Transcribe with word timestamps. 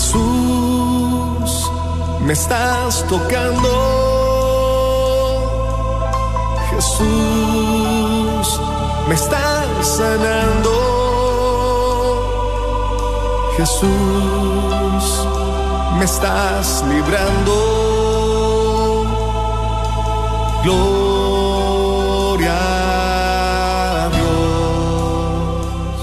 Jesús, 0.00 1.70
me 2.22 2.32
estás 2.32 3.04
tocando. 3.06 3.68
Jesús, 6.70 8.46
me 9.08 9.14
estás 9.14 9.86
sanando. 9.98 10.72
Jesús, 13.58 15.04
me 15.98 16.04
estás 16.06 16.82
librando. 16.88 17.52
Gloria 20.64 22.56
a 24.04 24.08
Dios. 24.16 26.00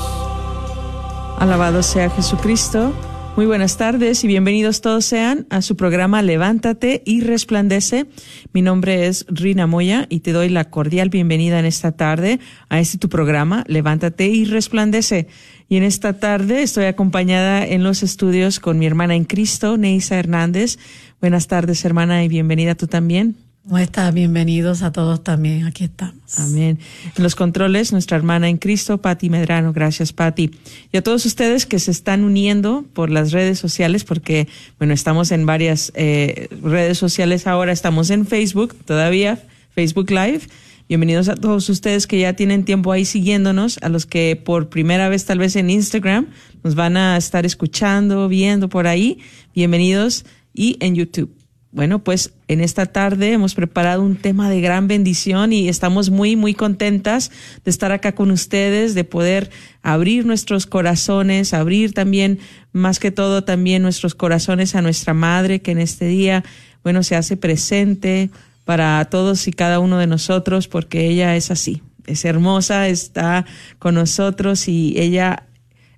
Alabado 1.39 1.81
sea 1.81 2.11
Jesucristo. 2.11 2.91
Muy 3.37 3.45
buenas 3.45 3.77
tardes 3.77 4.23
y 4.23 4.27
bienvenidos 4.27 4.81
todos 4.81 5.05
sean 5.05 5.45
a 5.51 5.61
su 5.61 5.75
programa 5.75 6.23
Levántate 6.23 7.03
y 7.05 7.21
Resplandece. 7.21 8.07
Mi 8.51 8.63
nombre 8.63 9.05
es 9.05 9.27
Rina 9.29 9.67
Moya 9.67 10.07
y 10.09 10.21
te 10.21 10.31
doy 10.31 10.49
la 10.49 10.71
cordial 10.71 11.09
bienvenida 11.09 11.59
en 11.59 11.65
esta 11.65 11.91
tarde 11.91 12.39
a 12.69 12.79
este 12.79 12.97
tu 12.97 13.09
programa 13.09 13.63
Levántate 13.67 14.25
y 14.25 14.45
Resplandece. 14.45 15.27
Y 15.69 15.77
en 15.77 15.83
esta 15.83 16.19
tarde 16.19 16.63
estoy 16.63 16.85
acompañada 16.85 17.63
en 17.63 17.83
los 17.83 18.01
estudios 18.01 18.59
con 18.59 18.79
mi 18.79 18.87
hermana 18.87 19.13
en 19.13 19.25
Cristo, 19.25 19.77
Neisa 19.77 20.17
Hernández. 20.17 20.79
Buenas 21.21 21.45
tardes, 21.45 21.85
hermana, 21.85 22.23
y 22.23 22.29
bienvenida 22.29 22.73
tú 22.73 22.87
también. 22.87 23.35
¿Cómo? 23.69 24.11
Bienvenidos 24.13 24.81
a 24.81 24.93
todos 24.93 25.23
también. 25.23 25.65
Aquí 25.65 25.83
estamos. 25.83 26.39
Amén. 26.39 26.79
En 27.17 27.23
los 27.23 27.35
controles, 27.35 27.91
nuestra 27.91 28.15
hermana 28.15 28.47
en 28.47 28.57
Cristo, 28.57 28.99
Patti 28.99 29.29
Medrano. 29.29 29.73
Gracias, 29.73 30.13
Patti. 30.13 30.51
Y 30.93 30.97
a 30.97 31.01
todos 31.01 31.25
ustedes 31.25 31.65
que 31.65 31.77
se 31.79 31.91
están 31.91 32.23
uniendo 32.23 32.85
por 32.93 33.09
las 33.09 33.33
redes 33.33 33.59
sociales, 33.59 34.05
porque, 34.05 34.47
bueno, 34.79 34.93
estamos 34.93 35.31
en 35.31 35.45
varias 35.45 35.91
eh, 35.95 36.47
redes 36.63 36.97
sociales 36.97 37.45
ahora. 37.45 37.73
Estamos 37.73 38.09
en 38.09 38.25
Facebook 38.25 38.73
todavía, 38.85 39.43
Facebook 39.71 40.11
Live. 40.11 40.41
Bienvenidos 40.87 41.27
a 41.27 41.35
todos 41.35 41.67
ustedes 41.67 42.07
que 42.07 42.19
ya 42.19 42.33
tienen 42.33 42.63
tiempo 42.63 42.93
ahí 42.93 43.03
siguiéndonos, 43.03 43.79
a 43.81 43.89
los 43.89 44.05
que 44.05 44.41
por 44.41 44.69
primera 44.69 45.09
vez 45.09 45.25
tal 45.25 45.39
vez 45.39 45.57
en 45.57 45.69
Instagram 45.69 46.27
nos 46.63 46.75
van 46.75 46.95
a 46.95 47.17
estar 47.17 47.45
escuchando, 47.45 48.29
viendo 48.29 48.69
por 48.69 48.87
ahí. 48.87 49.19
Bienvenidos 49.53 50.23
y 50.53 50.77
en 50.79 50.95
YouTube. 50.95 51.37
Bueno, 51.71 51.99
pues 52.01 52.33
en 52.47 52.61
esta 52.61 52.85
tarde 52.85 53.33
hemos 53.33 53.53
preparado 53.53 54.01
un 54.01 54.15
tema 54.15 54.49
de 54.49 54.61
gran 54.61 54.87
bendición 54.87 55.51
y 55.51 55.67
estamos 55.67 56.09
muy, 56.09 56.37
muy 56.37 56.53
contentas 56.53 57.29
de 57.65 57.71
estar 57.71 57.91
acá 57.91 58.15
con 58.15 58.31
ustedes, 58.31 58.95
de 58.95 59.03
poder 59.03 59.49
abrir 59.81 60.25
nuestros 60.25 60.65
corazones, 60.65 61.53
abrir 61.53 61.93
también, 61.93 62.39
más 62.71 62.99
que 62.99 63.11
todo, 63.11 63.43
también 63.43 63.81
nuestros 63.81 64.15
corazones 64.15 64.75
a 64.75 64.81
nuestra 64.81 65.13
madre, 65.13 65.61
que 65.61 65.71
en 65.71 65.79
este 65.79 66.05
día, 66.05 66.45
bueno, 66.83 67.03
se 67.03 67.17
hace 67.17 67.35
presente 67.35 68.29
para 68.63 69.03
todos 69.05 69.47
y 69.47 69.51
cada 69.51 69.79
uno 69.79 69.97
de 69.97 70.07
nosotros, 70.07 70.69
porque 70.69 71.09
ella 71.09 71.35
es 71.35 71.51
así, 71.51 71.83
es 72.05 72.23
hermosa, 72.23 72.87
está 72.87 73.45
con 73.77 73.95
nosotros 73.95 74.69
y 74.69 74.93
ella 74.97 75.47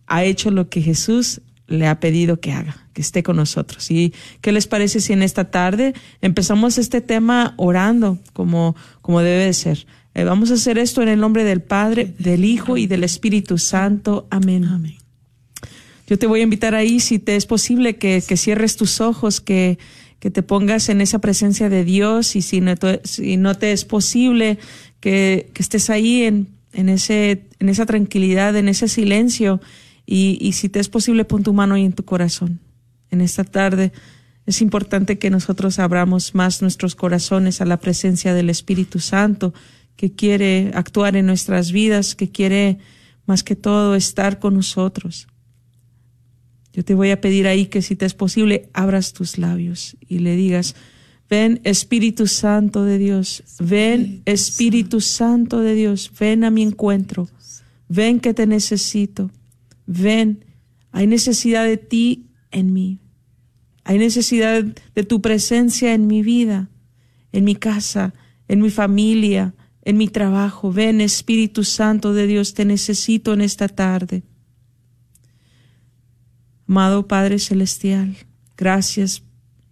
ha 0.08 0.24
hecho 0.24 0.50
lo 0.50 0.68
que 0.68 0.81
Jesús 0.81 1.41
le 1.69 1.88
ha 1.88 2.00
pedido 2.00 2.40
que 2.40 2.52
haga, 2.52 2.78
que 2.94 3.02
esté 3.02 3.24
con 3.24 3.38
nosotros. 3.38 3.90
¿Y 3.91 4.13
qué 4.41 4.52
les 4.52 4.68
parece 4.68 5.00
si 5.00 5.13
en 5.13 5.22
esta 5.22 5.52
tarde 5.52 5.94
empezamos 6.22 6.78
este 6.78 7.02
tema 7.02 7.53
orando 7.57 8.18
como, 8.34 8.75
como 9.02 9.22
debe 9.22 9.46
de 9.46 9.53
ser? 9.53 9.88
Eh, 10.16 10.24
vamos 10.24 10.52
a 10.52 10.56
hacer 10.56 10.78
esto 10.78 11.02
en 11.02 11.08
el 11.08 11.19
nombre 11.19 11.44
del 11.44 11.62
Padre, 11.62 12.13
del 12.19 12.44
Hijo 12.44 12.78
y 12.78 12.88
del 12.88 13.03
Espíritu 13.03 13.58
Santo. 13.58 14.28
Amén. 14.29 14.66
Amén. 14.66 14.97
Yo 16.08 16.18
te 16.18 16.25
voy 16.25 16.40
a 16.40 16.44
invitar 16.44 16.74
ahí, 16.74 17.00
si 17.00 17.19
te 17.19 17.35
es 17.35 17.46
posible, 17.46 17.97
que, 17.97 18.24
que 18.28 18.35
cierres 18.35 18.75
tus 18.75 19.00
ojos, 19.00 19.41
que, 19.41 19.78
que 20.19 20.31
te 20.31 20.41
pongas 20.41 20.90
en 20.90 21.02
esa 21.02 21.19
presencia 21.19 21.69
de 21.69 21.84
Dios 21.85 22.35
y 22.35 22.41
si 22.41 22.62
no, 22.62 22.74
si 23.03 23.38
no 23.38 23.56
te 23.56 23.72
es 23.72 23.85
posible, 23.85 24.58
que, 25.00 25.52
que 25.53 25.62
estés 25.62 25.91
ahí 25.91 26.24
en, 26.24 26.47
en, 26.74 26.90
ese, 26.90 27.44
en 27.59 27.69
esa 27.69 27.85
tranquilidad, 27.85 28.56
en 28.56 28.69
ese 28.69 28.88
silencio 28.88 29.62
y, 30.12 30.53
si 30.53 30.70
te 30.70 30.80
es 30.80 30.90
posible, 30.90 31.24
pon 31.24 31.44
tu 31.44 31.53
mano 31.53 31.75
ahí 31.75 31.86
en 31.86 31.94
tu 31.94 32.03
corazón. 32.03 32.59
En 33.12 33.22
esta 33.22 33.44
tarde 33.44 33.92
es 34.47 34.59
importante 34.59 35.20
que 35.20 35.30
nosotros 35.30 35.78
abramos 35.78 36.34
más 36.34 36.64
nuestros 36.64 36.96
corazones 36.96 37.62
a 37.62 37.66
la 37.66 37.78
presencia 37.78 38.34
del 38.34 38.50
Espíritu 38.50 39.00
Santo, 39.00 39.53
que 39.96 40.12
quiere 40.12 40.72
actuar 40.74 41.16
en 41.16 41.28
nuestras 41.28 41.72
vidas, 41.72 42.16
que 42.16 42.31
quiere 42.31 42.80
más 43.28 43.44
que 43.44 43.56
todo 43.56 43.94
estar 43.94 44.40
con 44.40 44.56
nosotros. 44.56 45.28
Yo 46.74 46.84
te 46.84 46.96
voy 46.96 47.12
a 47.12 47.22
pedir 47.22 47.46
ahí 47.46 47.68
que 47.68 47.84
si 47.84 47.96
te 47.96 48.08
es 48.08 48.16
posible, 48.16 48.68
abras 48.74 49.14
tus 49.14 49.38
labios 49.38 49.96
y 50.08 50.20
le 50.20 50.36
digas, 50.36 50.74
ven 51.30 51.62
Espíritu 51.66 52.26
Santo 52.26 52.84
de 52.84 52.97
Dios, 52.97 53.44
ven 53.59 54.24
Espíritu 54.26 55.02
Santo 55.02 55.59
de 55.59 55.76
Dios, 55.76 56.12
ven 56.20 56.44
a 56.46 56.50
mi 56.50 56.64
encuentro, 56.64 57.30
ven 57.90 58.20
que 58.20 58.34
te 58.34 58.47
necesito 58.47 59.30
ven, 59.89 60.45
hay 60.91 61.07
necesidad 61.07 61.66
de 61.66 61.77
ti 61.77 62.29
en 62.51 62.73
mí. 62.73 63.00
Hay 63.83 63.97
necesidad 63.97 64.63
de 64.63 65.03
tu 65.03 65.19
presencia 65.19 65.95
en 65.95 66.05
mi 66.05 66.22
vida, 66.22 66.69
en 67.31 67.44
mi 67.44 67.55
casa, 67.55 68.13
en 68.47 68.61
mi 68.61 68.69
familia, 68.69 69.55
en 69.81 69.97
mi 69.97 70.07
trabajo. 70.07 70.72
Ven, 70.72 71.01
Espíritu 71.01 71.63
Santo 71.63 72.13
de 72.13 72.28
Dios, 72.28 72.53
te 72.53 72.66
necesito 72.66 73.33
en 73.33 73.41
esta 73.41 73.67
tarde. 73.67 74.22
Amado 76.67 77.07
Padre 77.07 77.39
Celestial, 77.39 78.16
gracias 78.55 79.23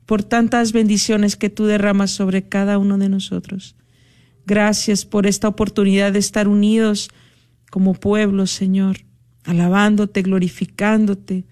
por 0.08 0.24
tantas 0.24 0.72
bendiciones 0.72 1.36
que 1.36 1.52
tú 1.52 1.66
derramas 1.66 2.10
sobre 2.10 2.50
cada 2.50 2.80
uno 2.80 2.98
de 2.98 3.10
nosotros. 3.10 3.76
Gracias 4.48 5.06
por 5.06 5.28
esta 5.28 5.48
oportunidad 5.48 6.12
de 6.12 6.20
estar 6.20 6.48
unidos 6.48 7.10
como 7.70 7.94
pueblo, 7.94 8.48
Señor 8.48 9.07
alabándote, 9.48 10.22
glorificándote, 10.22 11.46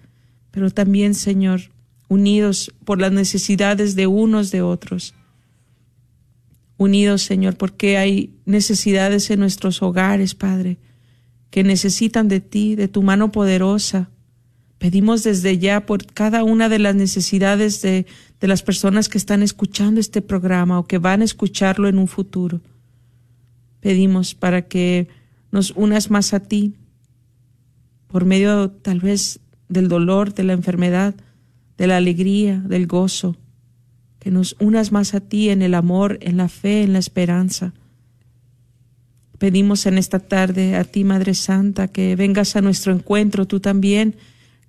pero 0.50 0.70
también, 0.70 1.14
Señor, 1.14 1.62
unidos 2.08 2.72
por 2.84 3.00
las 3.00 3.10
necesidades 3.10 3.96
de 3.96 4.06
unos 4.06 4.50
de 4.50 4.60
otros. 4.60 5.14
Unidos, 6.76 7.22
Señor, 7.22 7.56
porque 7.56 7.96
hay 7.96 8.34
necesidades 8.44 9.30
en 9.30 9.40
nuestros 9.40 9.82
hogares, 9.82 10.34
Padre, 10.34 10.76
que 11.50 11.64
necesitan 11.64 12.28
de 12.28 12.40
ti, 12.40 12.74
de 12.74 12.86
tu 12.86 13.02
mano 13.02 13.32
poderosa. 13.32 14.10
Pedimos 14.76 15.22
desde 15.22 15.56
ya 15.56 15.86
por 15.86 16.04
cada 16.04 16.44
una 16.44 16.68
de 16.68 16.78
las 16.78 16.94
necesidades 16.94 17.80
de, 17.80 18.04
de 18.40 18.46
las 18.46 18.62
personas 18.62 19.08
que 19.08 19.16
están 19.16 19.42
escuchando 19.42 20.00
este 20.00 20.20
programa 20.20 20.78
o 20.78 20.86
que 20.86 20.98
van 20.98 21.22
a 21.22 21.24
escucharlo 21.24 21.88
en 21.88 21.98
un 21.98 22.08
futuro. 22.08 22.60
Pedimos 23.80 24.34
para 24.34 24.68
que 24.68 25.08
nos 25.50 25.70
unas 25.70 26.10
más 26.10 26.34
a 26.34 26.40
ti, 26.40 26.74
por 28.16 28.24
medio 28.24 28.70
tal 28.70 29.00
vez 29.00 29.40
del 29.68 29.88
dolor, 29.88 30.32
de 30.32 30.42
la 30.42 30.54
enfermedad, 30.54 31.14
de 31.76 31.86
la 31.86 31.98
alegría, 31.98 32.60
del 32.60 32.86
gozo, 32.86 33.36
que 34.18 34.30
nos 34.30 34.56
unas 34.58 34.90
más 34.90 35.12
a 35.12 35.20
ti 35.20 35.50
en 35.50 35.60
el 35.60 35.74
amor, 35.74 36.16
en 36.22 36.38
la 36.38 36.48
fe, 36.48 36.82
en 36.82 36.94
la 36.94 36.98
esperanza. 36.98 37.74
Pedimos 39.36 39.84
en 39.84 39.98
esta 39.98 40.18
tarde 40.18 40.76
a 40.76 40.84
ti, 40.84 41.04
Madre 41.04 41.34
Santa, 41.34 41.88
que 41.88 42.16
vengas 42.16 42.56
a 42.56 42.62
nuestro 42.62 42.94
encuentro, 42.94 43.46
tú 43.46 43.60
también, 43.60 44.16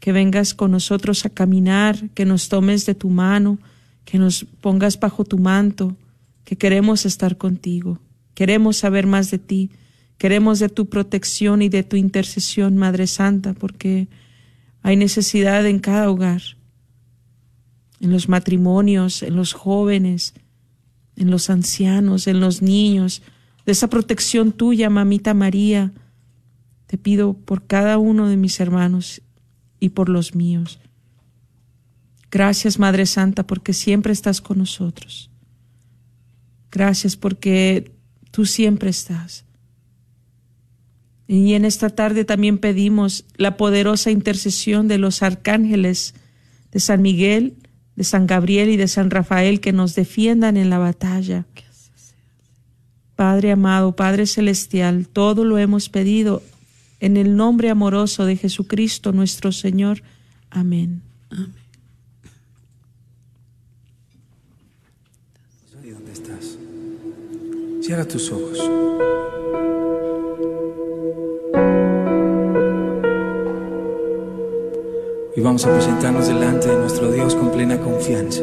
que 0.02 0.12
vengas 0.12 0.54
con 0.54 0.72
nosotros 0.72 1.26
a 1.26 1.30
caminar, 1.30 2.10
que 2.10 2.26
nos 2.26 2.50
tomes 2.50 2.86
de 2.86 2.96
tu 2.96 3.10
mano, 3.10 3.60
que 4.04 4.18
nos 4.18 4.44
pongas 4.44 5.00
bajo 5.00 5.24
tu 5.24 5.38
manto, 5.38 5.96
que 6.44 6.58
queremos 6.58 7.06
estar 7.06 7.38
contigo, 7.38 8.02
queremos 8.34 8.76
saber 8.76 9.08
más 9.08 9.32
de 9.32 9.40
ti, 9.40 9.72
queremos 10.18 10.60
de 10.60 10.70
tu 10.70 10.90
protección 10.90 11.62
y 11.62 11.70
de 11.70 11.84
tu 11.84 11.96
intercesión, 11.96 12.78
Madre 12.78 13.08
Santa, 13.08 13.54
porque 13.54 14.08
hay 14.82 14.96
necesidad 14.96 15.66
en 15.66 15.80
cada 15.80 16.10
hogar, 16.10 16.42
en 18.00 18.12
los 18.12 18.30
matrimonios, 18.30 19.24
en 19.24 19.36
los 19.36 19.54
jóvenes, 19.54 20.34
en 21.16 21.32
los 21.32 21.50
ancianos, 21.50 22.28
en 22.28 22.40
los 22.40 22.62
niños, 22.62 23.22
de 23.66 23.72
esa 23.72 23.90
protección 23.90 24.54
tuya, 24.54 24.90
mamita 24.90 25.34
María. 25.34 25.92
Te 26.86 26.98
pido 26.98 27.34
por 27.34 27.68
cada 27.68 27.98
uno 27.98 28.30
de 28.30 28.38
mis 28.38 28.60
hermanos 28.60 29.22
y 29.80 29.90
por 29.90 30.10
los 30.10 30.36
míos. 30.36 30.80
Gracias, 32.32 32.80
Madre 32.80 33.06
Santa, 33.06 33.46
porque 33.46 33.74
siempre 33.74 34.14
estás 34.14 34.42
con 34.42 34.60
nosotros. 34.60 35.30
Gracias 36.72 37.16
porque 37.16 37.92
tú 38.32 38.46
siempre 38.46 38.90
estás. 38.90 39.47
Y 41.28 41.54
en 41.54 41.66
esta 41.66 41.90
tarde 41.90 42.24
también 42.24 42.58
pedimos 42.58 43.26
la 43.36 43.58
poderosa 43.58 44.12
intercesión 44.12 44.88
de 44.88 44.98
los 44.98 45.22
arcángeles 45.24 46.14
de 46.72 46.80
San 46.80 47.02
Miguel, 47.02 47.56
de 47.96 48.04
San 48.04 48.28
Gabriel 48.28 48.70
y 48.70 48.78
de 48.78 48.88
San 48.88 49.10
Rafael 49.10 49.60
que 49.60 49.74
nos 49.74 49.94
defiendan 49.96 50.56
en 50.56 50.70
la 50.70 50.78
batalla. 50.78 51.46
Padre 53.16 53.52
amado, 53.52 53.96
Padre 53.96 54.28
celestial, 54.28 55.08
todo 55.08 55.44
lo 55.44 55.58
hemos 55.58 55.90
pedido 55.90 56.44
en 57.00 57.18
el 57.18 57.36
nombre 57.36 57.72
amoroso 57.72 58.26
de 58.26 58.38
Jesucristo 58.38 59.12
nuestro 59.12 59.52
Señor. 59.52 60.04
Amén. 60.50 61.02
Amén. 61.32 61.54
¿Dónde 65.84 66.12
estás? 66.12 66.58
Cierra 67.82 68.06
tus 68.06 68.32
ojos. 68.32 68.60
Y 75.38 75.40
vamos 75.40 75.64
a 75.68 75.72
presentarnos 75.72 76.28
delante 76.28 76.68
de 76.68 76.78
nuestro 76.78 77.12
Dios 77.12 77.36
con 77.36 77.52
plena 77.52 77.80
confianza. 77.80 78.42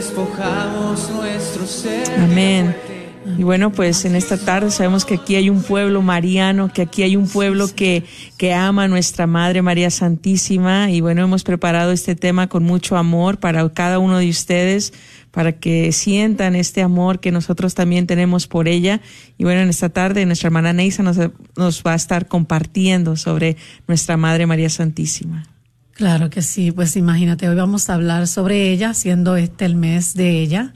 Despojamos 0.00 1.10
nuestro 1.10 1.66
ser. 1.66 2.08
Amén. 2.18 2.74
Y 3.36 3.42
bueno, 3.42 3.70
pues 3.70 4.06
en 4.06 4.16
esta 4.16 4.38
tarde 4.38 4.70
sabemos 4.70 5.04
que 5.04 5.16
aquí 5.16 5.36
hay 5.36 5.50
un 5.50 5.62
pueblo 5.62 6.00
mariano, 6.00 6.72
que 6.72 6.80
aquí 6.80 7.02
hay 7.02 7.16
un 7.16 7.28
pueblo 7.28 7.68
que, 7.74 8.04
que 8.38 8.54
ama 8.54 8.84
a 8.84 8.88
nuestra 8.88 9.26
Madre 9.26 9.60
María 9.60 9.90
Santísima. 9.90 10.90
Y 10.90 11.02
bueno, 11.02 11.22
hemos 11.22 11.44
preparado 11.44 11.92
este 11.92 12.16
tema 12.16 12.48
con 12.48 12.64
mucho 12.64 12.96
amor 12.96 13.38
para 13.38 13.68
cada 13.68 13.98
uno 13.98 14.16
de 14.16 14.30
ustedes, 14.30 14.94
para 15.30 15.52
que 15.52 15.92
sientan 15.92 16.56
este 16.56 16.82
amor 16.82 17.20
que 17.20 17.32
nosotros 17.32 17.74
también 17.74 18.06
tenemos 18.06 18.46
por 18.46 18.68
ella. 18.68 19.00
Y 19.38 19.44
bueno, 19.44 19.60
en 19.60 19.68
esta 19.68 19.88
tarde 19.88 20.26
nuestra 20.26 20.48
hermana 20.48 20.72
Neisa 20.72 21.02
nos, 21.02 21.18
va 21.18 21.92
a 21.92 21.96
estar 21.96 22.26
compartiendo 22.26 23.16
sobre 23.16 23.56
nuestra 23.86 24.16
Madre 24.16 24.46
María 24.46 24.70
Santísima. 24.70 25.46
Claro 25.92 26.30
que 26.30 26.42
sí, 26.42 26.72
pues 26.72 26.96
imagínate, 26.96 27.48
hoy 27.48 27.56
vamos 27.56 27.90
a 27.90 27.94
hablar 27.94 28.26
sobre 28.26 28.70
ella, 28.70 28.94
siendo 28.94 29.36
este 29.36 29.66
el 29.66 29.74
mes 29.74 30.14
de 30.14 30.40
ella. 30.40 30.72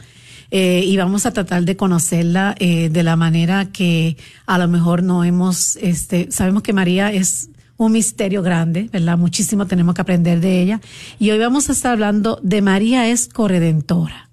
Eh, 0.50 0.84
y 0.86 0.96
vamos 0.98 1.26
a 1.26 1.32
tratar 1.32 1.64
de 1.64 1.76
conocerla 1.76 2.54
eh, 2.60 2.88
de 2.88 3.02
la 3.02 3.16
manera 3.16 3.66
que 3.72 4.16
a 4.46 4.58
lo 4.58 4.68
mejor 4.68 5.02
no 5.02 5.24
hemos, 5.24 5.76
este, 5.76 6.30
sabemos 6.30 6.62
que 6.62 6.72
María 6.72 7.10
es 7.10 7.48
un 7.76 7.92
misterio 7.92 8.42
grande, 8.42 8.88
¿verdad? 8.92 9.18
Muchísimo 9.18 9.66
tenemos 9.66 9.94
que 9.94 10.02
aprender 10.02 10.40
de 10.40 10.62
ella. 10.62 10.80
Y 11.18 11.30
hoy 11.30 11.38
vamos 11.38 11.68
a 11.68 11.72
estar 11.72 11.92
hablando 11.92 12.38
de 12.42 12.62
María 12.62 13.08
es 13.08 13.28
corredentora. 13.28 14.28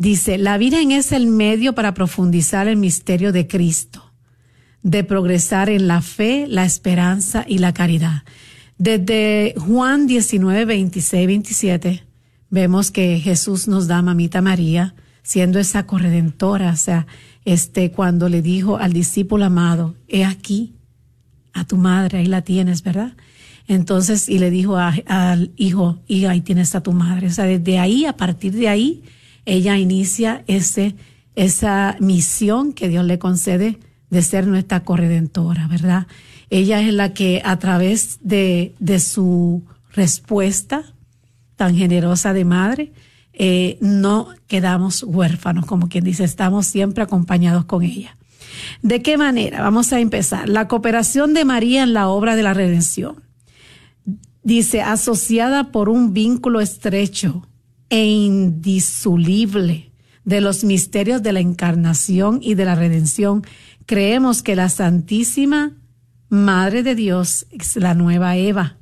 Dice, 0.00 0.38
la 0.38 0.56
Virgen 0.56 0.92
es 0.92 1.12
el 1.12 1.26
medio 1.26 1.74
para 1.74 1.92
profundizar 1.92 2.68
el 2.68 2.78
misterio 2.78 3.32
de 3.32 3.46
Cristo, 3.46 4.02
de 4.82 5.04
progresar 5.04 5.68
en 5.68 5.88
la 5.88 6.00
fe, 6.00 6.46
la 6.48 6.64
esperanza 6.64 7.44
y 7.46 7.58
la 7.58 7.74
caridad. 7.74 8.22
Desde 8.78 9.52
Juan 9.58 10.06
19, 10.06 10.64
26, 10.64 11.26
27, 11.26 12.04
vemos 12.48 12.90
que 12.90 13.20
Jesús 13.20 13.68
nos 13.68 13.88
da 13.88 13.98
a 13.98 14.02
mamita 14.02 14.40
María, 14.40 14.94
siendo 15.22 15.58
esa 15.58 15.84
corredentora, 15.84 16.70
o 16.70 16.76
sea, 16.76 17.06
este, 17.44 17.90
cuando 17.90 18.30
le 18.30 18.40
dijo 18.40 18.78
al 18.78 18.94
discípulo 18.94 19.44
amado, 19.44 19.96
he 20.08 20.24
aquí 20.24 20.76
a 21.52 21.66
tu 21.66 21.76
madre, 21.76 22.20
ahí 22.20 22.26
la 22.26 22.40
tienes, 22.40 22.82
¿verdad? 22.82 23.18
Entonces, 23.68 24.30
y 24.30 24.38
le 24.38 24.50
dijo 24.50 24.78
al 24.78 25.52
hijo, 25.56 26.00
y 26.08 26.24
ahí 26.24 26.40
tienes 26.40 26.74
a 26.74 26.82
tu 26.82 26.94
madre. 26.94 27.26
O 27.26 27.30
sea, 27.30 27.44
desde 27.44 27.78
ahí, 27.78 28.06
a 28.06 28.16
partir 28.16 28.54
de 28.54 28.66
ahí, 28.66 29.02
ella 29.44 29.76
inicia 29.78 30.44
ese, 30.46 30.94
esa 31.34 31.96
misión 32.00 32.72
que 32.72 32.88
Dios 32.88 33.04
le 33.04 33.18
concede 33.18 33.78
de 34.10 34.22
ser 34.22 34.46
nuestra 34.46 34.84
corredentora, 34.84 35.68
¿verdad? 35.68 36.06
Ella 36.50 36.80
es 36.80 36.92
la 36.92 37.14
que 37.14 37.42
a 37.44 37.58
través 37.58 38.18
de, 38.22 38.74
de 38.80 38.98
su 38.98 39.62
respuesta 39.92 40.84
tan 41.56 41.76
generosa 41.76 42.32
de 42.32 42.44
madre, 42.44 42.92
eh, 43.34 43.78
no 43.80 44.28
quedamos 44.46 45.02
huérfanos, 45.02 45.66
como 45.66 45.88
quien 45.88 46.04
dice, 46.04 46.24
estamos 46.24 46.66
siempre 46.66 47.02
acompañados 47.02 47.66
con 47.66 47.82
ella. 47.82 48.16
¿De 48.82 49.02
qué 49.02 49.16
manera? 49.16 49.62
Vamos 49.62 49.92
a 49.92 50.00
empezar. 50.00 50.48
La 50.48 50.68
cooperación 50.68 51.34
de 51.34 51.44
María 51.44 51.82
en 51.82 51.92
la 51.92 52.08
obra 52.08 52.34
de 52.34 52.42
la 52.42 52.54
redención. 52.54 53.22
Dice, 54.42 54.82
asociada 54.82 55.70
por 55.70 55.88
un 55.88 56.14
vínculo 56.14 56.60
estrecho 56.60 57.46
e 57.90 58.06
indisoluble 58.06 59.92
de 60.24 60.40
los 60.40 60.64
misterios 60.64 61.22
de 61.22 61.32
la 61.32 61.40
encarnación 61.40 62.38
y 62.40 62.54
de 62.54 62.64
la 62.64 62.76
redención, 62.76 63.42
creemos 63.84 64.42
que 64.42 64.56
la 64.56 64.68
Santísima 64.68 65.76
Madre 66.28 66.84
de 66.84 66.94
Dios 66.94 67.46
es 67.50 67.74
la 67.74 67.94
nueva 67.94 68.36
Eva, 68.36 68.76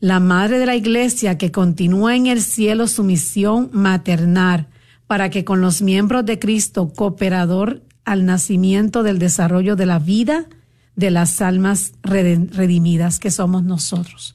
la 0.00 0.20
Madre 0.20 0.58
de 0.58 0.64
la 0.64 0.74
Iglesia 0.74 1.36
que 1.36 1.52
continúa 1.52 2.16
en 2.16 2.26
el 2.26 2.40
cielo 2.40 2.86
su 2.88 3.04
misión 3.04 3.68
maternal 3.72 4.68
para 5.06 5.28
que 5.28 5.44
con 5.44 5.60
los 5.60 5.82
miembros 5.82 6.24
de 6.24 6.38
Cristo, 6.38 6.92
cooperador 6.94 7.82
al 8.06 8.24
nacimiento 8.24 9.02
del 9.02 9.18
desarrollo 9.18 9.76
de 9.76 9.86
la 9.86 9.98
vida 9.98 10.46
de 10.94 11.10
las 11.10 11.42
almas 11.42 11.92
redimidas 12.02 13.20
que 13.20 13.30
somos 13.30 13.62
nosotros. 13.62 14.34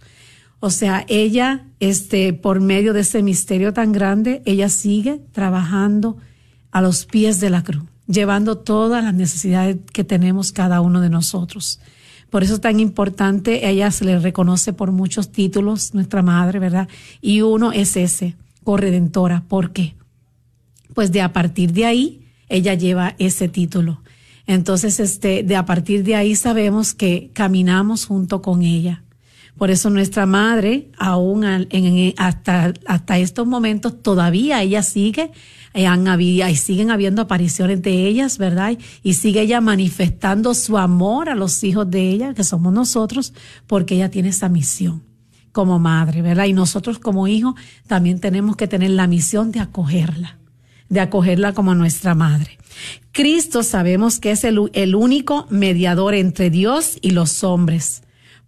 O 0.63 0.69
sea, 0.69 1.05
ella, 1.09 1.65
este, 1.79 2.33
por 2.33 2.61
medio 2.61 2.93
de 2.93 3.01
ese 3.01 3.23
misterio 3.23 3.73
tan 3.73 3.91
grande, 3.91 4.43
ella 4.45 4.69
sigue 4.69 5.19
trabajando 5.31 6.17
a 6.69 6.81
los 6.81 7.07
pies 7.07 7.39
de 7.39 7.49
la 7.49 7.63
cruz, 7.63 7.83
llevando 8.07 8.59
todas 8.59 9.03
las 9.03 9.15
necesidades 9.15 9.77
que 9.91 10.03
tenemos 10.03 10.51
cada 10.51 10.79
uno 10.81 11.01
de 11.01 11.09
nosotros. 11.09 11.79
Por 12.29 12.43
eso 12.43 12.53
es 12.53 12.61
tan 12.61 12.79
importante, 12.79 13.67
ella 13.67 13.89
se 13.89 14.05
le 14.05 14.19
reconoce 14.19 14.71
por 14.71 14.91
muchos 14.91 15.31
títulos, 15.31 15.95
nuestra 15.95 16.21
madre, 16.21 16.59
¿verdad? 16.59 16.87
Y 17.21 17.41
uno 17.41 17.71
es 17.71 17.97
ese, 17.97 18.35
corredentora. 18.63 19.43
¿Por 19.47 19.71
qué? 19.71 19.95
Pues 20.93 21.11
de 21.11 21.21
a 21.21 21.33
partir 21.33 21.73
de 21.73 21.87
ahí, 21.87 22.21
ella 22.49 22.75
lleva 22.75 23.15
ese 23.17 23.47
título. 23.47 24.03
Entonces, 24.45 24.99
este, 24.99 25.41
de 25.41 25.55
a 25.55 25.65
partir 25.65 26.03
de 26.03 26.15
ahí 26.15 26.35
sabemos 26.35 26.93
que 26.93 27.31
caminamos 27.33 28.05
junto 28.05 28.43
con 28.43 28.61
ella. 28.61 29.03
Por 29.61 29.69
eso 29.69 29.91
nuestra 29.91 30.25
madre, 30.25 30.89
aún 30.97 31.43
en, 31.43 32.15
hasta, 32.17 32.73
hasta 32.87 33.19
estos 33.19 33.45
momentos, 33.45 34.01
todavía 34.01 34.63
ella 34.63 34.81
sigue, 34.81 35.29
eh, 35.75 35.85
han 35.85 36.07
habido, 36.07 36.47
y 36.47 36.55
siguen 36.55 36.89
habiendo 36.89 37.21
apariciones 37.21 37.83
de 37.83 38.07
ellas, 38.07 38.39
¿verdad? 38.39 38.75
Y 39.03 39.13
sigue 39.13 39.41
ella 39.41 39.61
manifestando 39.61 40.55
su 40.55 40.79
amor 40.79 41.29
a 41.29 41.35
los 41.35 41.63
hijos 41.63 41.91
de 41.91 42.09
ella, 42.09 42.33
que 42.33 42.43
somos 42.43 42.73
nosotros, 42.73 43.35
porque 43.67 43.93
ella 43.93 44.09
tiene 44.09 44.29
esa 44.29 44.49
misión 44.49 45.03
como 45.51 45.77
madre, 45.77 46.23
¿verdad? 46.23 46.45
Y 46.45 46.53
nosotros 46.53 46.97
como 46.97 47.27
hijos 47.27 47.53
también 47.85 48.19
tenemos 48.19 48.55
que 48.55 48.67
tener 48.67 48.89
la 48.89 49.05
misión 49.05 49.51
de 49.51 49.59
acogerla, 49.59 50.39
de 50.89 51.01
acogerla 51.01 51.53
como 51.53 51.75
nuestra 51.75 52.15
madre. 52.15 52.57
Cristo 53.11 53.61
sabemos 53.61 54.19
que 54.19 54.31
es 54.31 54.43
el, 54.43 54.71
el 54.73 54.95
único 54.95 55.45
mediador 55.51 56.15
entre 56.15 56.49
Dios 56.49 56.97
y 56.99 57.11
los 57.11 57.43
hombres 57.43 58.01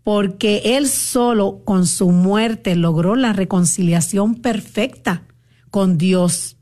porque 0.03 0.77
Él 0.77 0.87
solo 0.87 1.61
con 1.63 1.87
su 1.87 2.11
muerte 2.11 2.75
logró 2.75 3.15
la 3.15 3.33
reconciliación 3.33 4.35
perfecta 4.35 5.23
con 5.71 5.97
Dios. 5.97 6.57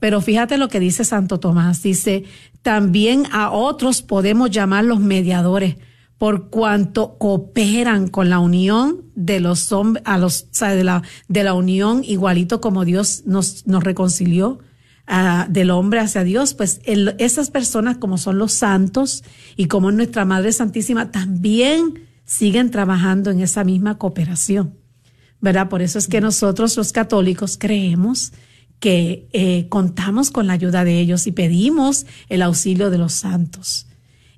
Pero 0.00 0.20
fíjate 0.20 0.58
lo 0.58 0.68
que 0.68 0.80
dice 0.80 1.04
Santo 1.04 1.40
Tomás, 1.40 1.82
dice, 1.82 2.24
también 2.62 3.24
a 3.32 3.50
otros 3.50 4.02
podemos 4.02 4.50
llamar 4.50 4.84
los 4.84 5.00
mediadores 5.00 5.76
por 6.18 6.50
cuanto 6.50 7.16
cooperan 7.18 8.08
con 8.08 8.28
la 8.28 8.40
unión 8.40 9.02
de 9.14 9.40
los 9.40 9.72
hombres, 9.72 10.02
a 10.06 10.18
los, 10.18 10.50
de 10.52 10.84
la, 10.84 11.02
de 11.28 11.44
la 11.44 11.54
unión 11.54 12.02
igualito 12.04 12.60
como 12.60 12.84
Dios 12.84 13.22
nos, 13.24 13.66
nos 13.66 13.84
reconcilió 13.84 14.58
uh, 15.08 15.50
del 15.50 15.70
hombre 15.70 16.00
hacia 16.00 16.24
Dios, 16.24 16.54
pues 16.54 16.80
esas 16.84 17.50
personas 17.50 17.98
como 17.98 18.18
son 18.18 18.38
los 18.38 18.52
santos 18.52 19.22
y 19.56 19.66
como 19.66 19.92
nuestra 19.92 20.24
Madre 20.24 20.52
Santísima 20.52 21.12
también 21.12 22.07
siguen 22.28 22.70
trabajando 22.70 23.30
en 23.30 23.40
esa 23.40 23.64
misma 23.64 23.96
cooperación, 23.96 24.74
¿verdad? 25.40 25.70
Por 25.70 25.80
eso 25.80 25.98
es 25.98 26.08
que 26.08 26.20
nosotros 26.20 26.76
los 26.76 26.92
católicos 26.92 27.56
creemos 27.58 28.34
que 28.80 29.28
eh, 29.32 29.66
contamos 29.70 30.30
con 30.30 30.46
la 30.46 30.52
ayuda 30.52 30.84
de 30.84 31.00
ellos 31.00 31.26
y 31.26 31.32
pedimos 31.32 32.04
el 32.28 32.42
auxilio 32.42 32.90
de 32.90 32.98
los 32.98 33.14
santos. 33.14 33.86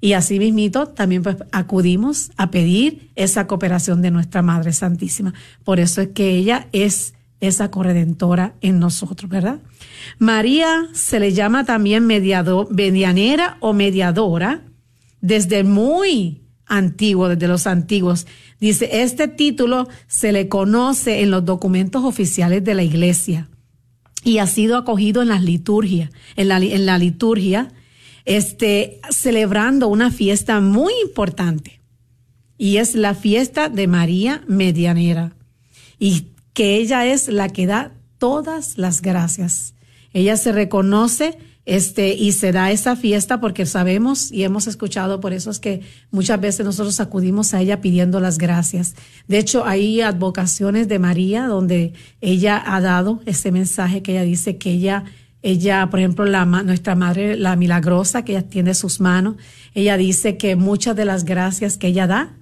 Y 0.00 0.12
así 0.12 0.38
mismito 0.38 0.86
también 0.86 1.24
pues 1.24 1.36
acudimos 1.50 2.30
a 2.36 2.52
pedir 2.52 3.10
esa 3.16 3.48
cooperación 3.48 4.02
de 4.02 4.12
nuestra 4.12 4.40
Madre 4.40 4.72
Santísima. 4.72 5.34
Por 5.64 5.80
eso 5.80 6.00
es 6.00 6.10
que 6.10 6.36
ella 6.36 6.68
es 6.70 7.14
esa 7.40 7.72
corredentora 7.72 8.54
en 8.60 8.78
nosotros, 8.78 9.28
¿verdad? 9.28 9.58
María 10.18 10.86
se 10.92 11.18
le 11.18 11.32
llama 11.32 11.64
también 11.64 12.06
mediador, 12.06 12.72
medianera 12.72 13.56
o 13.58 13.72
mediadora 13.72 14.62
desde 15.20 15.64
muy 15.64 16.40
antiguo, 16.70 17.28
desde 17.28 17.48
los 17.48 17.66
antiguos. 17.66 18.26
Dice, 18.60 19.02
este 19.02 19.28
título 19.28 19.88
se 20.06 20.32
le 20.32 20.48
conoce 20.48 21.20
en 21.20 21.30
los 21.30 21.44
documentos 21.44 22.04
oficiales 22.04 22.64
de 22.64 22.74
la 22.74 22.82
iglesia 22.82 23.50
y 24.24 24.38
ha 24.38 24.46
sido 24.46 24.76
acogido 24.76 25.20
en 25.20 25.28
las 25.28 25.42
liturgias, 25.42 26.10
en 26.36 26.48
la, 26.48 26.58
en 26.58 26.86
la 26.86 26.96
liturgia, 26.96 27.72
este, 28.24 29.00
celebrando 29.10 29.88
una 29.88 30.10
fiesta 30.10 30.60
muy 30.60 30.92
importante. 31.02 31.80
Y 32.56 32.76
es 32.76 32.94
la 32.94 33.14
fiesta 33.14 33.68
de 33.68 33.86
María 33.86 34.42
Medianera. 34.46 35.34
Y 35.98 36.28
que 36.52 36.76
ella 36.76 37.06
es 37.06 37.28
la 37.28 37.48
que 37.48 37.66
da 37.66 37.92
todas 38.18 38.76
las 38.76 39.00
gracias. 39.00 39.74
Ella 40.12 40.36
se 40.36 40.52
reconoce 40.52 41.38
este, 41.70 42.14
y 42.14 42.32
se 42.32 42.50
da 42.50 42.72
esa 42.72 42.96
fiesta 42.96 43.40
porque 43.40 43.64
sabemos 43.64 44.32
y 44.32 44.42
hemos 44.42 44.66
escuchado, 44.66 45.20
por 45.20 45.32
eso 45.32 45.52
es 45.52 45.60
que 45.60 45.82
muchas 46.10 46.40
veces 46.40 46.66
nosotros 46.66 46.98
acudimos 46.98 47.54
a 47.54 47.60
ella 47.60 47.80
pidiendo 47.80 48.18
las 48.18 48.38
gracias. 48.38 48.96
De 49.28 49.38
hecho, 49.38 49.64
hay 49.64 50.00
advocaciones 50.00 50.88
de 50.88 50.98
María 50.98 51.46
donde 51.46 51.92
ella 52.20 52.60
ha 52.66 52.80
dado 52.80 53.22
ese 53.24 53.52
mensaje 53.52 54.02
que 54.02 54.10
ella 54.10 54.24
dice 54.24 54.56
que 54.56 54.72
ella, 54.72 55.04
ella, 55.42 55.88
por 55.90 56.00
ejemplo, 56.00 56.24
la, 56.24 56.44
nuestra 56.44 56.96
madre, 56.96 57.36
la 57.36 57.54
milagrosa, 57.54 58.24
que 58.24 58.32
ella 58.32 58.48
tiene 58.48 58.74
sus 58.74 58.98
manos, 58.98 59.36
ella 59.72 59.96
dice 59.96 60.36
que 60.36 60.56
muchas 60.56 60.96
de 60.96 61.04
las 61.04 61.22
gracias 61.22 61.78
que 61.78 61.86
ella 61.86 62.08
da, 62.08 62.34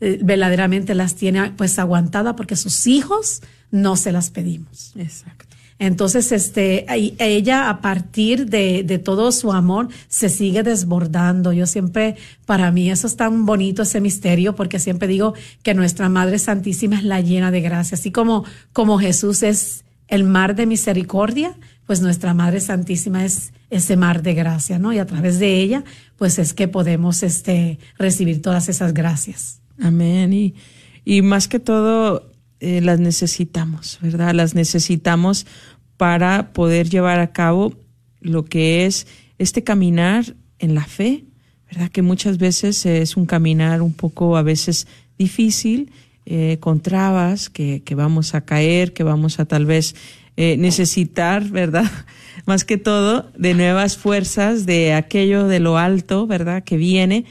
eh, 0.00 0.18
verdaderamente 0.20 0.96
las 0.96 1.14
tiene 1.14 1.52
pues 1.52 1.78
aguantada 1.78 2.34
porque 2.34 2.56
sus 2.56 2.88
hijos 2.88 3.40
no 3.70 3.94
se 3.94 4.10
las 4.10 4.30
pedimos. 4.30 4.94
Exacto. 4.96 5.43
Entonces, 5.78 6.30
este, 6.30 6.86
ella 7.18 7.68
a 7.68 7.80
partir 7.80 8.46
de, 8.46 9.00
todo 9.04 9.32
su 9.32 9.52
amor 9.52 9.88
se 10.08 10.28
sigue 10.28 10.62
desbordando. 10.62 11.52
Yo 11.52 11.66
siempre, 11.66 12.16
para 12.46 12.70
mí 12.70 12.90
eso 12.90 13.06
es 13.06 13.16
tan 13.16 13.44
bonito 13.44 13.82
ese 13.82 14.00
misterio 14.00 14.54
porque 14.54 14.78
siempre 14.78 15.08
digo 15.08 15.34
que 15.62 15.74
nuestra 15.74 16.08
Madre 16.08 16.38
Santísima 16.38 16.96
es 16.96 17.04
la 17.04 17.20
llena 17.20 17.50
de 17.50 17.60
gracia. 17.60 17.96
Así 17.96 18.12
como, 18.12 18.44
como 18.72 18.98
Jesús 18.98 19.42
es 19.42 19.84
el 20.08 20.24
mar 20.24 20.54
de 20.54 20.66
misericordia, 20.66 21.56
pues 21.86 22.00
nuestra 22.00 22.34
Madre 22.34 22.60
Santísima 22.60 23.24
es 23.24 23.52
ese 23.68 23.96
mar 23.96 24.22
de 24.22 24.34
gracia, 24.34 24.78
¿no? 24.78 24.92
Y 24.92 24.98
a 24.98 25.06
través 25.06 25.38
de 25.38 25.56
ella, 25.56 25.84
pues 26.16 26.38
es 26.38 26.54
que 26.54 26.68
podemos, 26.68 27.22
este, 27.22 27.78
recibir 27.98 28.40
todas 28.40 28.68
esas 28.68 28.94
gracias. 28.94 29.60
Amén. 29.82 30.32
Y, 30.32 30.54
y 31.04 31.22
más 31.22 31.48
que 31.48 31.58
todo, 31.58 32.30
eh, 32.60 32.80
las 32.80 33.00
necesitamos, 33.00 33.98
¿verdad? 34.00 34.34
Las 34.34 34.54
necesitamos 34.54 35.46
para 35.96 36.52
poder 36.52 36.88
llevar 36.88 37.20
a 37.20 37.32
cabo 37.32 37.74
lo 38.20 38.44
que 38.44 38.86
es 38.86 39.06
este 39.38 39.62
caminar 39.62 40.34
en 40.58 40.74
la 40.74 40.84
fe, 40.84 41.24
¿verdad? 41.70 41.90
Que 41.90 42.02
muchas 42.02 42.38
veces 42.38 42.86
es 42.86 43.16
un 43.16 43.26
caminar 43.26 43.82
un 43.82 43.92
poco 43.92 44.36
a 44.36 44.42
veces 44.42 44.86
difícil, 45.18 45.92
eh, 46.26 46.56
con 46.60 46.80
trabas, 46.80 47.50
que, 47.50 47.82
que, 47.84 47.94
vamos 47.94 48.34
a 48.34 48.40
caer, 48.40 48.94
que 48.94 49.02
vamos 49.02 49.38
a 49.40 49.44
tal 49.44 49.66
vez 49.66 49.94
eh, 50.36 50.56
necesitar, 50.56 51.48
¿verdad? 51.50 51.90
Más 52.46 52.64
que 52.64 52.78
todo, 52.78 53.30
de 53.36 53.54
nuevas 53.54 53.96
fuerzas, 53.96 54.66
de 54.66 54.94
aquello 54.94 55.46
de 55.46 55.60
lo 55.60 55.78
alto, 55.78 56.26
¿verdad? 56.26 56.64
Que 56.64 56.76
viene 56.76 57.24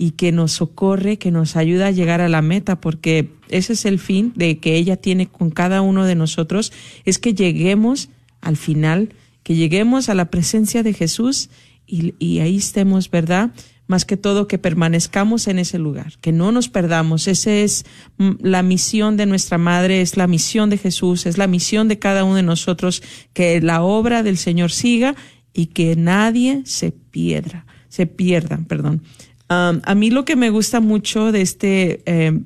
y 0.00 0.12
que 0.12 0.30
nos 0.30 0.52
socorre, 0.52 1.18
que 1.18 1.32
nos 1.32 1.56
ayuda 1.56 1.88
a 1.88 1.90
llegar 1.90 2.20
a 2.20 2.28
la 2.28 2.40
meta, 2.40 2.80
porque 2.80 3.30
ese 3.48 3.72
es 3.72 3.84
el 3.84 3.98
fin 3.98 4.32
de 4.36 4.58
que 4.58 4.76
ella 4.76 4.96
tiene 4.96 5.26
con 5.26 5.50
cada 5.50 5.82
uno 5.82 6.04
de 6.06 6.14
nosotros, 6.14 6.72
es 7.04 7.18
que 7.18 7.34
lleguemos 7.34 8.08
al 8.40 8.56
final, 8.56 9.12
que 9.42 9.56
lleguemos 9.56 10.08
a 10.08 10.14
la 10.14 10.30
presencia 10.30 10.84
de 10.84 10.94
Jesús 10.94 11.50
y, 11.84 12.38
ahí 12.38 12.58
estemos, 12.58 13.10
¿verdad? 13.10 13.50
Más 13.88 14.04
que 14.04 14.16
todo 14.16 14.46
que 14.46 14.58
permanezcamos 14.58 15.48
en 15.48 15.58
ese 15.58 15.78
lugar, 15.78 16.12
que 16.20 16.30
no 16.30 16.52
nos 16.52 16.68
perdamos. 16.68 17.26
Esa 17.26 17.50
es 17.50 17.84
mm, 18.18 18.32
la 18.40 18.62
misión 18.62 19.16
de 19.16 19.26
nuestra 19.26 19.58
Madre, 19.58 20.00
es 20.00 20.16
la 20.16 20.28
misión 20.28 20.70
de 20.70 20.78
Jesús, 20.78 21.26
es 21.26 21.38
la 21.38 21.48
misión 21.48 21.88
de 21.88 21.98
cada 21.98 22.22
uno 22.22 22.36
de 22.36 22.42
nosotros, 22.44 23.02
que 23.32 23.60
la 23.60 23.82
obra 23.82 24.22
del 24.22 24.36
Señor 24.36 24.70
siga 24.70 25.16
y 25.52 25.66
que 25.66 25.96
nadie 25.96 26.62
se 26.66 26.92
pierda, 26.92 27.66
se 27.88 28.06
pierda, 28.06 28.60
perdón 28.68 29.02
a 29.48 29.94
mí 29.94 30.10
lo 30.10 30.24
que 30.24 30.36
me 30.36 30.50
gusta 30.50 30.80
mucho 30.80 31.32
de 31.32 31.40
este 31.40 32.02
eh, 32.06 32.38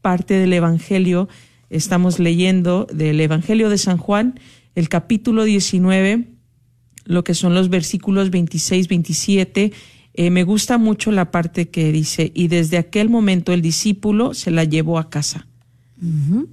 parte 0.00 0.34
del 0.34 0.52
Evangelio, 0.52 1.28
estamos 1.70 2.18
leyendo 2.18 2.86
del 2.92 3.20
Evangelio 3.20 3.68
de 3.68 3.78
San 3.78 3.98
Juan, 3.98 4.40
el 4.74 4.88
capítulo 4.88 5.44
19, 5.44 6.24
lo 7.04 7.24
que 7.24 7.34
son 7.34 7.54
los 7.54 7.68
versículos 7.68 8.30
26, 8.30 8.88
27. 8.88 9.72
Eh, 10.14 10.30
me 10.30 10.44
gusta 10.44 10.78
mucho 10.78 11.12
la 11.12 11.30
parte 11.30 11.68
que 11.68 11.92
dice, 11.92 12.32
y 12.34 12.48
desde 12.48 12.78
aquel 12.78 13.08
momento 13.08 13.52
el 13.52 13.62
discípulo 13.62 14.34
se 14.34 14.50
la 14.50 14.64
llevó 14.64 14.98
a 14.98 15.10
casa. 15.10 15.46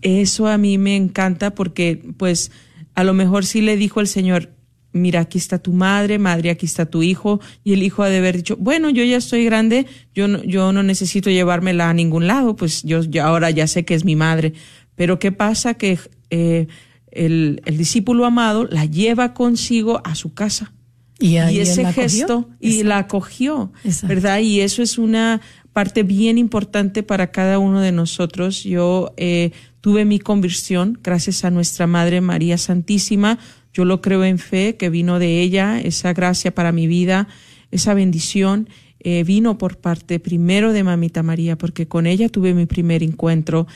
Eso 0.02 0.48
a 0.48 0.58
mí 0.58 0.80
me 0.80 0.96
encanta 0.96 1.54
porque, 1.54 2.02
pues, 2.18 2.52
a 2.96 3.04
lo 3.04 3.14
mejor 3.14 3.46
sí 3.46 3.62
le 3.62 3.78
dijo 3.78 4.02
el 4.02 4.08
Señor, 4.08 4.55
mira, 4.96 5.20
aquí 5.20 5.38
está 5.38 5.60
tu 5.60 5.74
madre, 5.74 6.18
madre, 6.18 6.50
aquí 6.50 6.66
está 6.66 6.86
tu 6.86 7.04
hijo, 7.04 7.40
y 7.64 7.74
el 7.74 7.84
hijo 7.84 8.04
ha 8.04 8.10
de 8.10 8.18
haber 8.18 8.38
dicho, 8.38 8.58
bueno, 8.58 8.90
yo 8.90 9.04
ya 9.04 9.18
estoy 9.18 9.46
grande, 9.46 9.86
yo 10.14 10.28
no, 10.28 10.44
yo 10.44 10.72
no 10.72 10.84
necesito 10.84 11.30
llevármela 11.30 11.90
a 11.90 11.94
ningún 11.94 12.28
lado, 12.28 12.56
pues 12.56 12.84
yo, 12.84 13.02
ahora 13.22 13.52
ya 13.52 13.68
sé 13.68 13.86
que 13.86 13.94
es 13.94 14.06
mi 14.06 14.16
madre. 14.16 14.54
Pero 14.96 15.20
¿qué 15.20 15.32
pasa? 15.32 15.74
Que 15.74 16.00
eh, 16.30 16.68
el, 17.12 17.62
el, 17.66 17.78
discípulo 17.78 18.26
amado 18.26 18.66
la 18.66 18.86
lleva 18.86 19.34
consigo 19.34 20.02
a 20.06 20.16
su 20.16 20.34
casa. 20.34 20.72
Y, 21.20 21.38
ese 21.38 21.86
gesto, 21.94 22.50
y 22.60 22.84
la 22.84 22.98
acogió, 22.98 23.72
¿verdad? 24.04 24.40
Y 24.40 24.60
eso 24.60 24.84
es 24.84 24.98
una 24.98 25.40
parte 25.72 26.04
bien 26.04 26.38
importante 26.38 27.04
para 27.04 27.32
cada 27.32 27.58
uno 27.58 27.80
de 27.80 27.94
nosotros. 27.94 28.64
Yo 28.64 29.14
eh, 29.16 29.52
tuve 29.80 30.04
mi 30.04 30.20
conversión 30.20 31.00
gracias 31.02 31.46
a 31.46 31.52
nuestra 31.52 31.88
Madre 31.88 32.20
María 32.20 32.58
Santísima, 32.58 33.40
yo 33.76 33.84
lo 33.84 34.02
creo 34.02 34.24
en 34.24 34.40
fe, 34.40 34.78
que 34.78 34.90
vino 34.90 35.20
de 35.20 35.42
ella, 35.42 35.80
esa 35.82 36.14
gracia 36.14 36.56
para 36.56 36.72
mi 36.72 36.88
vida. 36.88 37.28
esa 37.72 37.94
bendición 37.94 38.70
eh, 39.02 39.24
vino 39.24 39.58
por 39.58 39.78
parte 39.78 40.20
primero 40.20 40.72
de 40.72 40.84
Mamita 40.84 41.22
María, 41.24 41.58
porque 41.58 41.88
con 41.88 42.08
ella 42.08 42.30
tuve 42.30 42.54
mi 42.54 42.66
primer 42.66 43.04
encuentro. 43.04 43.68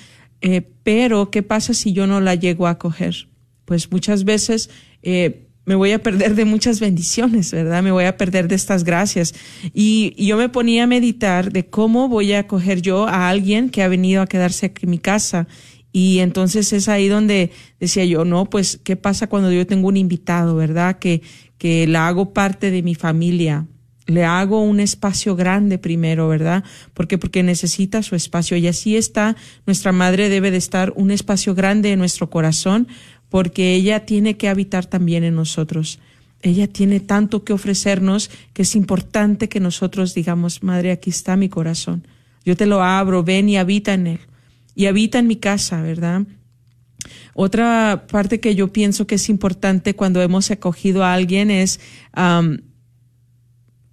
Eh, 0.41 0.62
pero, 0.84 1.29
¿qué 1.32 1.44
pasa 1.44 1.74
si 1.74 1.91
yo 1.91 2.08
no 2.08 2.22
la 2.22 2.36
llego 2.36 2.65
a 2.65 2.79
coger? 2.79 3.27
Pues 3.65 3.91
muchas 3.91 4.24
veces 4.24 4.70
eh, 5.03 5.48
me 5.65 5.75
voy 5.75 5.91
a 5.91 6.01
perder 6.01 6.34
de 6.34 6.46
muchas 6.46 6.79
bendiciones, 6.79 7.51
¿verdad? 7.51 7.84
Me 7.84 7.91
voy 7.91 8.06
a 8.06 8.15
perder 8.18 8.48
de 8.48 8.56
estas 8.56 8.86
gracias. 8.86 9.36
Y, 9.74 10.15
yo 10.18 10.38
me 10.38 10.50
ponía 10.50 10.86
a 10.86 10.88
meditar 10.88 11.51
de 11.51 11.68
cómo 11.68 12.08
voy 12.08 12.34
a 12.34 12.48
coger 12.48 12.82
yo 12.82 13.08
a 13.08 13.29
alguien 13.29 13.70
que 13.70 13.84
ha 13.84 13.88
venido 13.89 14.22
a 14.22 14.27
quedarse 14.27 14.74
en 14.82 14.89
mi 14.89 14.98
casa. 14.98 15.48
Y 15.91 16.19
entonces 16.19 16.72
es 16.74 16.88
ahí 16.88 17.08
donde 17.08 17.51
decía 17.79 18.05
yo, 18.05 18.25
no, 18.25 18.46
pues, 18.46 18.79
¿qué 18.84 18.96
pasa 18.96 19.27
cuando 19.27 19.51
yo 19.51 19.65
tengo 19.65 19.88
un 19.88 19.98
invitado, 19.98 20.55
verdad? 20.55 21.00
Que, 21.00 21.22
que 21.58 21.88
la 21.88 22.08
hago 22.08 22.34
parte 22.34 22.72
de 22.72 22.84
mi 22.84 22.96
familia. 22.96 23.65
Le 24.05 24.25
hago 24.25 24.63
un 24.63 24.79
espacio 24.79 25.36
grande 25.36 25.77
primero, 25.77 26.27
¿verdad? 26.27 26.63
Porque 26.96 27.19
porque 27.19 27.43
necesita 27.43 28.01
su 28.01 28.15
espacio 28.15 28.58
y 28.58 28.67
así 28.67 28.98
está 28.98 29.36
nuestra 29.67 29.91
madre 29.91 30.29
debe 30.29 30.50
de 30.50 30.58
estar 30.58 30.93
un 30.96 31.12
espacio 31.12 31.53
grande 31.53 31.91
en 31.91 32.00
nuestro 32.00 32.27
corazón 32.31 32.88
porque 33.29 33.75
ella 33.75 34.08
tiene 34.08 34.36
que 34.36 34.50
habitar 34.50 34.88
también 34.88 35.24
en 35.24 35.36
nosotros. 35.36 36.00
Ella 36.41 36.67
tiene 36.67 37.01
tanto 37.01 37.43
que 37.43 37.53
ofrecernos 37.53 38.31
que 38.53 38.63
es 38.63 38.75
importante 38.75 39.48
que 39.48 39.60
nosotros 39.60 40.15
digamos, 40.15 40.63
Madre, 40.63 40.91
aquí 40.91 41.12
está 41.12 41.36
mi 41.36 41.50
corazón. 41.50 42.08
Yo 42.43 42.55
te 42.58 42.65
lo 42.65 42.81
abro, 42.81 43.24
ven 43.24 43.48
y 43.48 43.58
habita 43.58 43.93
en 43.93 44.08
él. 44.08 44.19
Y 44.75 44.85
habita 44.85 45.19
en 45.19 45.27
mi 45.27 45.35
casa, 45.35 45.81
¿verdad? 45.81 46.23
Otra 47.33 48.05
parte 48.11 48.39
que 48.39 48.55
yo 48.55 48.73
pienso 48.73 49.07
que 49.07 49.15
es 49.15 49.29
importante 49.29 49.95
cuando 49.95 50.21
hemos 50.21 50.51
acogido 50.51 51.03
a 51.03 51.13
alguien 51.13 51.51
es 51.51 51.79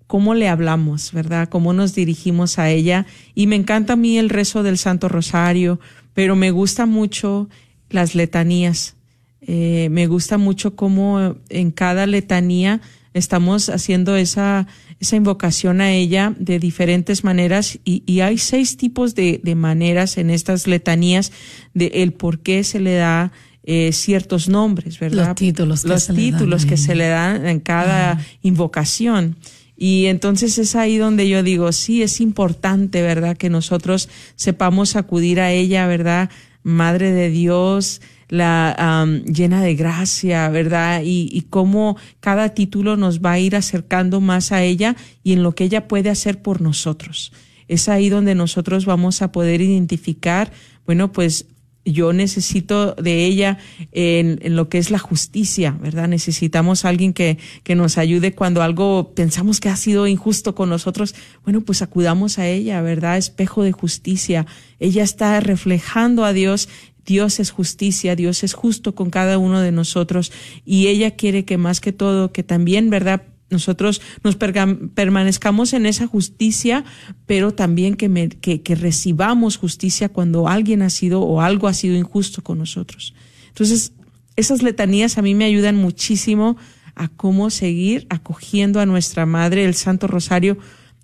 cómo 0.07 0.35
le 0.35 0.49
hablamos, 0.49 1.13
¿verdad? 1.13 1.49
Cómo 1.49 1.73
nos 1.73 1.95
dirigimos 1.95 2.59
a 2.59 2.71
ella. 2.71 3.07
Y 3.35 3.47
me 3.47 3.57
encanta 3.57 3.95
a 3.95 3.97
mí 3.97 4.19
el 4.19 4.31
rezo 4.31 4.63
del 4.63 4.79
Santo 4.79 5.09
Rosario, 5.09 5.81
pero 6.15 6.37
me 6.37 6.51
gusta 6.51 6.87
mucho 6.87 7.49
las 7.91 8.15
letanías. 8.15 8.97
Eh, 9.41 9.89
me 9.91 10.07
gusta 10.07 10.39
mucho 10.39 10.75
cómo 10.75 11.37
en 11.49 11.71
cada 11.71 12.07
letanía 12.07 12.81
estamos 13.15 13.69
haciendo 13.69 14.17
esa, 14.17 14.67
esa 15.01 15.17
invocación 15.17 15.81
a 15.81 15.93
ella 15.93 16.35
de 16.39 16.59
diferentes 16.59 17.23
maneras 17.23 17.79
y, 17.85 18.03
y 18.07 18.21
hay 18.21 18.39
seis 18.39 18.77
tipos 18.77 19.15
de, 19.15 19.41
de, 19.43 19.55
maneras 19.55 20.17
en 20.17 20.31
estas 20.31 20.67
letanías 20.67 21.33
de 21.75 21.87
el 21.95 22.13
por 22.13 22.39
qué 22.41 22.65
se 22.65 22.81
le 22.81 22.95
da 22.95 23.33
eh, 23.69 23.93
ciertos 23.93 24.49
nombres, 24.49 25.01
¿verdad? 25.01 25.27
Los 25.27 25.35
títulos. 25.35 25.83
Que 25.83 25.89
Los 25.89 26.05
se 26.05 26.15
títulos 26.15 26.67
que 26.67 26.77
se 26.77 26.95
le 26.95 27.09
dan 27.09 27.47
en 27.47 27.59
cada 27.59 28.13
ah. 28.13 28.21
invocación. 28.43 29.37
Y 29.77 30.07
entonces 30.07 30.57
es 30.59 30.77
ahí 30.77 30.99
donde 30.99 31.29
yo 31.29 31.43
digo, 31.43 31.73
sí, 31.73 32.03
es 32.03 32.21
importante, 32.21 33.03
¿verdad? 33.03 33.37
Que 33.37 33.51
nosotros 33.51 34.09
sepamos 34.37 34.95
acudir 34.95 35.41
a 35.41 35.51
ella, 35.51 35.87
¿verdad? 35.89 36.31
Madre 36.63 37.11
de 37.11 37.29
Dios, 37.29 38.01
la 38.29 39.07
llena 39.27 39.63
de 39.63 39.75
gracia, 39.75 40.49
¿verdad? 40.49 41.03
Y, 41.05 41.29
y 41.33 41.43
cómo 41.43 41.97
cada 42.21 42.51
título 42.51 42.97
nos 42.97 43.21
va 43.21 43.33
a 43.33 43.39
ir 43.39 43.57
acercando 43.57 44.21
más 44.21 44.53
a 44.53 44.63
ella 44.63 44.97
y 45.23 45.33
en 45.33 45.43
lo 45.43 45.55
que 45.55 45.65
ella 45.65 45.89
puede 45.89 46.11
hacer 46.11 46.43
por 46.43 46.61
nosotros. 46.61 47.33
Es 47.69 47.89
ahí 47.89 48.09
donde 48.09 48.35
nosotros 48.35 48.85
vamos 48.85 49.23
a 49.23 49.33
poder 49.33 49.61
identificar, 49.61 50.53
bueno, 50.85 51.13
pues 51.13 51.47
yo 51.87 52.13
necesito 52.13 52.95
de 52.95 53.25
ella 53.25 53.59
en, 53.93 54.57
lo 54.57 54.69
que 54.69 54.79
es 54.79 54.91
la 54.91 54.99
justicia, 54.99 55.77
¿verdad? 55.81 56.09
Necesitamos 56.09 56.85
a 56.85 56.89
alguien 56.89 57.13
que, 57.13 57.39
que 57.63 57.77
nos 57.77 57.97
ayude 57.97 58.35
cuando 58.35 58.61
algo 58.63 59.13
pensamos 59.15 59.61
que 59.61 59.69
ha 59.69 59.77
sido 59.77 60.07
injusto 60.09 60.55
con 60.55 60.69
nosotros. 60.69 61.15
Bueno, 61.45 61.61
pues 61.61 61.83
acudamos 61.83 62.39
a 62.39 62.49
ella, 62.49 62.83
¿verdad? 62.83 63.17
Espejo 63.17 63.63
de 63.63 63.73
justicia. 63.73 64.47
Ella 64.81 65.05
está 65.05 65.39
reflejando 65.39 66.25
a 66.25 66.33
Dios 66.33 66.69
Dios 67.07 67.41
es 67.41 67.51
justicia, 67.51 68.17
Dios 68.17 68.43
es 68.43 68.53
justo 68.53 68.95
con 68.95 69.11
cada 69.11 69.39
uno 69.39 69.61
de 69.61 69.73
nosotros 69.73 70.33
y 70.65 70.89
ella 70.89 71.13
quiere 71.13 71.45
que 71.45 71.57
más 71.57 71.81
que 71.81 71.93
todo, 71.93 72.33
que 72.33 72.43
también, 72.43 72.91
¿verdad? 72.91 73.23
Nosotros 73.49 74.03
nos 74.25 74.35
permanezcamos 74.37 75.73
en 75.73 75.87
esa 75.87 76.09
justicia, 76.09 76.85
pero 77.27 77.55
también 77.55 77.95
que, 77.95 78.75
recibamos 78.75 79.57
justicia 79.57 80.09
cuando 80.09 80.49
alguien 80.49 80.83
ha 80.83 80.91
sido 80.91 81.21
o 81.21 81.41
algo 81.41 81.69
ha 81.69 81.75
sido 81.75 81.95
injusto 81.95 82.43
con 82.43 82.59
nosotros. 82.59 83.15
Entonces, 83.49 83.93
esas 84.35 84.63
letanías 84.63 85.17
a 85.17 85.23
mí 85.23 85.37
me 85.37 85.45
ayudan 85.45 85.77
muchísimo 85.77 86.57
a 86.97 87.09
cómo 87.09 87.51
seguir 87.51 88.07
acogiendo 88.11 88.81
a 88.81 88.87
nuestra 88.87 89.27
Madre, 89.27 89.65
el 89.65 89.75
Santo 89.75 90.09
Rosario, 90.09 90.59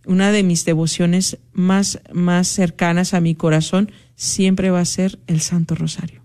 una 0.06 0.32
de 0.32 0.42
mis 0.42 0.64
devociones 0.64 1.38
más, 1.52 2.00
más 2.12 2.48
cercanas 2.48 3.14
a 3.14 3.20
mi 3.20 3.34
corazón 3.34 3.92
siempre 4.14 4.70
va 4.70 4.80
a 4.80 4.84
ser 4.84 5.18
el 5.26 5.40
Santo 5.40 5.74
Rosario. 5.74 6.22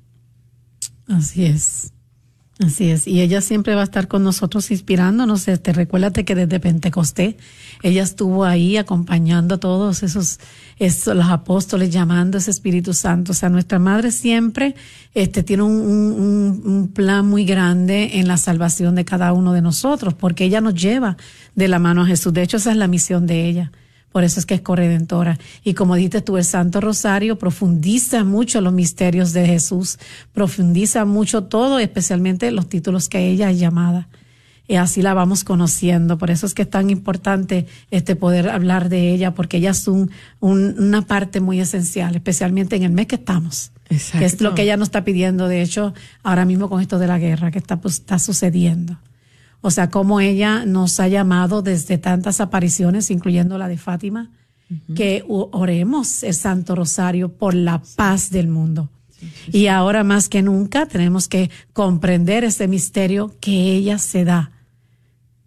Así 1.08 1.46
es. 1.46 1.94
Así 2.60 2.90
es, 2.90 3.08
y 3.08 3.22
ella 3.22 3.42
siempre 3.42 3.76
va 3.76 3.82
a 3.82 3.84
estar 3.84 4.08
con 4.08 4.24
nosotros 4.24 4.72
inspirándonos. 4.72 5.46
Te 5.46 5.52
este, 5.52 5.74
recuérdate 5.74 6.26
que 6.26 6.34
desde 6.34 6.60
Pentecostés 6.60 7.36
ella 7.84 8.02
estuvo 8.02 8.46
ahí 8.46 8.78
acompañando 8.78 9.56
a 9.56 9.58
todos 9.60 10.02
esos, 10.02 10.40
esos, 10.80 11.16
los 11.16 11.28
apóstoles, 11.28 11.92
llamando 11.92 12.36
a 12.38 12.40
ese 12.40 12.50
Espíritu 12.50 12.96
Santo. 12.96 13.34
O 13.34 13.36
sea, 13.36 13.50
nuestra 13.50 13.78
madre 13.78 14.12
siempre 14.12 14.74
este, 15.14 15.44
tiene 15.44 15.64
un, 15.64 16.62
un 16.66 16.88
plan 16.88 17.28
muy 17.28 17.46
grande 17.46 18.18
en 18.18 18.28
la 18.28 18.38
salvación 18.38 18.96
de 18.96 19.06
cada 19.06 19.34
uno 19.34 19.54
de 19.54 19.62
nosotros, 19.62 20.16
porque 20.16 20.46
ella 20.46 20.60
nos 20.60 20.74
lleva 20.74 21.16
de 21.54 21.68
la 21.68 21.78
mano 21.78 22.02
a 22.02 22.06
Jesús. 22.08 22.34
De 22.34 22.42
hecho, 22.42 22.58
esa 22.58 22.72
es 22.72 22.78
la 22.78 22.88
misión 22.88 23.28
de 23.28 23.46
ella. 23.48 23.72
Por 24.18 24.24
eso 24.24 24.40
es 24.40 24.48
que 24.48 24.56
es 24.56 24.62
corredentora. 24.62 25.38
Y 25.64 25.76
como 25.76 25.94
dices 25.94 26.26
tú, 26.26 26.38
el 26.38 26.44
Santo 26.44 26.82
Rosario 26.82 27.38
profundiza 27.38 28.24
mucho 28.24 28.62
los 28.62 28.74
misterios 28.74 29.32
de 29.32 29.46
Jesús, 29.46 30.00
profundiza 30.34 31.06
mucho 31.06 31.44
todo, 31.44 31.78
especialmente 31.78 32.50
los 32.50 32.68
títulos 32.68 33.10
que 33.10 33.30
ella 33.30 33.52
es 33.52 33.60
llamada. 33.60 34.08
Y 34.68 34.78
así 34.78 35.04
la 35.04 35.14
vamos 35.14 35.44
conociendo. 35.44 36.18
Por 36.18 36.32
eso 36.32 36.48
es 36.48 36.56
que 36.56 36.64
es 36.64 36.70
tan 36.72 36.90
importante 36.90 37.68
este 37.92 38.16
poder 38.16 38.50
hablar 38.50 38.90
de 38.90 39.14
ella, 39.14 39.36
porque 39.36 39.58
ella 39.58 39.70
es 39.70 39.88
un, 39.88 40.10
una 40.40 41.04
parte 41.04 41.40
muy 41.40 41.60
esencial, 41.60 42.16
especialmente 42.16 42.76
en 42.76 42.82
el 42.82 42.92
mes 42.94 43.06
que 43.06 43.18
estamos. 43.18 43.70
Exacto. 43.88 44.18
Que 44.18 44.26
es 44.26 44.42
lo 44.42 44.56
que 44.56 44.64
ella 44.64 44.78
nos 44.78 44.88
está 44.88 45.04
pidiendo, 45.04 45.48
de 45.48 45.62
hecho, 45.62 45.94
ahora 46.24 46.44
mismo 46.44 46.70
con 46.70 46.82
esto 46.82 46.98
de 46.98 47.06
la 47.06 47.20
guerra 47.20 47.52
que 47.52 47.60
está, 47.60 47.80
pues, 47.80 48.00
está 48.00 48.18
sucediendo. 48.18 48.98
O 49.62 49.72
sea, 49.72 49.90
como 49.90 50.20
ella 50.20 50.66
nos 50.66 51.00
ha 51.00 51.08
llamado 51.08 51.62
desde 51.62 51.98
tantas 51.98 52.40
apariciones, 52.42 53.10
incluyendo 53.12 53.58
la 53.58 53.68
de 53.68 53.78
Fátima, 53.78 54.32
que 54.96 55.24
oremos 55.28 56.24
el 56.24 56.34
Santo 56.34 56.76
Rosario 56.76 57.30
por 57.30 57.54
la 57.54 57.82
paz 57.96 58.30
del 58.30 58.48
mundo. 58.48 58.90
y 59.52 59.66
ahora 59.66 60.04
más 60.04 60.30
que 60.30 60.44
nunca 60.44 60.86
tenemos 60.86 61.28
que 61.28 61.50
comprender 61.74 62.44
este 62.44 62.68
misterio 62.68 63.34
que 63.40 63.74
ella 63.74 63.98
se 63.98 64.26
da 64.26 64.52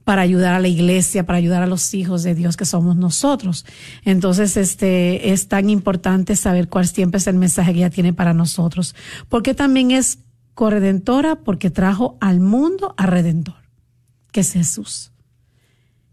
para 0.03 0.23
ayudar 0.23 0.55
a 0.55 0.59
la 0.59 0.67
iglesia, 0.67 1.25
para 1.25 1.39
ayudar 1.39 1.63
a 1.63 1.69
los 1.69 1.95
hijos 1.95 2.25
de 2.25 2.35
Dios 2.35 2.57
que 2.57 2.65
somos 2.65 2.97
nosotros. 2.97 3.65
Entonces, 4.05 4.57
este, 4.57 5.31
es 5.33 5.47
tan 5.47 5.71
importante 5.71 6.35
saber 6.35 6.69
cuál 6.69 6.89
siempre 6.89 7.19
es 7.19 7.29
el 7.29 7.37
mensaje 7.37 7.73
que 7.73 7.79
ella 7.79 7.91
tiene 7.91 8.13
para 8.13 8.35
nosotros. 8.35 8.97
Porque 9.29 9.55
también 9.55 9.93
es 9.93 10.19
corredentora 10.55 11.37
porque 11.37 11.71
trajo 11.71 12.19
al 12.21 12.41
mundo 12.41 12.93
a 12.97 13.07
redentor 13.07 13.60
que 14.33 14.41
es 14.41 14.53
Jesús. 14.53 15.13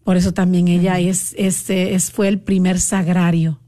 Por 0.03 0.15
eso 0.15 0.33
también 0.33 0.69
ella 0.69 0.99
es, 0.99 1.35
es, 1.37 2.11
fue 2.11 2.29
el 2.29 2.39
primer 2.39 2.79
sagrario. 2.79 3.59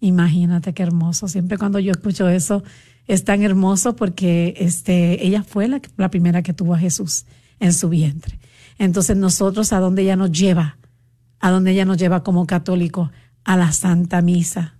Imagínate 0.00 0.72
qué 0.72 0.84
hermoso. 0.84 1.26
Siempre 1.26 1.58
cuando 1.58 1.80
yo 1.80 1.90
escucho 1.90 2.28
eso, 2.28 2.62
es 3.08 3.24
tan 3.24 3.42
hermoso 3.42 3.96
porque 3.96 4.54
este, 4.58 5.26
ella 5.26 5.42
fue 5.42 5.66
la, 5.66 5.80
la 5.96 6.10
primera 6.10 6.42
que 6.42 6.52
tuvo 6.52 6.74
a 6.74 6.78
Jesús 6.78 7.26
en 7.58 7.72
su 7.72 7.88
vientre. 7.88 8.38
Entonces 8.78 9.16
nosotros, 9.16 9.72
¿a 9.72 9.80
dónde 9.80 10.02
ella 10.02 10.14
nos 10.14 10.30
lleva? 10.30 10.78
¿A 11.40 11.50
dónde 11.50 11.72
ella 11.72 11.84
nos 11.84 11.96
lleva 11.96 12.22
como 12.22 12.46
católico? 12.46 13.10
A 13.42 13.56
la 13.56 13.72
Santa 13.72 14.22
Misa. 14.22 14.77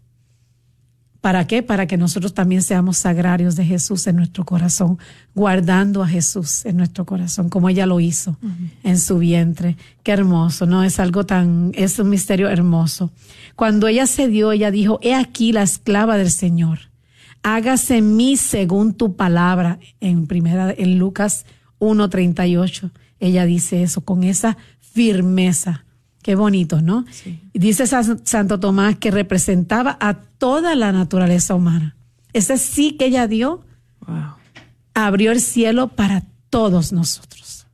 ¿Para 1.29 1.47
qué? 1.47 1.63
Para 1.63 1.87
que 1.87 1.99
nosotros 1.99 2.33
también 2.33 2.63
seamos 2.63 2.97
sagrarios 2.97 3.55
de 3.55 3.63
Jesús 3.63 4.07
en 4.07 4.17
nuestro 4.17 4.47
corazón, 4.47 4.99
guardando 5.35 6.03
a 6.03 6.09
Jesús 6.09 6.65
en 6.65 6.79
nuestro 6.79 7.05
corazón, 7.05 7.51
como 7.51 7.69
ella 7.69 7.85
lo 7.85 8.01
hizo 8.01 8.39
en 8.83 8.99
su 8.99 9.19
vientre. 9.19 9.77
Qué 10.03 10.13
hermoso, 10.13 10.65
¿no? 10.65 10.83
Es 10.85 10.99
algo 10.99 11.27
tan, 11.27 11.73
es 11.75 11.99
un 11.99 12.09
misterio 12.09 12.49
hermoso. 12.49 13.11
Cuando 13.57 13.89
ella 13.89 14.07
se 14.07 14.29
dio, 14.29 14.53
ella 14.53 14.71
dijo, 14.71 15.01
he 15.03 15.15
aquí 15.15 15.53
la 15.53 15.65
esclava 15.65 16.17
del 16.17 16.31
Señor. 16.31 16.79
Hágase 17.43 17.99
en 17.99 18.17
mí 18.17 18.39
según 18.39 18.95
tu 18.95 19.15
palabra. 19.15 19.81
En 20.01 20.29
primera, 20.29 20.75
en 20.75 20.99
Lucas 20.99 21.45
1.38, 21.79 22.91
ella 23.21 23.45
dice 23.45 23.83
eso 23.83 24.01
con 24.01 24.25
esa 24.25 24.57
firmeza 24.81 25.85
Qué 26.23 26.35
bonito, 26.35 26.83
¿no? 26.83 27.05
Dice 27.55 27.87
Santo 27.87 28.61
Tomás 28.61 28.97
que 28.97 29.11
representaba 29.11 29.97
a 30.01 30.15
toda 30.15 30.75
la 30.75 30.93
naturaleza 30.93 31.55
humana. 31.55 31.97
Ese 32.33 32.59
sí 32.59 32.97
que 32.99 33.07
ella 33.07 33.27
dio, 33.27 33.65
abrió 34.95 35.33
el 35.33 35.41
cielo 35.41 35.89
para 35.89 36.25
todos 36.51 36.93
nosotros. 36.93 37.67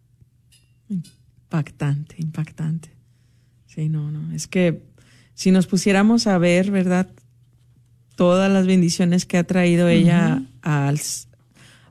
Impactante, 0.88 2.16
impactante. 2.18 2.90
Sí, 3.66 3.88
no, 3.88 4.10
no. 4.10 4.32
Es 4.32 4.46
que 4.46 4.82
si 5.34 5.50
nos 5.50 5.66
pusiéramos 5.66 6.26
a 6.26 6.38
ver, 6.38 6.70
¿verdad? 6.70 7.08
Todas 8.14 8.50
las 8.50 8.66
bendiciones 8.66 9.26
que 9.26 9.38
ha 9.38 9.44
traído 9.44 9.88
ella 9.88 10.42
al, 10.62 11.00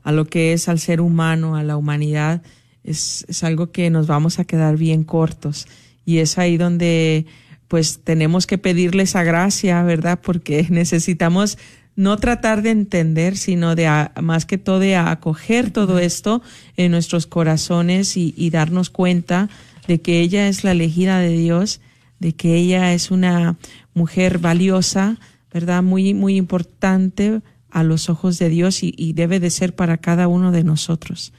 a 0.02 0.12
lo 0.12 0.24
que 0.26 0.52
es 0.54 0.68
al 0.68 0.78
ser 0.78 1.00
humano, 1.00 1.56
a 1.56 1.62
la 1.62 1.76
humanidad, 1.76 2.42
es, 2.82 3.26
es 3.28 3.44
algo 3.44 3.70
que 3.70 3.90
nos 3.90 4.06
vamos 4.06 4.38
a 4.38 4.44
quedar 4.44 4.76
bien 4.76 5.04
cortos. 5.04 5.66
Y 6.04 6.18
es 6.18 6.38
ahí 6.38 6.56
donde 6.56 7.26
pues 7.68 8.00
tenemos 8.04 8.46
que 8.46 8.58
pedirle 8.58 9.02
esa 9.04 9.24
gracia, 9.24 9.82
¿verdad? 9.82 10.20
Porque 10.22 10.66
necesitamos 10.70 11.58
no 11.96 12.16
tratar 12.16 12.62
de 12.62 12.70
entender, 12.70 13.36
sino 13.36 13.74
de 13.74 13.88
más 14.20 14.46
que 14.46 14.58
todo 14.58 14.80
de 14.80 14.96
acoger 14.96 15.70
todo 15.70 15.98
esto 15.98 16.42
en 16.76 16.90
nuestros 16.90 17.26
corazones 17.26 18.16
y, 18.16 18.34
y, 18.36 18.50
darnos 18.50 18.90
cuenta 18.90 19.48
de 19.86 20.00
que 20.00 20.20
ella 20.20 20.48
es 20.48 20.64
la 20.64 20.72
elegida 20.72 21.20
de 21.20 21.36
Dios, 21.36 21.80
de 22.18 22.32
que 22.32 22.56
ella 22.56 22.92
es 22.94 23.10
una 23.10 23.56
mujer 23.94 24.38
valiosa, 24.38 25.18
¿verdad? 25.52 25.84
Muy, 25.84 26.14
muy 26.14 26.36
importante 26.36 27.40
a 27.70 27.84
los 27.84 28.08
ojos 28.08 28.38
de 28.38 28.48
Dios 28.48 28.82
y, 28.82 28.92
y 28.96 29.12
debe 29.12 29.38
de 29.38 29.50
ser 29.50 29.74
para 29.74 29.98
cada 29.98 30.26
uno 30.26 30.50
de 30.50 30.64
nosotros. 30.64 31.32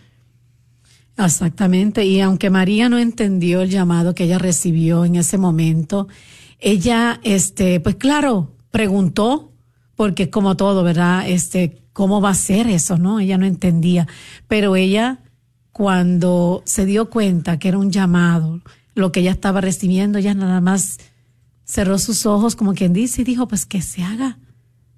Exactamente. 1.17 2.05
Y 2.05 2.21
aunque 2.21 2.49
María 2.49 2.89
no 2.89 2.97
entendió 2.97 3.61
el 3.61 3.69
llamado 3.69 4.15
que 4.15 4.25
ella 4.25 4.37
recibió 4.37 5.05
en 5.05 5.15
ese 5.15 5.37
momento, 5.37 6.07
ella, 6.59 7.19
este, 7.23 7.79
pues 7.79 7.95
claro, 7.95 8.53
preguntó, 8.71 9.53
porque 9.95 10.29
como 10.29 10.57
todo, 10.57 10.83
¿verdad? 10.83 11.27
Este, 11.27 11.81
¿cómo 11.93 12.19
va 12.19 12.31
a 12.31 12.35
ser 12.35 12.67
eso? 12.67 12.97
No, 12.97 13.19
ella 13.19 13.37
no 13.37 13.45
entendía. 13.45 14.07
Pero 14.47 14.75
ella, 14.75 15.19
cuando 15.71 16.61
se 16.65 16.85
dio 16.85 17.09
cuenta 17.09 17.59
que 17.59 17.69
era 17.69 17.77
un 17.77 17.91
llamado, 17.91 18.61
lo 18.93 19.11
que 19.11 19.21
ella 19.21 19.31
estaba 19.31 19.61
recibiendo, 19.61 20.17
ella 20.17 20.33
nada 20.33 20.59
más 20.59 20.97
cerró 21.63 21.97
sus 21.97 22.25
ojos, 22.25 22.55
como 22.55 22.73
quien 22.73 22.93
dice, 22.93 23.21
y 23.21 23.25
dijo, 23.25 23.47
pues 23.47 23.65
que 23.65 23.81
se 23.81 24.03
haga 24.03 24.37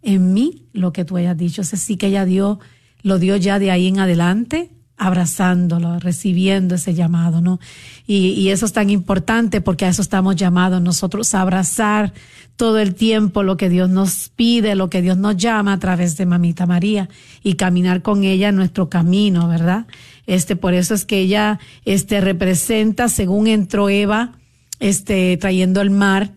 en 0.02 0.34
mí 0.34 0.68
lo 0.74 0.94
que 0.94 1.06
tú 1.06 1.18
hayas 1.18 1.38
dicho. 1.38 1.62
Es 1.62 1.70
sí 1.70 1.98
que 1.98 2.08
ella 2.08 2.26
dio, 2.26 2.60
lo 3.04 3.20
dio 3.20 3.36
ya 3.36 3.60
de 3.60 3.72
ahí 3.72 3.88
en 3.88 4.00
adelante, 4.00 4.72
abrazándolo, 4.98 6.00
recibiendo 6.00 6.76
ese 6.76 6.94
llamado, 6.94 7.40
¿no? 7.42 7.60
Y, 8.08 8.30
y, 8.30 8.50
eso 8.50 8.66
es 8.66 8.74
tan 8.74 8.90
importante 8.90 9.62
porque 9.62 9.86
a 9.86 9.90
eso 9.90 10.02
estamos 10.02 10.36
llamados 10.36 10.82
nosotros 10.82 11.34
a 11.36 11.42
abrazar 11.42 12.14
todo 12.56 12.80
el 12.80 12.96
tiempo 12.96 13.44
lo 13.44 13.56
que 13.56 13.70
Dios 13.70 13.90
nos 13.90 14.30
pide, 14.36 14.76
lo 14.76 14.90
que 14.90 15.04
Dios 15.04 15.16
nos 15.18 15.38
llama 15.38 15.74
a 15.74 15.80
través 15.80 16.18
de 16.18 16.26
Mamita 16.26 16.66
María 16.66 17.08
y 17.44 17.54
caminar 17.54 18.02
con 18.02 18.24
ella 18.24 18.50
en 18.50 18.56
nuestro 18.56 18.90
camino, 18.90 19.48
¿verdad? 19.48 19.86
Este, 20.26 20.56
por 20.56 20.74
eso 20.74 20.96
es 20.96 21.06
que 21.06 21.20
ella, 21.20 21.60
este, 21.86 22.20
representa, 22.20 23.08
según 23.10 23.48
entró 23.48 23.90
Eva, 23.90 24.34
este, 24.80 25.38
trayendo 25.38 25.82
el 25.82 25.92
mar 25.92 26.32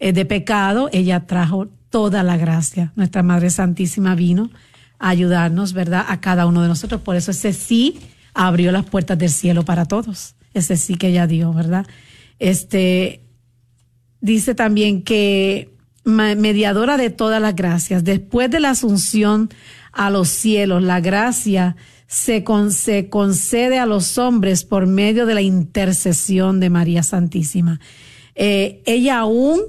eh, 0.00 0.12
de 0.12 0.24
pecado, 0.26 0.90
ella 0.92 1.26
trajo 1.26 1.68
toda 1.88 2.24
la 2.24 2.36
gracia. 2.36 2.92
Nuestra 2.96 3.22
Madre 3.22 3.50
Santísima 3.50 4.16
vino 4.16 4.50
ayudarnos, 5.00 5.72
¿verdad? 5.72 6.04
A 6.08 6.20
cada 6.20 6.46
uno 6.46 6.62
de 6.62 6.68
nosotros. 6.68 7.00
Por 7.00 7.16
eso 7.16 7.32
ese 7.32 7.52
sí 7.52 7.98
abrió 8.34 8.70
las 8.70 8.84
puertas 8.84 9.18
del 9.18 9.30
cielo 9.30 9.64
para 9.64 9.86
todos. 9.86 10.36
Ese 10.54 10.76
sí 10.76 10.94
que 10.94 11.08
ella 11.08 11.26
dio, 11.26 11.52
¿verdad? 11.52 11.86
Este 12.38 13.22
dice 14.20 14.54
también 14.54 15.02
que 15.02 15.74
mediadora 16.04 16.96
de 16.96 17.10
todas 17.10 17.40
las 17.40 17.56
gracias, 17.56 18.04
después 18.04 18.50
de 18.50 18.60
la 18.60 18.70
asunción 18.70 19.50
a 19.92 20.10
los 20.10 20.28
cielos, 20.28 20.82
la 20.82 21.00
gracia 21.00 21.76
se, 22.06 22.44
con, 22.44 22.72
se 22.72 23.08
concede 23.08 23.78
a 23.78 23.86
los 23.86 24.18
hombres 24.18 24.64
por 24.64 24.86
medio 24.86 25.26
de 25.26 25.34
la 25.34 25.42
intercesión 25.42 26.60
de 26.60 26.70
María 26.70 27.02
Santísima. 27.02 27.80
Eh, 28.34 28.82
ella 28.86 29.18
aún 29.18 29.60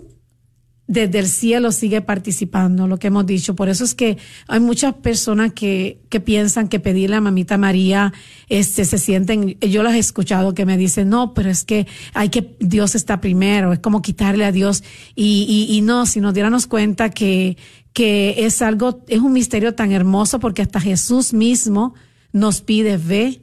desde 0.92 1.20
el 1.20 1.28
cielo 1.28 1.72
sigue 1.72 2.02
participando, 2.02 2.86
lo 2.86 2.98
que 2.98 3.08
hemos 3.08 3.26
dicho. 3.26 3.56
Por 3.56 3.70
eso 3.70 3.86
es 3.86 3.96
que 3.96 4.18
hay 4.50 4.60
muchas 4.60 4.94
personas 4.96 5.54
que, 5.54 6.02
que 6.10 6.20
piensan 6.20 6.68
que 6.68 6.82
pedirle 6.82 7.16
a 7.16 7.22
mamita 7.22 7.58
María, 7.58 8.12
este, 8.50 8.84
se 8.84 8.98
sienten, 8.98 9.58
yo 9.62 9.84
las 9.84 9.94
he 9.94 10.00
escuchado 10.00 10.54
que 10.54 10.66
me 10.66 10.78
dicen, 10.78 11.08
no, 11.08 11.34
pero 11.34 11.50
es 11.50 11.64
que 11.64 11.88
hay 12.14 12.28
que, 12.28 12.58
Dios 12.60 12.94
está 12.96 13.22
primero, 13.22 13.72
es 13.72 13.80
como 13.80 14.02
quitarle 14.02 14.44
a 14.44 14.52
Dios. 14.52 14.84
Y, 15.16 15.46
y, 15.48 15.74
y 15.74 15.80
no, 15.80 16.06
si 16.06 16.20
nos 16.20 16.34
diéramos 16.34 16.68
cuenta 16.68 17.10
que, 17.10 17.56
que 17.94 18.46
es 18.46 18.62
algo, 18.62 19.06
es 19.08 19.22
un 19.22 19.32
misterio 19.32 19.74
tan 19.76 19.94
hermoso 19.94 20.42
porque 20.42 20.62
hasta 20.62 20.82
Jesús 20.82 21.32
mismo 21.32 21.94
nos 22.34 22.60
pide, 22.60 22.98
ve, 22.98 23.42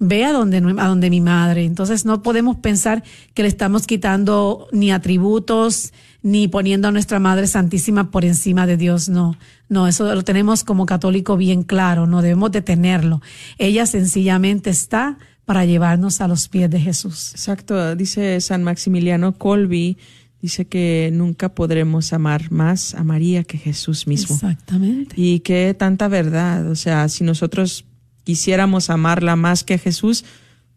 ve 0.00 0.24
a 0.24 0.32
donde, 0.32 0.56
a 0.56 0.88
donde 0.88 1.08
mi 1.08 1.20
madre. 1.20 1.66
Entonces 1.66 2.04
no 2.04 2.20
podemos 2.20 2.56
pensar 2.56 3.04
que 3.32 3.42
le 3.42 3.48
estamos 3.48 3.86
quitando 3.86 4.66
ni 4.72 4.90
atributos, 4.90 5.92
ni 6.24 6.48
poniendo 6.48 6.88
a 6.88 6.90
nuestra 6.90 7.20
Madre 7.20 7.46
Santísima 7.46 8.10
por 8.10 8.24
encima 8.24 8.66
de 8.66 8.78
Dios, 8.78 9.10
no. 9.10 9.36
No, 9.68 9.86
eso 9.86 10.12
lo 10.14 10.24
tenemos 10.24 10.64
como 10.64 10.86
católico 10.86 11.36
bien 11.36 11.62
claro, 11.62 12.06
no 12.06 12.22
debemos 12.22 12.50
de 12.50 12.62
tenerlo. 12.62 13.20
Ella 13.58 13.84
sencillamente 13.84 14.70
está 14.70 15.18
para 15.44 15.66
llevarnos 15.66 16.22
a 16.22 16.26
los 16.26 16.48
pies 16.48 16.70
de 16.70 16.80
Jesús. 16.80 17.32
Exacto, 17.32 17.94
dice 17.94 18.40
San 18.40 18.62
Maximiliano 18.62 19.36
Colby, 19.36 19.98
dice 20.40 20.64
que 20.64 21.10
nunca 21.12 21.50
podremos 21.50 22.14
amar 22.14 22.50
más 22.50 22.94
a 22.94 23.04
María 23.04 23.44
que 23.44 23.58
Jesús 23.58 24.06
mismo. 24.06 24.34
Exactamente. 24.34 25.14
Y 25.18 25.40
qué 25.40 25.76
tanta 25.78 26.08
verdad, 26.08 26.70
o 26.70 26.74
sea, 26.74 27.06
si 27.10 27.22
nosotros 27.22 27.84
quisiéramos 28.24 28.88
amarla 28.88 29.36
más 29.36 29.62
que 29.62 29.76
Jesús, 29.76 30.24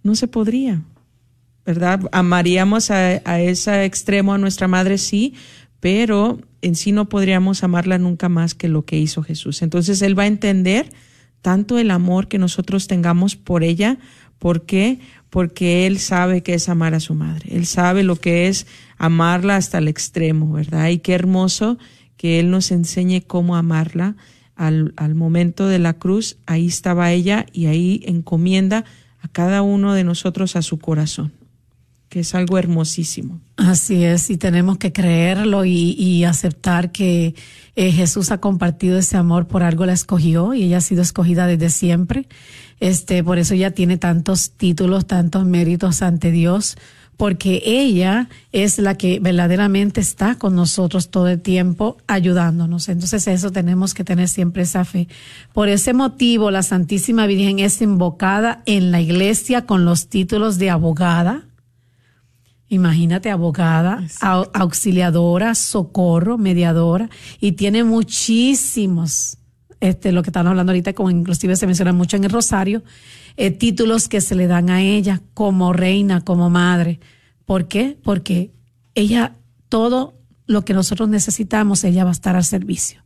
no 0.04 0.14
se 0.16 0.28
podría. 0.28 0.84
¿Verdad? 1.68 2.00
Amaríamos 2.14 2.92
a, 2.92 3.42
ese 3.42 3.84
extremo 3.84 4.34
a 4.34 4.38
nuestra 4.38 4.70
madre, 4.70 4.98
sí, 4.98 5.34
pero 5.82 6.40
en 6.62 6.76
sí 6.76 6.94
no 6.94 7.10
podríamos 7.10 7.62
amarla 7.62 7.98
nunca 7.98 8.30
más 8.30 8.56
que 8.56 8.70
lo 8.70 8.86
que 8.86 8.98
hizo 8.98 9.22
Jesús. 9.22 9.62
Entonces 9.62 10.02
Él 10.02 10.18
va 10.18 10.24
a 10.24 10.28
entender 10.28 10.90
tanto 11.42 11.78
el 11.78 11.92
amor 11.92 12.30
que 12.30 12.38
nosotros 12.38 12.88
tengamos 12.88 13.36
por 13.36 13.66
ella. 13.66 13.98
¿Por 14.40 14.66
qué? 14.66 15.02
Porque 15.30 15.86
Él 15.88 16.00
sabe 16.00 16.42
que 16.42 16.54
es 16.54 16.70
amar 16.70 16.96
a 16.96 17.02
su 17.02 17.16
madre. 17.16 17.50
Él 17.54 17.66
sabe 17.66 18.02
lo 18.02 18.16
que 18.16 18.48
es 18.48 18.66
amarla 18.98 19.58
hasta 19.58 19.80
el 19.80 19.90
extremo, 19.90 20.54
¿verdad? 20.54 20.88
Y 20.88 21.00
qué 21.00 21.16
hermoso 21.16 21.78
que 22.16 22.40
Él 22.40 22.50
nos 22.50 22.72
enseñe 22.72 23.24
cómo 23.28 23.58
amarla. 23.58 24.16
Al, 24.56 24.94
al 24.96 25.16
momento 25.16 25.68
de 25.68 25.80
la 25.80 25.94
cruz, 25.94 26.38
ahí 26.46 26.66
estaba 26.66 27.12
ella 27.12 27.46
y 27.52 27.66
ahí 27.66 28.02
encomienda 28.06 28.86
a 29.20 29.28
cada 29.28 29.62
uno 29.62 29.94
de 29.94 30.06
nosotros 30.06 30.56
a 30.56 30.62
su 30.62 30.80
corazón 30.80 31.37
que 32.10 32.22
es 32.22 32.36
algo 32.36 32.58
hermosísimo. 32.58 33.40
Así 33.58 34.04
es, 34.04 34.30
y 34.30 34.38
tenemos 34.38 34.78
que 34.78 34.94
creerlo 34.94 35.66
y, 35.66 36.24
aceptar 36.24 36.92
que 36.92 37.36
eh, 37.76 37.92
Jesús 37.92 38.32
ha 38.32 38.40
compartido 38.40 38.98
ese 38.98 39.18
amor, 39.18 39.48
por 39.48 39.64
algo 39.64 39.86
la 39.86 39.94
escogió 39.94 40.54
y 40.54 40.64
ella 40.64 40.78
ha 40.78 40.82
sido 40.82 41.02
escogida 41.02 41.48
desde 41.48 41.70
siempre. 41.70 42.28
Este, 42.80 43.24
por 43.24 43.40
eso 43.40 43.56
ella 43.56 43.72
tiene 43.72 43.98
tantos 43.98 44.52
títulos, 44.52 45.08
tantos 45.08 45.46
méritos 45.46 46.02
ante 46.02 46.32
Dios, 46.32 46.78
porque 47.18 47.64
ella 47.66 48.30
es 48.52 48.78
la 48.78 48.96
que 48.96 49.20
verdaderamente 49.20 50.00
está 50.00 50.36
con 50.36 50.56
nosotros 50.56 51.10
todo 51.10 51.28
el 51.28 51.42
tiempo 51.42 51.98
ayudándonos. 52.06 52.90
Entonces 52.90 53.28
eso 53.28 53.52
tenemos 53.52 53.96
que 53.96 54.04
tener 54.04 54.30
siempre 54.30 54.64
esa 54.64 54.86
fe. 54.86 55.08
Por 55.52 55.68
ese 55.68 55.94
motivo 55.94 56.52
la 56.52 56.62
Santísima 56.62 57.26
Virgen 57.26 57.58
es 57.58 57.82
invocada 57.82 58.62
en 58.68 58.92
la 58.92 59.02
iglesia 59.02 59.66
con 59.66 59.84
los 59.84 60.08
títulos 60.08 60.60
de 60.60 60.70
abogada, 60.70 61.47
Imagínate, 62.70 63.30
abogada, 63.30 64.04
au, 64.20 64.50
auxiliadora, 64.54 65.56
socorro, 65.56 66.38
mediadora, 66.38 67.10
y 67.40 67.54
tiene 67.54 67.84
muchísimos, 67.84 69.38
este, 69.80 70.12
lo 70.12 70.22
que 70.22 70.30
están 70.30 70.48
hablando 70.48 70.72
ahorita, 70.72 70.94
como 70.94 71.10
inclusive 71.10 71.56
se 71.56 71.66
menciona 71.66 71.94
mucho 71.94 72.18
en 72.18 72.26
el 72.26 72.30
Rosario, 72.30 72.84
eh, 73.38 73.52
títulos 73.52 74.10
que 74.10 74.20
se 74.20 74.36
le 74.36 74.48
dan 74.48 74.70
a 74.70 74.82
ella 74.82 75.22
como 75.34 75.72
reina, 75.72 76.22
como 76.22 76.50
madre. 76.50 77.00
¿Por 77.46 77.68
qué? 77.68 77.98
Porque 78.04 78.52
ella, 78.96 79.36
todo 79.70 80.16
lo 80.46 80.66
que 80.66 80.74
nosotros 80.74 81.08
necesitamos, 81.08 81.84
ella 81.84 82.04
va 82.04 82.10
a 82.10 82.14
estar 82.14 82.36
al 82.36 82.44
servicio. 82.44 83.02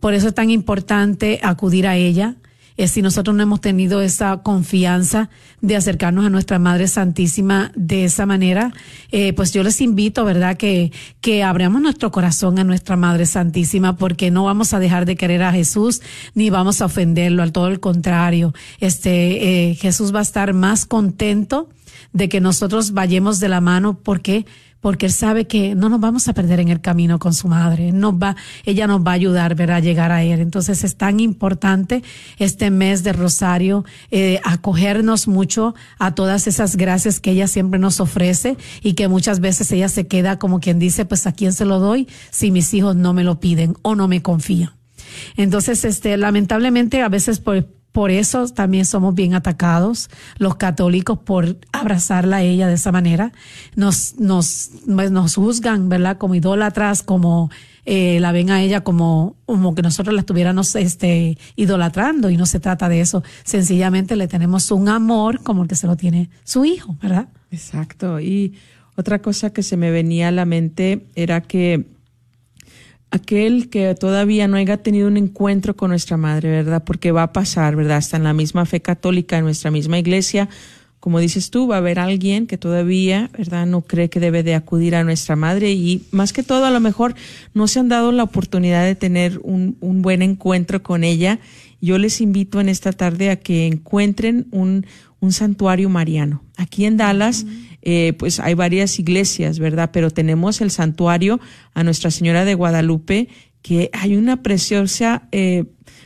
Por 0.00 0.14
eso 0.14 0.28
es 0.28 0.34
tan 0.34 0.50
importante 0.50 1.40
acudir 1.42 1.86
a 1.86 1.96
ella, 1.96 2.36
si 2.78 3.02
nosotros 3.02 3.36
no 3.36 3.42
hemos 3.42 3.60
tenido 3.60 4.02
esa 4.02 4.38
confianza 4.38 5.30
de 5.60 5.76
acercarnos 5.76 6.26
a 6.26 6.30
nuestra 6.30 6.58
Madre 6.58 6.88
Santísima 6.88 7.72
de 7.74 8.04
esa 8.04 8.26
manera, 8.26 8.72
eh, 9.10 9.32
pues 9.32 9.52
yo 9.52 9.62
les 9.62 9.80
invito, 9.80 10.24
¿verdad?, 10.24 10.56
que, 10.56 10.92
que 11.20 11.42
abramos 11.42 11.80
nuestro 11.82 12.10
corazón 12.10 12.58
a 12.58 12.64
nuestra 12.64 12.96
Madre 12.96 13.26
Santísima 13.26 13.96
porque 13.96 14.30
no 14.30 14.44
vamos 14.44 14.74
a 14.74 14.78
dejar 14.78 15.06
de 15.06 15.16
querer 15.16 15.42
a 15.42 15.52
Jesús 15.52 16.02
ni 16.34 16.50
vamos 16.50 16.80
a 16.80 16.86
ofenderlo, 16.86 17.42
al 17.42 17.52
todo 17.52 17.68
el 17.68 17.80
contrario. 17.80 18.54
Este, 18.80 19.70
eh, 19.70 19.74
Jesús 19.74 20.14
va 20.14 20.20
a 20.20 20.22
estar 20.22 20.52
más 20.54 20.86
contento 20.86 21.68
de 22.12 22.28
que 22.28 22.40
nosotros 22.40 22.92
vayamos 22.92 23.40
de 23.40 23.48
la 23.48 23.60
mano 23.60 23.98
porque 24.02 24.46
porque 24.82 25.06
él 25.06 25.12
sabe 25.12 25.46
que 25.46 25.74
no 25.74 25.88
nos 25.88 26.00
vamos 26.00 26.28
a 26.28 26.34
perder 26.34 26.60
en 26.60 26.68
el 26.68 26.80
camino 26.80 27.18
con 27.18 27.32
su 27.32 27.48
madre, 27.48 27.92
nos 27.92 28.14
va, 28.14 28.36
ella 28.64 28.86
nos 28.86 29.00
va 29.00 29.12
a 29.12 29.14
ayudar 29.14 29.54
¿verdad? 29.54 29.76
a 29.76 29.80
llegar 29.80 30.10
a 30.10 30.24
él. 30.24 30.40
Entonces 30.40 30.84
es 30.84 30.96
tan 30.96 31.20
importante 31.20 32.02
este 32.36 32.70
mes 32.70 33.04
de 33.04 33.12
Rosario 33.12 33.84
eh, 34.10 34.40
acogernos 34.44 35.28
mucho 35.28 35.74
a 35.98 36.14
todas 36.14 36.48
esas 36.48 36.76
gracias 36.76 37.20
que 37.20 37.30
ella 37.30 37.46
siempre 37.46 37.78
nos 37.78 38.00
ofrece 38.00 38.58
y 38.82 38.94
que 38.94 39.06
muchas 39.06 39.38
veces 39.38 39.70
ella 39.70 39.88
se 39.88 40.08
queda 40.08 40.40
como 40.40 40.58
quien 40.58 40.80
dice, 40.80 41.04
pues 41.04 41.26
a 41.28 41.32
quién 41.32 41.52
se 41.52 41.64
lo 41.64 41.78
doy 41.78 42.08
si 42.30 42.50
mis 42.50 42.74
hijos 42.74 42.96
no 42.96 43.14
me 43.14 43.22
lo 43.22 43.38
piden 43.38 43.76
o 43.82 43.94
no 43.94 44.08
me 44.08 44.20
confían. 44.20 44.72
Entonces, 45.36 45.84
este, 45.84 46.16
lamentablemente 46.16 47.02
a 47.02 47.08
veces 47.08 47.38
por 47.38 47.68
por 47.92 48.10
eso 48.10 48.48
también 48.48 48.86
somos 48.86 49.14
bien 49.14 49.34
atacados 49.34 50.08
los 50.38 50.56
católicos 50.56 51.18
por 51.18 51.58
abrazarla 51.72 52.38
a 52.38 52.42
ella 52.42 52.66
de 52.66 52.74
esa 52.74 52.90
manera. 52.90 53.32
Nos, 53.76 54.18
nos, 54.18 54.70
pues, 54.86 55.10
nos 55.10 55.34
juzgan, 55.34 55.88
¿verdad? 55.88 56.16
Como 56.16 56.34
idólatras, 56.34 57.02
como 57.02 57.50
eh, 57.84 58.18
la 58.20 58.32
ven 58.32 58.50
a 58.50 58.62
ella 58.62 58.82
como, 58.82 59.36
como 59.44 59.74
que 59.74 59.82
nosotros 59.82 60.14
la 60.14 60.20
estuviéramos 60.20 60.74
este, 60.76 61.36
idolatrando 61.56 62.30
y 62.30 62.36
no 62.36 62.46
se 62.46 62.60
trata 62.60 62.88
de 62.88 63.00
eso. 63.00 63.22
Sencillamente 63.44 64.16
le 64.16 64.28
tenemos 64.28 64.70
un 64.70 64.88
amor 64.88 65.42
como 65.42 65.62
el 65.62 65.68
que 65.68 65.74
se 65.74 65.86
lo 65.86 65.96
tiene 65.96 66.30
su 66.44 66.64
hijo, 66.64 66.96
¿verdad? 67.02 67.28
Exacto. 67.50 68.20
Y 68.20 68.54
otra 68.96 69.20
cosa 69.20 69.52
que 69.52 69.62
se 69.62 69.76
me 69.76 69.90
venía 69.90 70.28
a 70.28 70.32
la 70.32 70.44
mente 70.44 71.06
era 71.14 71.40
que 71.42 71.88
aquel 73.12 73.68
que 73.68 73.94
todavía 73.94 74.48
no 74.48 74.56
haya 74.56 74.78
tenido 74.78 75.06
un 75.06 75.18
encuentro 75.18 75.76
con 75.76 75.90
nuestra 75.90 76.16
madre, 76.16 76.50
¿verdad? 76.50 76.82
Porque 76.82 77.12
va 77.12 77.24
a 77.24 77.32
pasar, 77.32 77.76
¿verdad? 77.76 77.98
Está 77.98 78.16
en 78.16 78.24
la 78.24 78.32
misma 78.32 78.64
fe 78.64 78.80
católica, 78.80 79.36
en 79.36 79.44
nuestra 79.44 79.70
misma 79.70 79.98
iglesia. 79.98 80.48
Como 80.98 81.20
dices 81.20 81.50
tú, 81.50 81.68
va 81.68 81.74
a 81.74 81.78
haber 81.78 81.98
alguien 81.98 82.46
que 82.46 82.56
todavía, 82.56 83.28
¿verdad? 83.36 83.66
No 83.66 83.82
cree 83.82 84.08
que 84.08 84.18
debe 84.18 84.42
de 84.42 84.54
acudir 84.54 84.94
a 84.94 85.04
nuestra 85.04 85.36
madre 85.36 85.72
y 85.72 86.06
más 86.10 86.32
que 86.32 86.42
todo 86.42 86.64
a 86.64 86.70
lo 86.70 86.80
mejor 86.80 87.14
no 87.52 87.68
se 87.68 87.80
han 87.80 87.90
dado 87.90 88.12
la 88.12 88.22
oportunidad 88.22 88.84
de 88.84 88.94
tener 88.94 89.38
un, 89.42 89.76
un 89.80 90.00
buen 90.00 90.22
encuentro 90.22 90.82
con 90.82 91.04
ella. 91.04 91.38
Yo 91.82 91.98
les 91.98 92.22
invito 92.22 92.60
en 92.62 92.70
esta 92.70 92.92
tarde 92.92 93.28
a 93.28 93.36
que 93.36 93.66
encuentren 93.66 94.46
un, 94.52 94.86
un 95.20 95.32
santuario 95.32 95.90
mariano. 95.90 96.42
Aquí 96.56 96.86
en 96.86 96.96
Dallas, 96.96 97.44
eh, 97.82 98.14
pues 98.18 98.40
hay 98.40 98.54
varias 98.54 98.98
iglesias, 98.98 99.58
¿verdad? 99.58 99.90
Pero 99.92 100.10
tenemos 100.10 100.60
el 100.60 100.70
santuario 100.70 101.40
a 101.74 101.82
Nuestra 101.84 102.10
Señora 102.10 102.44
de 102.44 102.54
Guadalupe, 102.54 103.28
que 103.60 103.90
hay 103.92 104.16
una 104.16 104.42
preciosa 104.42 105.28
eh, 105.32 105.64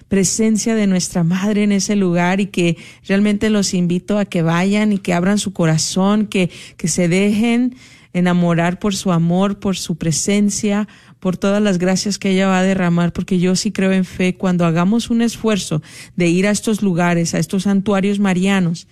presencia 0.08 0.74
de 0.74 0.86
nuestra 0.86 1.24
Madre 1.24 1.64
en 1.64 1.72
ese 1.72 1.96
lugar 1.96 2.40
y 2.40 2.46
que 2.46 2.76
realmente 3.06 3.50
los 3.50 3.74
invito 3.74 4.18
a 4.18 4.24
que 4.24 4.42
vayan 4.42 4.92
y 4.92 4.98
que 4.98 5.14
abran 5.14 5.38
su 5.38 5.52
corazón, 5.52 6.26
que, 6.26 6.50
que 6.76 6.88
se 6.88 7.08
dejen 7.08 7.76
enamorar 8.12 8.78
por 8.78 8.94
su 8.94 9.12
amor, 9.12 9.58
por 9.58 9.76
su 9.76 9.96
presencia, 9.96 10.88
por 11.20 11.36
todas 11.36 11.62
las 11.62 11.76
gracias 11.78 12.18
que 12.18 12.30
ella 12.30 12.46
va 12.46 12.60
a 12.60 12.62
derramar, 12.62 13.12
porque 13.12 13.38
yo 13.38 13.56
sí 13.56 13.72
creo 13.72 13.92
en 13.92 14.06
fe, 14.06 14.36
cuando 14.36 14.64
hagamos 14.64 15.10
un 15.10 15.20
esfuerzo 15.20 15.82
de 16.14 16.28
ir 16.28 16.46
a 16.46 16.50
estos 16.50 16.82
lugares, 16.82 17.34
a 17.34 17.38
estos 17.38 17.64
santuarios 17.64 18.18
marianos, 18.18 18.86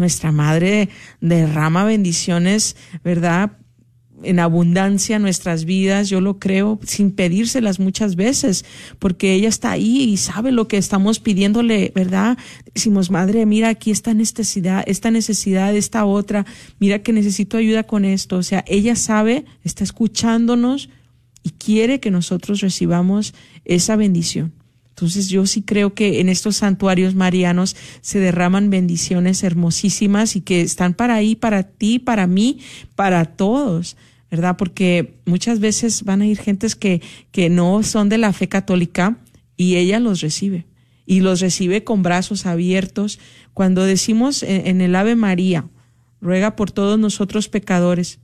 nuestra 0.00 0.32
Madre 0.32 0.88
derrama 1.20 1.84
bendiciones, 1.84 2.76
¿verdad? 3.04 3.52
en 4.22 4.38
abundancia 4.38 5.18
nuestras 5.18 5.64
vidas, 5.64 6.08
yo 6.08 6.20
lo 6.20 6.38
creo, 6.38 6.78
sin 6.84 7.10
pedírselas 7.10 7.80
muchas 7.80 8.16
veces, 8.16 8.64
porque 8.98 9.34
ella 9.34 9.48
está 9.48 9.70
ahí 9.72 10.02
y 10.02 10.16
sabe 10.16 10.52
lo 10.52 10.68
que 10.68 10.76
estamos 10.76 11.20
pidiéndole, 11.20 11.92
¿verdad? 11.94 12.38
Decimos, 12.74 13.10
madre, 13.10 13.46
mira 13.46 13.68
aquí 13.68 13.90
esta 13.90 14.14
necesidad, 14.14 14.84
esta 14.86 15.10
necesidad, 15.10 15.74
esta 15.74 16.04
otra, 16.04 16.46
mira 16.78 17.02
que 17.02 17.12
necesito 17.12 17.56
ayuda 17.56 17.84
con 17.84 18.04
esto. 18.04 18.36
O 18.36 18.42
sea, 18.42 18.64
ella 18.66 18.96
sabe, 18.96 19.44
está 19.64 19.84
escuchándonos 19.84 20.90
y 21.42 21.50
quiere 21.50 22.00
que 22.00 22.10
nosotros 22.10 22.60
recibamos 22.60 23.34
esa 23.64 23.96
bendición. 23.96 24.52
Entonces 25.00 25.30
yo 25.30 25.46
sí 25.46 25.62
creo 25.62 25.94
que 25.94 26.20
en 26.20 26.28
estos 26.28 26.58
santuarios 26.58 27.14
marianos 27.14 27.74
se 28.02 28.18
derraman 28.18 28.68
bendiciones 28.68 29.42
hermosísimas 29.42 30.36
y 30.36 30.42
que 30.42 30.60
están 30.60 30.92
para 30.92 31.14
ahí, 31.14 31.34
para 31.34 31.62
ti, 31.62 31.98
para 31.98 32.26
mí, 32.26 32.58
para 32.96 33.24
todos, 33.24 33.96
¿verdad? 34.30 34.58
Porque 34.58 35.14
muchas 35.24 35.58
veces 35.58 36.02
van 36.02 36.20
a 36.20 36.26
ir 36.26 36.38
gentes 36.38 36.76
que, 36.76 37.00
que 37.32 37.48
no 37.48 37.82
son 37.82 38.10
de 38.10 38.18
la 38.18 38.34
fe 38.34 38.50
católica 38.50 39.16
y 39.56 39.76
ella 39.76 40.00
los 40.00 40.20
recibe 40.20 40.66
y 41.06 41.20
los 41.20 41.40
recibe 41.40 41.82
con 41.82 42.02
brazos 42.02 42.44
abiertos. 42.44 43.18
Cuando 43.54 43.84
decimos 43.84 44.42
en, 44.42 44.66
en 44.66 44.82
el 44.82 44.94
Ave 44.94 45.16
María, 45.16 45.64
ruega 46.20 46.56
por 46.56 46.72
todos 46.72 46.98
nosotros 46.98 47.48
pecadores, 47.48 48.18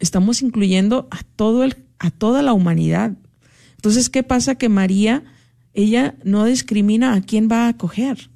estamos 0.00 0.42
incluyendo 0.42 1.06
a 1.12 1.22
todo 1.36 1.62
el, 1.62 1.76
a 2.00 2.10
toda 2.10 2.42
la 2.42 2.54
humanidad. 2.54 3.12
Entonces, 3.76 4.10
¿qué 4.10 4.24
pasa? 4.24 4.56
Que 4.56 4.68
María 4.68 5.22
ella 5.76 6.16
no 6.24 6.46
discrimina 6.46 7.14
a 7.14 7.20
quién 7.20 7.48
va 7.52 7.66
a 7.66 7.68
acoger. 7.68 8.30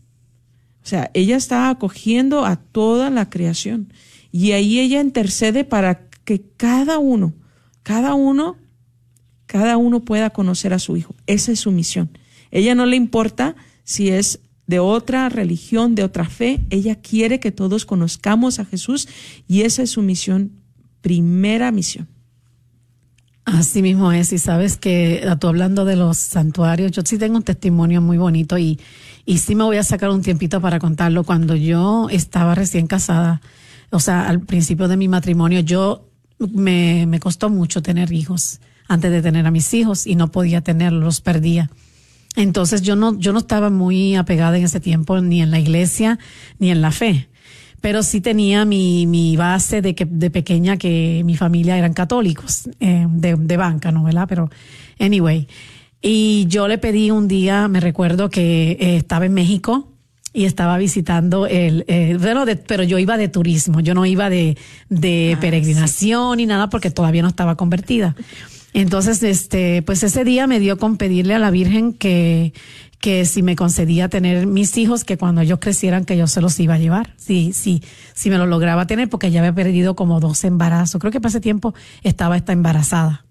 O 0.85 0.87
sea, 0.87 1.11
ella 1.15 1.37
está 1.37 1.71
acogiendo 1.71 2.45
a 2.45 2.57
toda 2.57 3.11
la 3.11 3.31
creación. 3.31 3.93
Y 4.31 4.53
ahí 4.53 4.79
ella 4.79 5.01
intercede 5.01 5.65
para 5.65 6.09
que 6.25 6.43
cada 6.57 6.99
uno, 6.99 7.33
cada 7.83 8.15
uno, 8.15 8.57
cada 9.47 9.79
uno 9.79 10.05
pueda 10.05 10.31
conocer 10.31 10.75
a 10.75 10.79
su 10.79 10.97
hijo. 10.97 11.15
Esa 11.27 11.51
es 11.53 11.61
su 11.61 11.73
misión. 11.73 12.11
Ella 12.51 12.75
no 12.75 12.85
le 12.85 12.97
importa 12.97 13.57
si 13.85 14.11
es 14.11 14.41
de 14.67 14.79
otra 14.79 15.29
religión, 15.31 15.95
de 15.95 16.05
otra 16.05 16.29
fe. 16.29 16.61
Ella 16.69 16.97
quiere 16.97 17.41
que 17.41 17.53
todos 17.53 17.87
conozcamos 17.87 18.59
a 18.59 18.67
Jesús 18.67 19.09
y 19.49 19.63
esa 19.63 19.83
es 19.83 19.91
su 19.91 20.03
misión, 20.03 20.53
primera 21.01 21.73
misión. 21.73 22.07
Así 23.53 23.83
mismo 23.83 24.13
es, 24.13 24.33
y 24.33 24.39
sabes 24.39 24.77
que 24.77 25.27
tú 25.41 25.49
hablando 25.49 25.85
de 25.85 25.97
los 25.97 26.19
santuarios, 26.19 26.93
yo 26.93 27.03
sí 27.05 27.19
tengo 27.19 27.37
un 27.37 27.43
testimonio 27.43 28.01
muy 28.01 28.17
bonito 28.17 28.59
y, 28.59 28.79
y 29.27 29.39
sí 29.39 29.57
me 29.57 29.65
voy 29.65 29.77
a 29.77 29.83
sacar 29.83 30.11
un 30.11 30.23
tiempito 30.23 30.61
para 30.61 30.79
contarlo. 30.79 31.25
Cuando 31.25 31.57
yo 31.57 32.09
estaba 32.11 32.55
recién 32.55 32.87
casada, 32.87 33.41
o 33.91 33.99
sea, 33.99 34.29
al 34.29 34.41
principio 34.41 34.87
de 34.87 34.97
mi 34.97 35.09
matrimonio, 35.09 35.61
yo 35.61 36.07
me, 36.39 37.07
me 37.07 37.19
costó 37.19 37.51
mucho 37.51 37.83
tener 37.83 38.13
hijos 38.13 38.61
antes 38.87 39.11
de 39.11 39.21
tener 39.21 39.47
a 39.47 39.51
mis 39.51 39.73
hijos 39.75 40.07
y 40.07 40.15
no 40.15 40.31
podía 40.31 40.61
tenerlos, 40.61 41.03
los 41.03 41.21
perdía. 41.21 41.71
Entonces 42.37 42.83
yo 42.83 42.95
no, 42.95 43.19
yo 43.19 43.33
no 43.33 43.41
estaba 43.41 43.69
muy 43.69 44.15
apegada 44.15 44.59
en 44.59 44.65
ese 44.65 44.79
tiempo 44.79 45.21
ni 45.21 45.43
en 45.43 45.51
la 45.51 45.59
iglesia 45.59 46.21
ni 46.61 46.71
en 46.71 46.83
la 46.83 46.93
fe 46.93 47.29
pero 47.81 48.03
sí 48.03 48.21
tenía 48.21 48.65
mi, 48.65 49.07
mi 49.07 49.37
base 49.37 49.81
de 49.83 49.95
que 49.95 50.05
de 50.05 50.31
pequeña 50.31 50.77
que 50.77 51.23
mi 51.25 51.37
familia 51.37 51.79
eran 51.79 51.95
católicos, 51.95 52.69
eh, 52.81 53.07
de, 53.09 53.37
de 53.37 53.57
banca, 53.57 53.91
¿no? 53.91 54.05
¿Verdad? 54.05 54.27
Pero, 54.29 54.51
anyway. 54.99 55.49
Y 56.03 56.47
yo 56.49 56.67
le 56.67 56.79
pedí 56.79 57.11
un 57.11 57.29
día, 57.29 57.69
me 57.69 57.81
recuerdo 57.81 58.31
que 58.31 58.73
eh, 58.73 58.97
estaba 58.97 59.27
en 59.27 59.35
México 59.35 59.89
y 60.33 60.45
estaba 60.45 60.79
visitando 60.79 61.47
el, 61.47 61.85
eh, 61.89 62.17
bueno, 62.19 62.47
de, 62.47 62.57
pero 62.57 62.85
yo 62.85 62.99
iba 62.99 63.17
de 63.19 63.29
turismo, 63.29 63.81
yo 63.81 63.95
no 63.95 64.07
iba 64.07 64.31
de, 64.31 64.57
de 64.89 65.35
ah, 65.37 65.41
peregrinación 65.41 66.37
ni 66.39 66.47
nada 66.47 66.71
porque 66.71 66.91
todavía 66.91 67.23
no 67.23 67.29
estaba 67.29 67.57
convertida. 67.57 68.15
Entonces, 68.73 69.23
este, 69.23 69.83
pues 69.83 70.03
ese 70.03 70.25
día 70.25 70.47
me 70.47 70.61
dio 70.61 70.79
con 70.79 70.97
pedirle 70.97 71.35
a 71.35 71.39
la 71.39 71.51
Virgen 71.51 71.93
que, 71.93 72.53
que 73.01 73.25
si 73.25 73.43
me 73.43 73.57
concedía 73.57 74.09
tener 74.09 74.47
mis 74.47 74.77
hijos, 74.77 75.05
que 75.05 75.17
cuando 75.17 75.41
ellos 75.41 75.59
crecieran, 75.61 76.05
que 76.05 76.17
yo 76.17 76.27
se 76.27 76.41
los 76.41 76.61
iba 76.61 76.75
a 76.75 76.79
llevar. 76.79 77.15
Sí, 77.17 77.53
sí, 77.55 77.83
si 78.15 78.29
me 78.31 78.37
lo 78.37 78.47
lograba 78.47 78.87
tener, 78.87 79.09
porque 79.09 79.31
ya 79.31 79.41
había 79.41 79.55
perdido 79.55 79.97
como 79.97 80.21
dos 80.21 80.45
embarazos. 80.45 81.01
Creo 81.01 81.11
que 81.11 81.21
para 81.21 81.31
ese 81.31 81.41
tiempo 81.41 81.75
estaba 82.03 82.37
esta 82.37 82.53
embarazada. 82.53 83.25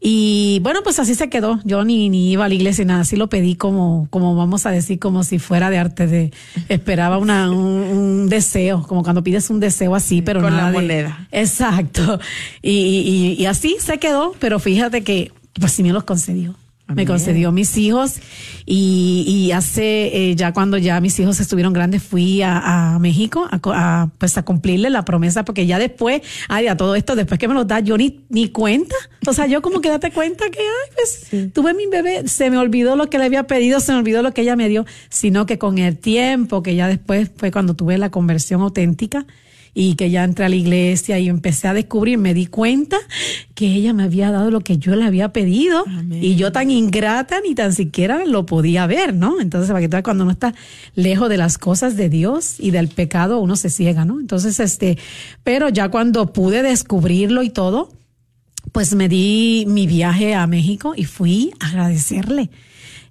Y 0.00 0.58
bueno, 0.62 0.80
pues 0.82 0.98
así 0.98 1.14
se 1.14 1.28
quedó. 1.28 1.60
Yo 1.64 1.84
ni, 1.84 2.08
ni 2.08 2.32
iba 2.32 2.46
a 2.46 2.48
la 2.48 2.54
iglesia 2.54 2.84
ni 2.84 2.88
nada. 2.88 3.02
Así 3.02 3.16
lo 3.16 3.28
pedí 3.28 3.54
como, 3.54 4.08
como 4.10 4.34
vamos 4.34 4.66
a 4.66 4.70
decir, 4.70 4.98
como 4.98 5.22
si 5.22 5.38
fuera 5.38 5.70
de 5.70 5.78
arte. 5.78 6.06
De, 6.06 6.32
esperaba 6.68 7.18
una, 7.18 7.50
un, 7.50 8.28
deseo, 8.28 8.82
como 8.82 9.04
cuando 9.04 9.22
pides 9.22 9.48
un 9.50 9.60
deseo 9.60 9.94
así, 9.94 10.22
pero 10.22 10.40
Con 10.40 10.50
nada 10.50 10.70
la 10.70 10.72
moneda. 10.72 11.28
exacto. 11.30 12.18
Y, 12.62 13.36
y, 13.38 13.40
y 13.40 13.46
así 13.46 13.76
se 13.78 13.98
quedó, 13.98 14.34
pero 14.40 14.58
fíjate 14.58 15.02
que, 15.02 15.30
pues 15.60 15.72
sí 15.72 15.82
me 15.82 15.92
los 15.92 16.02
concedió. 16.02 16.56
Me 16.94 17.04
concedió 17.04 17.50
mis 17.50 17.76
hijos 17.76 18.20
y, 18.64 19.24
y 19.26 19.50
hace 19.50 20.30
eh, 20.30 20.36
ya 20.36 20.52
cuando 20.52 20.78
ya 20.78 21.00
mis 21.00 21.18
hijos 21.18 21.40
estuvieron 21.40 21.72
grandes 21.72 22.00
fui 22.00 22.42
a, 22.42 22.94
a 22.94 22.98
México 23.00 23.48
a, 23.50 23.58
a, 23.64 24.10
pues 24.18 24.38
a 24.38 24.44
cumplirle 24.44 24.88
la 24.90 25.04
promesa 25.04 25.44
porque 25.44 25.66
ya 25.66 25.80
después 25.80 26.22
ay 26.48 26.68
a 26.68 26.76
todo 26.76 26.94
esto 26.94 27.16
después 27.16 27.40
que 27.40 27.48
me 27.48 27.54
los 27.54 27.66
da 27.66 27.80
yo 27.80 27.98
ni 27.98 28.24
ni 28.28 28.50
cuenta 28.50 28.94
o 29.26 29.32
sea 29.32 29.46
yo 29.46 29.62
como 29.62 29.80
que 29.80 29.88
date 29.88 30.12
cuenta 30.12 30.48
que 30.48 30.60
ay 30.60 30.92
pues 30.94 31.26
sí. 31.28 31.50
tuve 31.52 31.74
mi 31.74 31.86
bebé 31.86 32.28
se 32.28 32.50
me 32.50 32.56
olvidó 32.56 32.94
lo 32.94 33.10
que 33.10 33.18
le 33.18 33.24
había 33.24 33.48
pedido 33.48 33.80
se 33.80 33.92
me 33.92 33.98
olvidó 33.98 34.22
lo 34.22 34.32
que 34.32 34.42
ella 34.42 34.54
me 34.54 34.68
dio 34.68 34.86
sino 35.08 35.44
que 35.44 35.58
con 35.58 35.78
el 35.78 35.98
tiempo 35.98 36.62
que 36.62 36.76
ya 36.76 36.86
después 36.86 37.30
fue 37.36 37.50
cuando 37.50 37.74
tuve 37.74 37.98
la 37.98 38.10
conversión 38.10 38.62
auténtica 38.62 39.26
y 39.78 39.94
que 39.94 40.08
ya 40.08 40.24
entré 40.24 40.46
a 40.46 40.48
la 40.48 40.56
iglesia 40.56 41.18
y 41.18 41.28
empecé 41.28 41.68
a 41.68 41.74
descubrir, 41.74 42.16
me 42.16 42.32
di 42.32 42.46
cuenta 42.46 42.96
que 43.54 43.66
ella 43.66 43.92
me 43.92 44.04
había 44.04 44.30
dado 44.30 44.50
lo 44.50 44.60
que 44.60 44.78
yo 44.78 44.96
le 44.96 45.04
había 45.04 45.34
pedido 45.34 45.84
y 46.10 46.34
yo 46.36 46.50
tan 46.50 46.70
ingrata 46.70 47.42
ni 47.46 47.54
tan 47.54 47.74
siquiera 47.74 48.24
lo 48.24 48.46
podía 48.46 48.86
ver, 48.86 49.14
¿no? 49.14 49.38
Entonces, 49.38 49.70
para 49.70 49.86
que 49.86 50.02
cuando 50.02 50.24
uno 50.24 50.32
está 50.32 50.54
lejos 50.94 51.28
de 51.28 51.36
las 51.36 51.58
cosas 51.58 51.94
de 51.94 52.08
Dios 52.08 52.58
y 52.58 52.70
del 52.70 52.88
pecado, 52.88 53.38
uno 53.38 53.54
se 53.54 53.68
ciega, 53.68 54.06
¿no? 54.06 54.18
Entonces, 54.18 54.60
este, 54.60 54.96
pero 55.44 55.68
ya 55.68 55.90
cuando 55.90 56.32
pude 56.32 56.62
descubrirlo 56.62 57.42
y 57.42 57.50
todo, 57.50 57.90
pues 58.72 58.94
me 58.94 59.10
di 59.10 59.66
mi 59.68 59.86
viaje 59.86 60.34
a 60.34 60.46
México 60.46 60.94
y 60.96 61.04
fui 61.04 61.52
a 61.60 61.68
agradecerle 61.68 62.48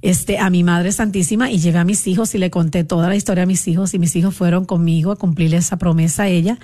este, 0.06 0.38
a 0.38 0.52
mi 0.52 0.62
Madre 0.64 0.92
Santísima 0.92 1.50
y 1.50 1.58
llevé 1.58 1.80
a 1.80 1.84
mis 1.84 2.06
hijos 2.06 2.36
y 2.36 2.38
le 2.38 2.52
conté 2.52 2.84
toda 2.84 3.10
la 3.10 3.16
historia 3.16 3.44
a 3.44 3.48
mis 3.48 3.68
hijos 3.68 3.96
y 3.96 4.00
mis 4.00 4.16
hijos 4.16 4.36
fueron 4.36 4.66
conmigo 4.66 5.12
a 5.12 5.16
cumplir 5.16 5.56
esa 5.56 5.78
promesa 5.78 6.24
a 6.24 6.28
ella. 6.28 6.60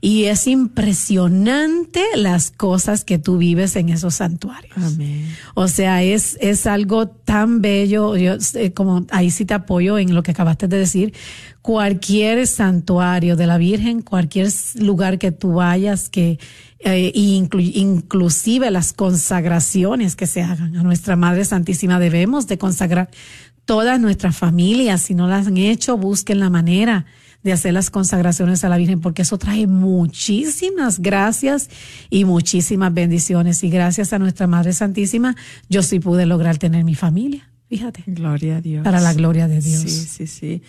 Y 0.00 0.24
es 0.24 0.46
impresionante 0.46 2.04
las 2.14 2.52
cosas 2.52 3.04
que 3.04 3.18
tú 3.18 3.36
vives 3.36 3.74
en 3.74 3.88
esos 3.88 4.14
santuarios. 4.14 4.76
Amén. 4.76 5.26
O 5.54 5.66
sea, 5.66 6.04
es, 6.04 6.38
es 6.40 6.68
algo 6.68 7.08
tan 7.08 7.60
bello. 7.60 8.14
Yo, 8.16 8.36
eh, 8.54 8.72
como 8.72 9.04
ahí 9.10 9.32
sí 9.32 9.44
te 9.44 9.54
apoyo 9.54 9.98
en 9.98 10.14
lo 10.14 10.22
que 10.22 10.30
acabaste 10.30 10.68
de 10.68 10.78
decir. 10.78 11.14
Cualquier 11.62 12.46
santuario 12.46 13.34
de 13.34 13.48
la 13.48 13.58
Virgen, 13.58 14.02
cualquier 14.02 14.48
lugar 14.76 15.18
que 15.18 15.32
tú 15.32 15.54
vayas, 15.54 16.10
que 16.10 16.38
eh, 16.84 17.12
inclusive 17.14 18.70
las 18.70 18.92
consagraciones 18.92 20.16
que 20.16 20.26
se 20.26 20.42
hagan 20.42 20.76
a 20.76 20.82
nuestra 20.82 21.16
Madre 21.16 21.46
Santísima. 21.46 21.98
Debemos 21.98 22.46
de 22.46 22.58
consagrar 22.58 23.08
todas 23.64 23.98
nuestras 23.98 24.36
familias. 24.36 25.00
Si 25.00 25.14
no 25.14 25.26
las 25.26 25.46
han 25.46 25.56
hecho, 25.56 25.96
busquen 25.96 26.40
la 26.40 26.50
manera 26.50 27.06
de 27.42 27.52
hacer 27.52 27.72
las 27.72 27.90
consagraciones 27.90 28.64
a 28.64 28.68
la 28.68 28.76
Virgen, 28.76 29.00
porque 29.00 29.22
eso 29.22 29.38
trae 29.38 29.66
muchísimas 29.66 31.00
gracias 31.00 31.70
y 32.10 32.26
muchísimas 32.26 32.92
bendiciones. 32.92 33.64
Y 33.64 33.70
gracias 33.70 34.12
a 34.12 34.18
nuestra 34.18 34.46
Madre 34.46 34.74
Santísima, 34.74 35.36
yo 35.70 35.82
sí 35.82 36.00
pude 36.00 36.26
lograr 36.26 36.58
tener 36.58 36.84
mi 36.84 36.94
familia. 36.94 37.50
Fíjate. 37.70 38.04
Gloria 38.06 38.58
a 38.58 38.60
Dios. 38.60 38.84
Para 38.84 39.00
la 39.00 39.14
gloria 39.14 39.48
de 39.48 39.60
Dios. 39.60 39.80
Sí, 39.80 40.06
sí, 40.06 40.26
sí. 40.26 40.62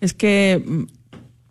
Es 0.00 0.12
que 0.12 0.62
mm, 0.64 1.01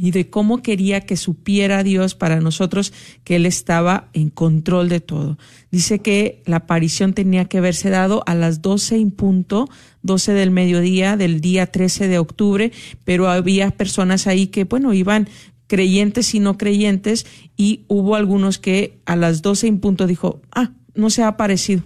y 0.00 0.10
de 0.12 0.30
cómo 0.30 0.62
quería 0.62 1.00
que 1.00 1.16
supiera 1.16 1.82
Dios 1.82 2.14
para 2.14 2.40
nosotros 2.40 2.92
que 3.24 3.36
Él 3.36 3.46
estaba 3.46 4.08
en 4.12 4.30
control 4.30 4.88
de 4.88 5.00
todo. 5.00 5.38
Dice 5.70 5.98
que 5.98 6.42
la 6.46 6.56
aparición 6.56 7.12
tenía 7.12 7.46
que 7.46 7.58
haberse 7.58 7.90
dado 7.90 8.22
a 8.26 8.34
las 8.34 8.62
doce 8.62 8.96
en 8.96 9.10
punto, 9.10 9.68
doce 10.02 10.32
del 10.32 10.50
mediodía 10.50 11.16
del 11.16 11.40
día 11.40 11.66
13 11.66 12.08
de 12.08 12.18
octubre, 12.18 12.72
pero 13.04 13.28
había 13.28 13.70
personas 13.70 14.26
ahí 14.26 14.46
que, 14.46 14.64
bueno, 14.64 14.94
iban 14.94 15.28
creyentes 15.66 16.34
y 16.34 16.40
no 16.40 16.56
creyentes 16.56 17.26
y 17.56 17.84
hubo 17.88 18.14
algunos 18.14 18.58
que 18.58 19.00
a 19.04 19.16
las 19.16 19.42
doce 19.42 19.66
en 19.66 19.80
punto 19.80 20.06
dijo, 20.06 20.40
ah, 20.52 20.72
no 20.94 21.10
se 21.10 21.22
ha 21.22 21.28
aparecido 21.28 21.82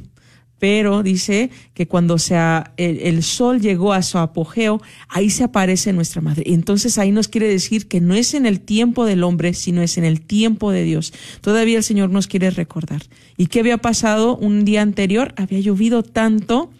pero 0.62 1.03
dice 1.03 1.51
que 1.75 1.88
cuando 1.88 2.18
sea 2.18 2.72
el, 2.77 3.25
sol 3.25 3.61
llegó 3.61 3.92
a 3.92 4.03
su 4.03 4.18
apogeo, 4.18 4.81
ahí 5.09 5.29
se 5.29 5.42
aparece 5.42 5.92
nuestra 5.92 6.20
madre. 6.20 6.44
Entonces 6.46 6.98
ahí 6.98 7.11
nos 7.11 7.27
quiere 7.27 7.48
decir 7.48 7.88
que 7.88 8.01
no 8.01 8.14
es 8.14 8.33
en 8.33 8.46
el 8.46 8.61
tiempo 8.61 9.05
del 9.05 9.25
hombre, 9.25 9.55
sino 9.55 9.83
es 9.83 9.98
en 9.98 10.05
el 10.05 10.20
tiempo 10.20 10.70
de 10.70 10.85
Dios. 10.85 11.12
Todavía 11.40 11.79
el 11.79 11.83
Señor 11.83 12.11
nos 12.11 12.29
quiere 12.29 12.48
recordar. 12.53 13.03
¿Y 13.37 13.46
qué 13.46 13.59
había 13.59 13.79
pasado 13.79 14.37
un 14.37 14.64
día 14.64 14.83
anterior? 14.83 15.35
Había 15.37 15.59
llovido 15.59 16.05
tanto 16.05 16.70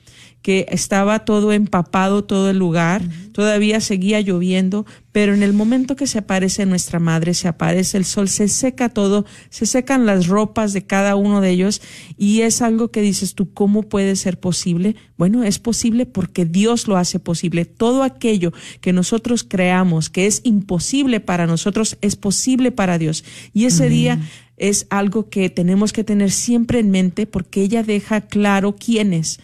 que 0.43 0.67
estaba 0.71 1.21
todo 1.21 1.53
empapado, 1.53 2.25
todo 2.25 2.51
el 2.51 2.59
lugar, 2.59 3.03
todavía 3.33 3.81
seguía 3.81 4.21
lloviendo, 4.21 4.85
pero 5.13 5.35
en 5.35 5.45
el 5.45 5.53
momento 5.53 5.95
que 5.95 6.09
se 6.09 6.19
aparece 6.19 6.67
nuestra 6.67 6.99
madre, 6.99 7.33
se 7.35 7.47
aparece 7.47 7.97
el 7.97 8.05
sol, 8.05 8.29
se 8.29 8.49
seca 8.49 8.89
todo, 8.89 9.25
se 9.51 9.67
secan 9.67 10.05
las 10.05 10.27
ropas 10.27 10.73
de 10.73 10.83
cada 10.85 11.15
uno 11.15 11.41
de 11.41 11.51
ellos 11.51 11.81
y 12.19 12.41
es 12.41 12.61
algo 12.61 12.91
que 12.91 13.03
dices 13.03 13.35
tú, 13.35 13.53
¿cómo 13.55 13.85
puede 13.85 14.17
ser 14.17 14.41
posible? 14.41 14.97
Bueno, 15.17 15.45
es 15.45 15.61
posible 15.61 16.07
porque 16.07 16.45
Dios 16.45 16.89
lo 16.89 16.97
hace 16.97 17.21
posible. 17.21 17.65
Todo 17.65 18.03
aquello 18.03 18.53
que 18.81 18.93
nosotros 18.93 19.45
creamos 19.45 20.11
que 20.11 20.27
es 20.27 20.41
imposible 20.43 21.21
para 21.21 21.47
nosotros 21.47 21.99
es 22.01 22.17
posible 22.17 22.73
para 22.73 22.99
Dios. 22.99 23.25
Y 23.55 23.67
ese 23.67 23.89
día 23.89 24.19
es 24.57 24.87
algo 24.91 25.29
que 25.29 25.51
tenemos 25.51 25.93
que 25.93 26.03
tener 26.03 26.33
siempre 26.33 26.81
en 26.81 26.91
mente 26.91 27.27
porque 27.27 27.63
ella 27.63 27.85
deja 27.85 28.23
claro 28.23 28.75
quién 28.75 29.13
es 29.13 29.39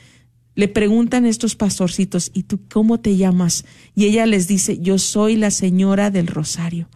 le 0.59 0.67
preguntan 0.67 1.25
estos 1.25 1.55
pastorcitos, 1.55 2.33
¿y 2.35 2.43
tú 2.43 2.59
cómo 2.69 2.99
te 2.99 3.17
llamas? 3.17 3.65
Y 3.95 4.07
ella 4.07 4.27
les 4.27 4.49
dice, 4.49 4.81
yo 4.81 4.99
soy 4.99 5.37
la 5.37 5.53
señora 5.53 6.11
del 6.11 6.27
rosario. 6.27 6.89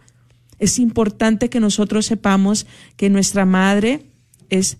Es 0.59 0.79
importante 0.79 1.49
que 1.49 1.61
nosotros 1.61 2.05
sepamos 2.05 2.67
que 2.97 3.09
nuestra 3.09 3.45
madre 3.45 4.01
es 4.49 4.79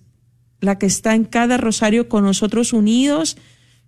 la 0.59 0.79
que 0.79 0.85
está 0.85 1.15
en 1.15 1.23
cada 1.23 1.55
rosario 1.55 2.09
con 2.09 2.25
nosotros 2.25 2.73
unidos, 2.73 3.37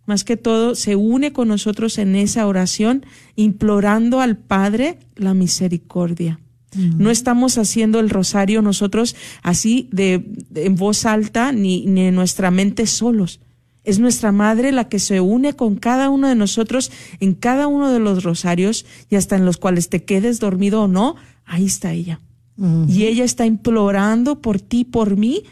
más 0.06 0.24
que 0.24 0.38
todo 0.38 0.76
se 0.76 0.96
une 0.96 1.34
con 1.34 1.50
nosotros 1.50 1.98
en 1.98 2.16
esa 2.16 2.48
oración, 2.48 3.06
implorando 3.36 4.22
al 4.22 4.38
Padre 4.38 5.00
la 5.18 5.34
misericordia. 5.34 6.40
No 6.74 7.10
estamos 7.10 7.58
haciendo 7.58 8.00
el 8.00 8.10
rosario 8.10 8.62
nosotros 8.62 9.18
así 9.44 9.90
de, 9.92 10.26
en 10.56 10.76
voz 10.78 11.06
alta 11.06 11.52
ni, 11.52 11.86
ni 11.86 12.08
en 12.08 12.16
nuestra 12.16 12.50
mente 12.50 12.88
solos. 12.88 13.42
Es 13.86 14.00
nuestra 14.00 14.32
madre 14.32 14.72
la 14.72 14.90
que 14.90 14.98
se 14.98 15.22
une 15.22 15.54
con 15.54 15.76
cada 15.76 16.10
uno 16.10 16.28
de 16.28 16.36
nosotros 16.36 16.92
en 17.20 17.36
cada 17.36 17.68
uno 17.68 17.92
de 17.94 18.00
los 18.00 18.24
rosarios 18.24 18.86
y 19.10 19.16
hasta 19.16 19.36
en 19.36 19.46
los 19.46 19.58
cuales 19.58 19.90
te 19.90 20.04
quedes 20.04 20.40
dormido 20.40 20.84
o 20.84 20.88
no, 20.88 21.16
ahí 21.46 21.66
está 21.66 21.94
ella. 21.94 22.20
Y 22.88 23.04
ella 23.04 23.26
está 23.26 23.46
implorando 23.46 24.42
por 24.42 24.62
ti, 24.62 24.86
por 24.86 25.18
mí, 25.18 25.44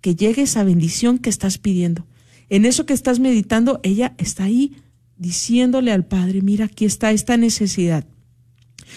que 0.00 0.16
llegue 0.16 0.42
esa 0.42 0.64
bendición 0.64 1.18
que 1.18 1.28
estás 1.30 1.58
pidiendo. 1.58 2.06
En 2.48 2.64
eso 2.64 2.86
que 2.86 2.94
estás 2.94 3.20
meditando, 3.20 3.78
ella 3.82 4.14
está 4.18 4.44
ahí 4.44 4.76
diciéndole 5.16 5.92
al 5.92 6.06
Padre, 6.06 6.40
mira, 6.40 6.64
aquí 6.64 6.86
está 6.86 7.12
esta 7.12 7.36
necesidad. 7.36 8.06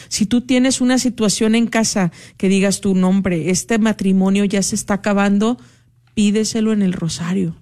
Si 0.08 0.26
tú 0.26 0.42
tienes 0.42 0.82
una 0.82 1.00
situación 1.00 1.54
en 1.54 1.68
casa 1.68 2.12
que 2.38 2.48
digas 2.48 2.80
tu 2.80 2.96
nombre, 2.96 3.50
este 3.50 3.78
matrimonio 3.78 4.46
ya 4.46 4.64
se 4.64 4.76
está 4.76 4.96
acabando, 4.96 5.58
pídeselo 6.14 6.72
en 6.74 6.82
el 6.82 6.94
rosario 6.94 7.56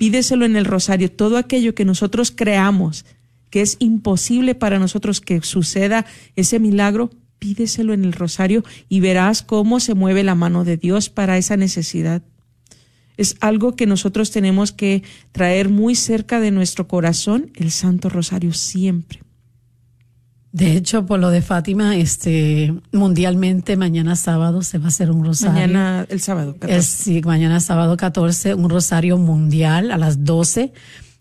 pídeselo 0.00 0.46
en 0.46 0.56
el 0.56 0.64
rosario, 0.64 1.12
todo 1.12 1.36
aquello 1.36 1.74
que 1.74 1.84
nosotros 1.84 2.32
creamos 2.34 3.04
que 3.50 3.60
es 3.60 3.76
imposible 3.80 4.54
para 4.54 4.78
nosotros 4.78 5.20
que 5.20 5.42
suceda 5.42 6.06
ese 6.36 6.58
milagro, 6.58 7.10
pídeselo 7.38 7.92
en 7.92 8.06
el 8.06 8.14
rosario 8.14 8.64
y 8.88 9.00
verás 9.00 9.42
cómo 9.42 9.78
se 9.78 9.92
mueve 9.92 10.24
la 10.24 10.34
mano 10.34 10.64
de 10.64 10.78
Dios 10.78 11.10
para 11.10 11.36
esa 11.36 11.58
necesidad. 11.58 12.22
Es 13.18 13.36
algo 13.40 13.76
que 13.76 13.84
nosotros 13.84 14.30
tenemos 14.30 14.72
que 14.72 15.02
traer 15.32 15.68
muy 15.68 15.94
cerca 15.94 16.40
de 16.40 16.50
nuestro 16.50 16.88
corazón, 16.88 17.50
el 17.54 17.70
Santo 17.70 18.08
Rosario 18.08 18.54
siempre. 18.54 19.20
De 20.52 20.76
hecho, 20.76 21.06
por 21.06 21.20
lo 21.20 21.30
de 21.30 21.42
Fátima, 21.42 21.96
este, 21.96 22.74
mundialmente 22.90 23.76
mañana 23.76 24.16
sábado 24.16 24.62
se 24.62 24.78
va 24.78 24.86
a 24.86 24.88
hacer 24.88 25.10
un 25.10 25.24
rosario. 25.24 25.54
Mañana, 25.54 26.06
el 26.08 26.20
sábado. 26.20 26.54
14. 26.54 26.76
Es, 26.76 26.86
sí, 26.86 27.20
mañana 27.24 27.60
sábado 27.60 27.96
14, 27.96 28.54
un 28.54 28.68
rosario 28.68 29.16
mundial 29.16 29.92
a 29.92 29.98
las 29.98 30.24
12. 30.24 30.72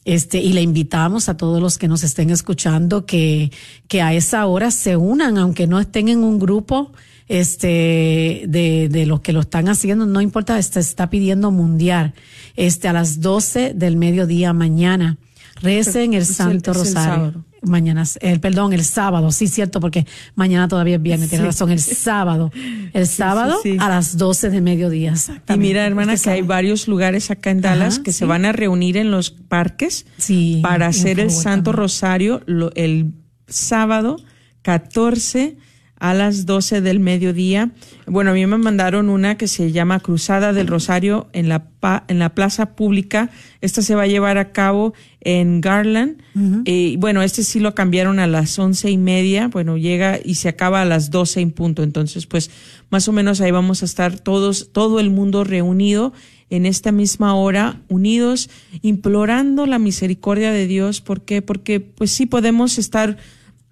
Este, 0.05 0.39
y 0.39 0.53
le 0.53 0.61
invitamos 0.61 1.29
a 1.29 1.37
todos 1.37 1.61
los 1.61 1.77
que 1.77 1.87
nos 1.87 2.03
estén 2.03 2.31
escuchando 2.31 3.05
que, 3.05 3.51
que 3.87 4.01
a 4.01 4.13
esa 4.13 4.45
hora 4.47 4.71
se 4.71 4.97
unan, 4.97 5.37
aunque 5.37 5.67
no 5.67 5.79
estén 5.79 6.07
en 6.07 6.23
un 6.23 6.39
grupo, 6.39 6.91
este, 7.27 8.45
de, 8.47 8.89
de 8.89 9.05
los 9.05 9.21
que 9.21 9.33
lo 9.33 9.41
están 9.41 9.69
haciendo, 9.69 10.07
no 10.07 10.21
importa, 10.21 10.59
se 10.59 10.79
está 10.79 11.11
pidiendo 11.11 11.51
mundial, 11.51 12.15
este, 12.55 12.87
a 12.87 12.93
las 12.93 13.21
12 13.21 13.73
del 13.75 13.97
mediodía 13.97 14.53
mañana. 14.53 15.17
Recen 15.61 16.15
el 16.15 16.25
Santo 16.25 16.73
Rosario. 16.73 17.45
Mañana, 17.61 18.03
el, 18.21 18.39
perdón, 18.39 18.73
el 18.73 18.83
sábado, 18.83 19.31
sí, 19.31 19.47
cierto, 19.47 19.79
porque 19.79 20.05
mañana 20.35 20.67
todavía 20.67 20.95
es 20.95 21.01
viernes, 21.01 21.29
tiene 21.29 21.45
razón, 21.45 21.71
el 21.71 21.79
sábado. 21.79 22.51
El 22.93 23.05
sábado 23.05 23.59
sí. 23.61 23.77
a 23.79 23.87
las 23.89 24.17
12 24.17 24.49
de 24.49 24.61
mediodía, 24.61 25.13
Y 25.53 25.57
mira, 25.57 25.85
hermana, 25.85 26.15
que 26.17 26.29
hay 26.29 26.41
varios 26.41 26.87
lugares 26.87 27.29
acá 27.29 27.51
en 27.51 27.61
Dallas 27.61 27.95
Ajá, 27.95 28.03
que 28.03 28.11
se 28.13 28.25
van 28.25 28.45
a 28.45 28.51
reunir 28.51 28.97
en 28.97 29.11
los 29.11 29.29
parques 29.29 30.05
para 30.63 30.87
hacer 30.87 31.19
el 31.19 31.29
Santo 31.31 31.71
también. 31.71 31.75
Rosario 31.83 32.41
lo- 32.47 32.71
el 32.75 33.13
sábado 33.47 34.17
14 34.63 35.57
a 35.99 36.13
las 36.13 36.45
12 36.45 36.81
del 36.81 36.99
mediodía. 36.99 37.71
Bueno, 38.07 38.31
a 38.31 38.33
mí 38.33 38.45
me 38.47 38.57
mandaron 38.57 39.09
una 39.09 39.37
que 39.37 39.47
se 39.47 39.71
llama 39.71 39.99
Cruzada 39.99 40.53
del 40.53 40.67
Rosario 40.67 41.27
en 41.33 41.49
la, 41.49 41.65
pa- 41.65 42.05
en 42.07 42.19
la 42.19 42.33
plaza 42.33 42.75
pública. 42.75 43.29
Esta 43.61 43.81
se 43.81 43.95
va 43.95 44.03
a 44.03 44.07
llevar 44.07 44.37
a 44.37 44.51
cabo 44.53 44.93
en 45.21 45.59
Garland. 45.59 46.17
Eh, 46.65 46.95
bueno, 46.99 47.21
este 47.21 47.43
sí 47.43 47.59
lo 47.59 47.75
cambiaron 47.75 48.19
a 48.19 48.27
las 48.27 48.57
once 48.57 48.89
y 48.89 48.97
media. 48.97 49.49
Bueno, 49.49 49.77
llega 49.77 50.19
y 50.23 50.35
se 50.35 50.47
acaba 50.49 50.81
a 50.81 50.85
las 50.85 51.11
12 51.11 51.41
en 51.41 51.51
punto. 51.51 51.83
Entonces, 51.83 52.25
pues, 52.25 52.49
más 52.89 53.07
o 53.09 53.11
menos 53.11 53.41
ahí 53.41 53.51
vamos 53.51 53.81
a 53.81 53.85
estar 53.85 54.17
todos, 54.19 54.69
todo 54.71 54.99
el 55.01 55.09
mundo 55.09 55.43
reunido 55.43 56.13
en 56.49 56.65
esta 56.65 56.91
misma 56.91 57.35
hora, 57.35 57.81
unidos, 57.89 58.49
implorando 58.81 59.65
la 59.67 59.77
misericordia 59.79 60.51
de 60.51 60.65
Dios. 60.65 60.99
¿Por 61.01 61.21
qué? 61.21 61.41
Porque, 61.41 61.79
pues 61.79 62.09
sí 62.11 62.25
podemos 62.25 62.77
estar 62.79 63.17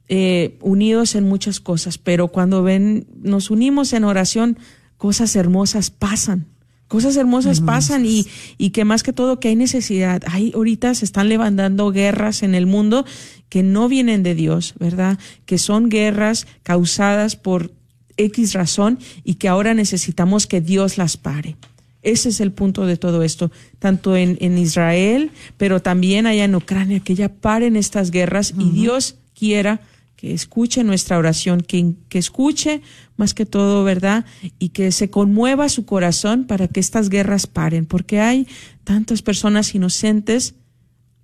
eh, 0.10 0.58
unidos 0.62 1.16
en 1.16 1.26
muchas 1.26 1.60
cosas, 1.60 1.98
pero 1.98 2.30
cuando 2.30 2.64
ven, 2.64 3.08
nos 3.22 3.52
unimos 3.52 3.92
en 3.94 4.04
oración, 4.04 4.58
cosas 4.98 5.36
hermosas 5.36 5.90
pasan. 5.90 6.48
Cosas 6.88 7.18
hermosas 7.18 7.60
pasan 7.60 8.06
y, 8.06 8.26
y 8.58 8.70
que 8.70 8.86
más 8.86 9.04
que 9.04 9.12
todo 9.12 9.42
que 9.42 9.50
hay 9.50 9.58
necesidad. 9.58 10.24
Hay 10.28 10.54
ahorita 10.56 10.96
se 10.96 11.04
están 11.04 11.28
levantando 11.28 11.92
guerras 11.92 12.44
en 12.44 12.56
el 12.56 12.66
mundo 12.66 13.06
que 13.50 13.62
no 13.62 13.90
vienen 13.90 14.24
de 14.24 14.36
Dios, 14.36 14.74
¿verdad? 14.80 15.20
Que 15.46 15.58
son 15.58 15.90
guerras 15.90 16.48
causadas 16.64 17.36
por 17.36 17.74
X 18.16 18.54
razón 18.54 19.00
y 19.26 19.34
que 19.34 19.50
ahora 19.50 19.74
necesitamos 19.74 20.48
que 20.48 20.62
Dios 20.62 20.98
las 20.98 21.18
pare. 21.18 21.58
Ese 22.02 22.30
es 22.30 22.40
el 22.40 22.54
punto 22.54 22.86
de 22.86 22.96
todo 22.96 23.22
esto, 23.22 23.52
tanto 23.80 24.16
en, 24.16 24.38
en 24.40 24.58
Israel, 24.58 25.32
pero 25.58 25.82
también 25.82 26.26
allá 26.26 26.46
en 26.46 26.56
Ucrania, 26.56 27.02
que 27.02 27.16
ya 27.16 27.28
paren 27.28 27.76
estas 27.76 28.12
guerras 28.12 28.54
y 28.58 28.70
Dios 28.70 29.18
quiera 29.38 29.82
que 30.18 30.34
escuche 30.34 30.84
nuestra 30.84 31.18
oración, 31.18 31.62
que, 31.62 31.94
que 32.10 32.18
escuche 32.18 32.82
más 33.16 33.34
que 33.34 33.46
todo, 33.46 33.84
¿verdad? 33.84 34.26
Y 34.58 34.70
que 34.70 34.92
se 34.92 35.10
conmueva 35.10 35.70
su 35.70 35.86
corazón 35.86 36.46
para 36.46 36.68
que 36.68 36.80
estas 36.80 37.10
guerras 37.10 37.46
paren, 37.46 37.86
porque 37.86 38.20
hay 38.20 38.48
tantas 38.84 39.22
personas 39.22 39.74
inocentes, 39.76 40.56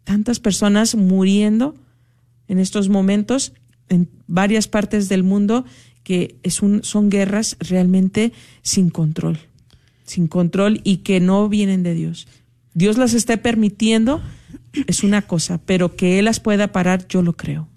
tantas 0.03 0.39
personas 0.39 0.95
muriendo 0.95 1.75
en 2.47 2.59
estos 2.59 2.87
momentos 2.87 3.53
en 3.89 4.09
varias 4.27 4.67
partes 4.67 5.09
del 5.09 5.23
mundo 5.23 5.65
que 6.03 6.37
es 6.43 6.61
un, 6.61 6.83
son 6.83 7.09
guerras 7.09 7.57
realmente 7.59 8.31
sin 8.61 8.91
control, 8.91 9.39
sin 10.05 10.27
control 10.27 10.81
y 10.83 10.97
que 10.97 11.19
no 11.19 11.49
vienen 11.49 11.81
de 11.81 11.95
Dios. 11.95 12.27
Dios 12.75 12.97
las 12.97 13.15
esté 13.15 13.37
permitiendo 13.37 14.21
es 14.87 15.03
una 15.03 15.23
cosa, 15.23 15.59
pero 15.65 15.95
que 15.95 16.19
Él 16.19 16.25
las 16.25 16.39
pueda 16.39 16.71
parar, 16.71 17.07
yo 17.07 17.23
lo 17.23 17.33
creo. 17.33 17.72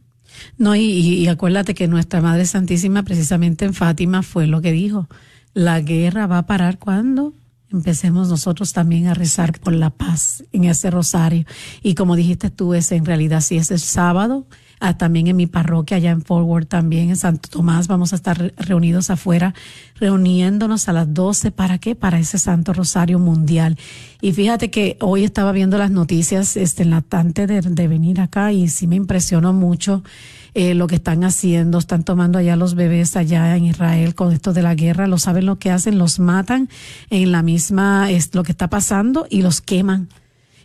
No, 0.58 0.74
y, 0.74 0.82
y 0.82 1.28
acuérdate 1.28 1.74
que 1.74 1.88
nuestra 1.88 2.20
Madre 2.20 2.46
Santísima, 2.46 3.02
precisamente 3.02 3.64
en 3.64 3.74
Fátima, 3.74 4.22
fue 4.22 4.46
lo 4.46 4.60
que 4.60 4.72
dijo. 4.72 5.08
La 5.54 5.80
guerra 5.80 6.26
va 6.26 6.38
a 6.38 6.46
parar 6.46 6.78
cuando 6.78 7.32
empecemos 7.72 8.28
nosotros 8.28 8.72
también 8.72 9.06
a 9.06 9.14
rezar 9.14 9.58
por 9.60 9.72
la 9.72 9.90
paz 9.90 10.44
en 10.52 10.64
ese 10.64 10.90
rosario. 10.90 11.44
Y 11.82 11.94
como 11.94 12.16
dijiste 12.16 12.50
tú, 12.50 12.74
es 12.74 12.92
en 12.92 13.04
realidad 13.04 13.40
sí 13.40 13.56
es 13.56 13.70
el 13.70 13.80
sábado, 13.80 14.46
ah, 14.80 14.96
también 14.98 15.26
en 15.26 15.36
mi 15.36 15.46
parroquia, 15.46 15.96
allá 15.96 16.10
en 16.10 16.22
Forward, 16.22 16.66
también 16.66 17.10
en 17.10 17.16
Santo 17.16 17.48
Tomás, 17.50 17.88
vamos 17.88 18.12
a 18.12 18.16
estar 18.16 18.38
re- 18.38 18.54
reunidos 18.56 19.10
afuera, 19.10 19.54
reuniéndonos 20.00 20.88
a 20.88 20.92
las 20.92 21.12
12. 21.12 21.50
¿Para 21.50 21.78
qué? 21.78 21.94
Para 21.94 22.18
ese 22.18 22.38
Santo 22.38 22.72
Rosario 22.72 23.18
Mundial. 23.18 23.78
Y 24.20 24.32
fíjate 24.32 24.70
que 24.70 24.96
hoy 25.00 25.24
estaba 25.24 25.52
viendo 25.52 25.78
las 25.78 25.90
noticias 25.90 26.56
este, 26.56 26.82
en 26.82 26.90
la 26.90 27.02
de, 27.10 27.60
de 27.60 27.88
venir 27.88 28.20
acá 28.20 28.52
y 28.52 28.68
sí 28.68 28.86
me 28.86 28.96
impresionó 28.96 29.52
mucho 29.52 30.02
eh, 30.54 30.74
lo 30.74 30.86
que 30.86 30.94
están 30.96 31.24
haciendo, 31.24 31.78
están 31.78 32.02
tomando 32.02 32.38
allá 32.38 32.56
los 32.56 32.74
bebés 32.74 33.16
allá 33.16 33.56
en 33.56 33.66
Israel 33.66 34.14
con 34.14 34.32
esto 34.32 34.52
de 34.52 34.62
la 34.62 34.74
guerra, 34.74 35.06
lo 35.06 35.18
saben 35.18 35.46
lo 35.46 35.58
que 35.58 35.70
hacen, 35.70 35.98
los 35.98 36.18
matan 36.18 36.68
en 37.10 37.30
la 37.32 37.42
misma, 37.42 38.10
es 38.10 38.34
lo 38.34 38.42
que 38.42 38.52
está 38.52 38.68
pasando 38.68 39.26
y 39.28 39.42
los 39.42 39.60
queman. 39.60 40.08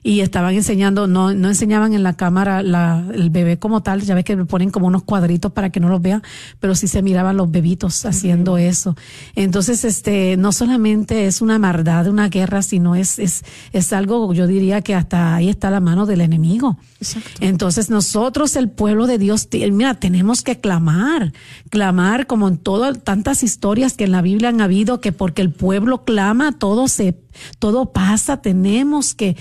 Y 0.04 0.22
estaban 0.22 0.56
enseñando, 0.56 1.08
no, 1.08 1.34
no 1.34 1.48
enseñaban 1.48 1.94
en 1.94 2.04
la 2.04 2.14
cámara 2.14 2.64
la, 2.64 3.06
el 3.14 3.30
bebé 3.30 3.60
como 3.60 3.84
tal, 3.84 4.02
ya 4.02 4.16
ves 4.16 4.24
que 4.26 4.36
le 4.36 4.46
ponen 4.46 4.72
como 4.72 4.88
unos 4.88 5.04
cuadritos 5.04 5.52
para 5.52 5.70
que 5.70 5.80
no 5.80 5.90
los 5.90 6.02
vean, 6.02 6.24
pero 6.60 6.74
sí 6.74 6.88
se 6.88 7.02
miraban 7.02 7.38
los 7.38 7.52
bebitos 7.52 8.06
haciendo 8.06 8.58
eso. 8.58 8.96
Entonces, 9.36 9.86
este, 9.86 10.38
no 10.38 10.52
solamente 10.52 11.28
es 11.28 11.42
una 11.42 11.60
maldad, 11.60 12.08
una 12.08 12.30
guerra, 12.30 12.62
sino 12.62 12.96
es, 12.96 13.20
es, 13.20 13.44
es 13.74 13.94
algo, 13.94 14.34
yo 14.34 14.48
diría 14.48 14.82
que 14.82 14.96
hasta 14.96 15.36
ahí 15.36 15.50
está 15.50 15.70
la 15.70 15.80
mano 15.80 16.06
del 16.06 16.22
enemigo. 16.22 16.78
Exacto. 17.00 17.30
Entonces 17.40 17.90
nosotros, 17.90 18.56
el 18.56 18.70
pueblo 18.70 19.08
de 19.08 19.18
Dios, 19.18 19.48
mira, 19.72 19.96
tenemos 19.96 20.42
que 20.44 20.60
clamar, 20.60 21.34
clamar 21.70 22.28
como 22.28 22.48
en 22.48 22.58
todas 22.58 23.04
tantas 23.04 23.44
historias 23.44 23.94
que 23.94 24.06
en 24.06 24.12
la 24.12 24.22
Biblia 24.22 24.50
han 24.50 24.62
habido, 24.62 25.02
que 25.02 25.12
porque 25.12 25.42
el 25.42 25.52
pueblo 25.52 26.04
clama, 26.04 26.54
todo 26.54 26.88
se, 26.88 27.18
todo 27.60 27.92
pasa, 27.92 28.42
tenemos 28.42 29.14
que 29.14 29.38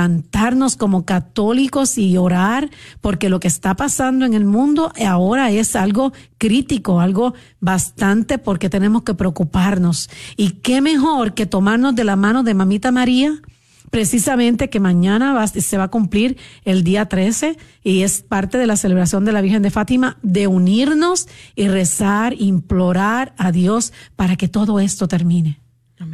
levantarnos 0.00 0.76
como 0.76 1.04
católicos 1.04 1.98
y 1.98 2.16
orar, 2.16 2.70
porque 3.02 3.28
lo 3.28 3.38
que 3.38 3.48
está 3.48 3.76
pasando 3.76 4.24
en 4.24 4.32
el 4.32 4.46
mundo 4.46 4.92
ahora 5.06 5.50
es 5.50 5.76
algo 5.76 6.14
crítico, 6.38 7.00
algo 7.00 7.34
bastante 7.60 8.38
porque 8.38 8.70
tenemos 8.70 9.02
que 9.02 9.12
preocuparnos. 9.12 10.08
Y 10.38 10.52
qué 10.62 10.80
mejor 10.80 11.34
que 11.34 11.44
tomarnos 11.44 11.94
de 11.94 12.04
la 12.04 12.16
mano 12.16 12.42
de 12.42 12.54
Mamita 12.54 12.90
María, 12.92 13.42
precisamente 13.90 14.70
que 14.70 14.80
mañana 14.80 15.46
se 15.46 15.76
va 15.76 15.84
a 15.84 15.90
cumplir 15.90 16.38
el 16.64 16.82
día 16.82 17.06
13 17.06 17.58
y 17.84 18.00
es 18.00 18.22
parte 18.22 18.56
de 18.56 18.66
la 18.66 18.76
celebración 18.76 19.26
de 19.26 19.32
la 19.32 19.42
Virgen 19.42 19.62
de 19.62 19.70
Fátima, 19.70 20.16
de 20.22 20.46
unirnos 20.46 21.28
y 21.54 21.68
rezar, 21.68 22.34
implorar 22.38 23.34
a 23.36 23.52
Dios 23.52 23.92
para 24.16 24.36
que 24.36 24.48
todo 24.48 24.80
esto 24.80 25.08
termine. 25.08 25.60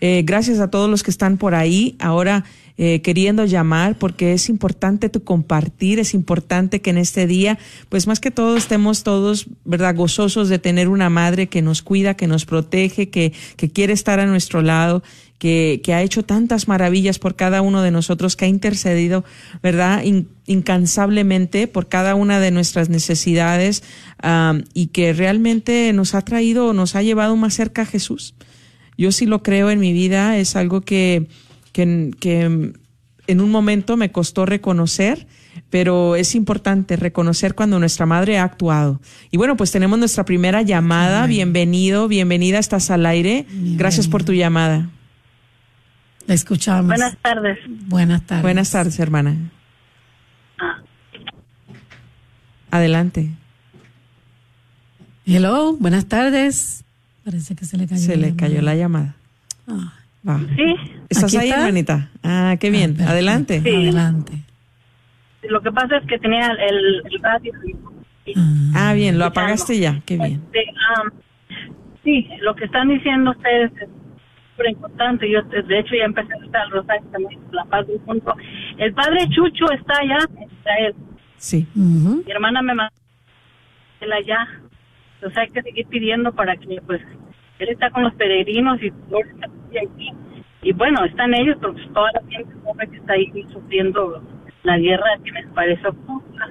Eh, 0.06 0.22
gracias 0.26 0.60
a 0.60 0.70
todos 0.70 0.90
los 0.90 1.02
que 1.02 1.12
están 1.12 1.38
por 1.38 1.56
ahí 1.56 1.96
ahora 1.98 2.44
eh, 2.78 3.00
queriendo 3.02 3.46
llamar 3.46 3.98
porque 3.98 4.34
es 4.34 4.50
importante 4.50 5.08
tu 5.08 5.24
compartir, 5.24 5.98
es 5.98 6.14
importante 6.14 6.82
que 6.82 6.90
en 6.90 6.98
este 6.98 7.26
día, 7.26 7.58
pues 7.88 8.06
más 8.06 8.20
que 8.20 8.30
todo 8.30 8.58
estemos 8.58 9.04
todos, 9.04 9.46
¿verdad?, 9.64 9.96
gozosos 9.96 10.50
de 10.50 10.60
tener 10.60 10.90
una 10.90 11.10
madre 11.10 11.48
que 11.48 11.62
nos 11.62 11.82
cuida, 11.82 12.16
que 12.16 12.28
nos 12.28 12.44
protege, 12.46 13.08
que, 13.10 13.32
que 13.56 13.70
quiere 13.70 13.94
estar 13.94 14.20
a 14.20 14.26
nuestro 14.26 14.62
lado, 14.62 15.04
que, 15.38 15.80
que 15.82 15.94
ha 15.94 16.02
hecho 16.02 16.24
tantas 16.24 16.68
maravillas 16.68 17.18
por 17.18 17.38
cada 17.38 17.62
uno 17.62 17.82
de 17.82 17.92
nosotros, 17.92 18.36
que 18.36 18.44
ha 18.44 18.50
intercedido, 18.50 19.24
¿verdad?, 19.62 20.04
In- 20.04 20.28
incansablemente 20.48 21.68
por 21.68 21.88
cada 21.88 22.16
una 22.16 22.42
de 22.42 22.52
nuestras 22.52 22.90
necesidades 22.90 23.84
am, 24.22 24.66
y 24.74 24.88
que 24.88 25.14
realmente 25.14 25.94
nos 25.94 26.14
ha 26.14 26.24
traído, 26.24 26.74
nos 26.74 26.98
ha 26.98 27.04
llevado 27.04 27.38
más 27.38 27.54
cerca 27.54 27.84
a 27.84 27.86
Jesús. 27.86 28.34
Yo 28.98 29.12
sí 29.12 29.26
lo 29.26 29.44
creo 29.44 29.70
en 29.70 29.80
mi 29.80 29.94
vida, 29.94 30.38
es 30.38 30.56
algo 30.56 30.82
que, 30.82 31.28
que, 31.72 32.12
que 32.20 32.74
en 33.28 33.42
un 33.42 33.52
momento 33.52 33.98
me 33.98 34.12
costó 34.12 34.46
reconocer, 34.46 35.28
pero 35.70 36.16
es 36.16 36.36
importante 36.36 36.96
reconocer 36.96 37.56
cuando 37.56 37.80
nuestra 37.80 38.06
madre 38.06 38.38
ha 38.38 38.44
actuado. 38.44 39.00
Y 39.32 39.38
bueno, 39.38 39.58
pues 39.58 39.72
tenemos 39.72 39.98
nuestra 39.98 40.26
primera 40.26 40.62
llamada. 40.62 41.26
Bienvenido, 41.26 42.08
bienvenida, 42.08 42.60
estás 42.60 42.92
al 42.92 43.06
aire. 43.06 43.46
Gracias 43.50 44.08
por 44.08 44.24
tu 44.24 44.34
llamada. 44.34 44.90
La 46.28 46.34
escuchamos. 46.34 46.88
Buenas 46.88 47.18
tardes. 47.18 47.60
Buenas 47.68 48.26
tardes. 48.26 48.44
Buenas 48.44 48.72
tardes, 48.72 49.00
hermana. 49.00 49.52
Ah, 50.58 50.82
Adelante. 52.72 53.30
Hello, 55.26 55.76
buenas 55.80 56.08
tardes. 56.08 56.84
Parece 57.24 57.56
que 57.56 57.66
se 57.66 57.78
le 57.78 57.88
cayó. 57.88 58.02
Se 58.02 58.18
le 58.18 58.36
cayó 58.36 58.62
la 58.62 58.76
llamada. 58.76 59.16
Ah, 59.68 59.94
Va. 60.28 60.40
sí, 60.56 60.76
¿Estás 61.10 61.26
¿Aquí 61.26 61.38
ahí, 61.38 61.50
está? 61.50 61.60
hermanita? 61.62 62.10
Ah, 62.24 62.56
qué 62.60 62.70
bien. 62.70 62.92
perfecto. 62.92 63.12
Adelante. 63.12 63.62
Sí. 63.62 63.70
Adelante. 63.76 64.34
lo 65.50 65.62
que 65.62 65.72
pasa 65.72 65.98
es 65.98 66.08
que 66.08 66.18
tenía 66.20 66.48
el, 66.48 67.02
el 67.12 67.22
radio. 67.22 67.54
y- 68.26 68.34
Ah, 68.36 68.90
Ah, 68.90 68.94
bien, 68.94 69.18
lo 69.20 69.26
apagaste 69.26 69.78
ya. 69.80 70.02
Qué 70.06 70.16
bien. 70.18 70.42
Este, 70.46 70.66
am, 70.98 71.12
sí, 72.04 72.28
lo 72.42 72.56
que 72.56 72.66
están 72.66 72.88
diciendo 72.90 73.32
ustedes 73.32 73.72
es 73.82 73.90
súper 74.52 74.70
importante. 74.72 75.30
Yo, 75.30 75.42
de 75.44 75.80
hecho, 75.80 75.96
ya 75.96 76.06
empecé 76.06 76.34
a 76.34 76.46
estar 76.46 76.70
rosario 76.70 77.06
también, 77.12 77.40
la 77.52 77.66
paz 77.66 77.86
del 77.88 78.00
mundo. 78.06 78.34
El 78.78 78.94
padre 78.94 79.28
Chucho 79.30 79.70
está 79.74 79.94
allá 80.02 80.20
en 80.38 80.50
Israel. 80.60 80.96
Sí. 81.38 81.68
ujú. 81.76 82.24
Mi 82.26 82.32
hermana 82.32 82.62
me 82.62 82.74
mandó 82.74 82.94
él 84.00 84.12
allá. 84.14 84.48
Entonces 85.24 85.42
hay 85.42 85.50
que 85.52 85.62
seguir 85.62 85.88
pidiendo 85.88 86.34
para 86.34 86.58
que, 86.58 86.82
pues, 86.86 87.02
él 87.60 87.70
está 87.70 87.90
con 87.92 88.04
los 88.04 88.14
peregrinos 88.16 88.78
y, 88.84 88.88
y 88.88 89.78
aquí. 89.78 90.12
Y 90.64 90.74
bueno, 90.74 91.06
están 91.06 91.34
ellos, 91.34 91.56
pero 91.62 91.72
pues, 91.72 91.94
toda 91.94 92.12
la 92.12 92.22
gente 92.30 92.54
pobre 92.58 92.90
que 92.90 92.98
está 92.98 93.14
ahí 93.14 93.32
sufriendo 93.54 94.22
la 94.64 94.78
guerra 94.78 95.06
que 95.24 95.32
me 95.32 95.44
parece 95.54 95.88
justa. 96.06 96.50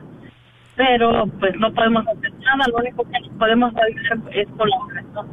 Pero 0.74 1.26
pues 1.38 1.54
no 1.56 1.70
podemos 1.74 2.08
hacer 2.08 2.32
nada, 2.38 2.64
lo 2.68 2.78
único 2.78 3.04
que 3.04 3.18
podemos 3.38 3.74
hacer 3.74 4.18
es 4.32 4.48
colaborar. 4.56 5.04
¿no? 5.12 5.26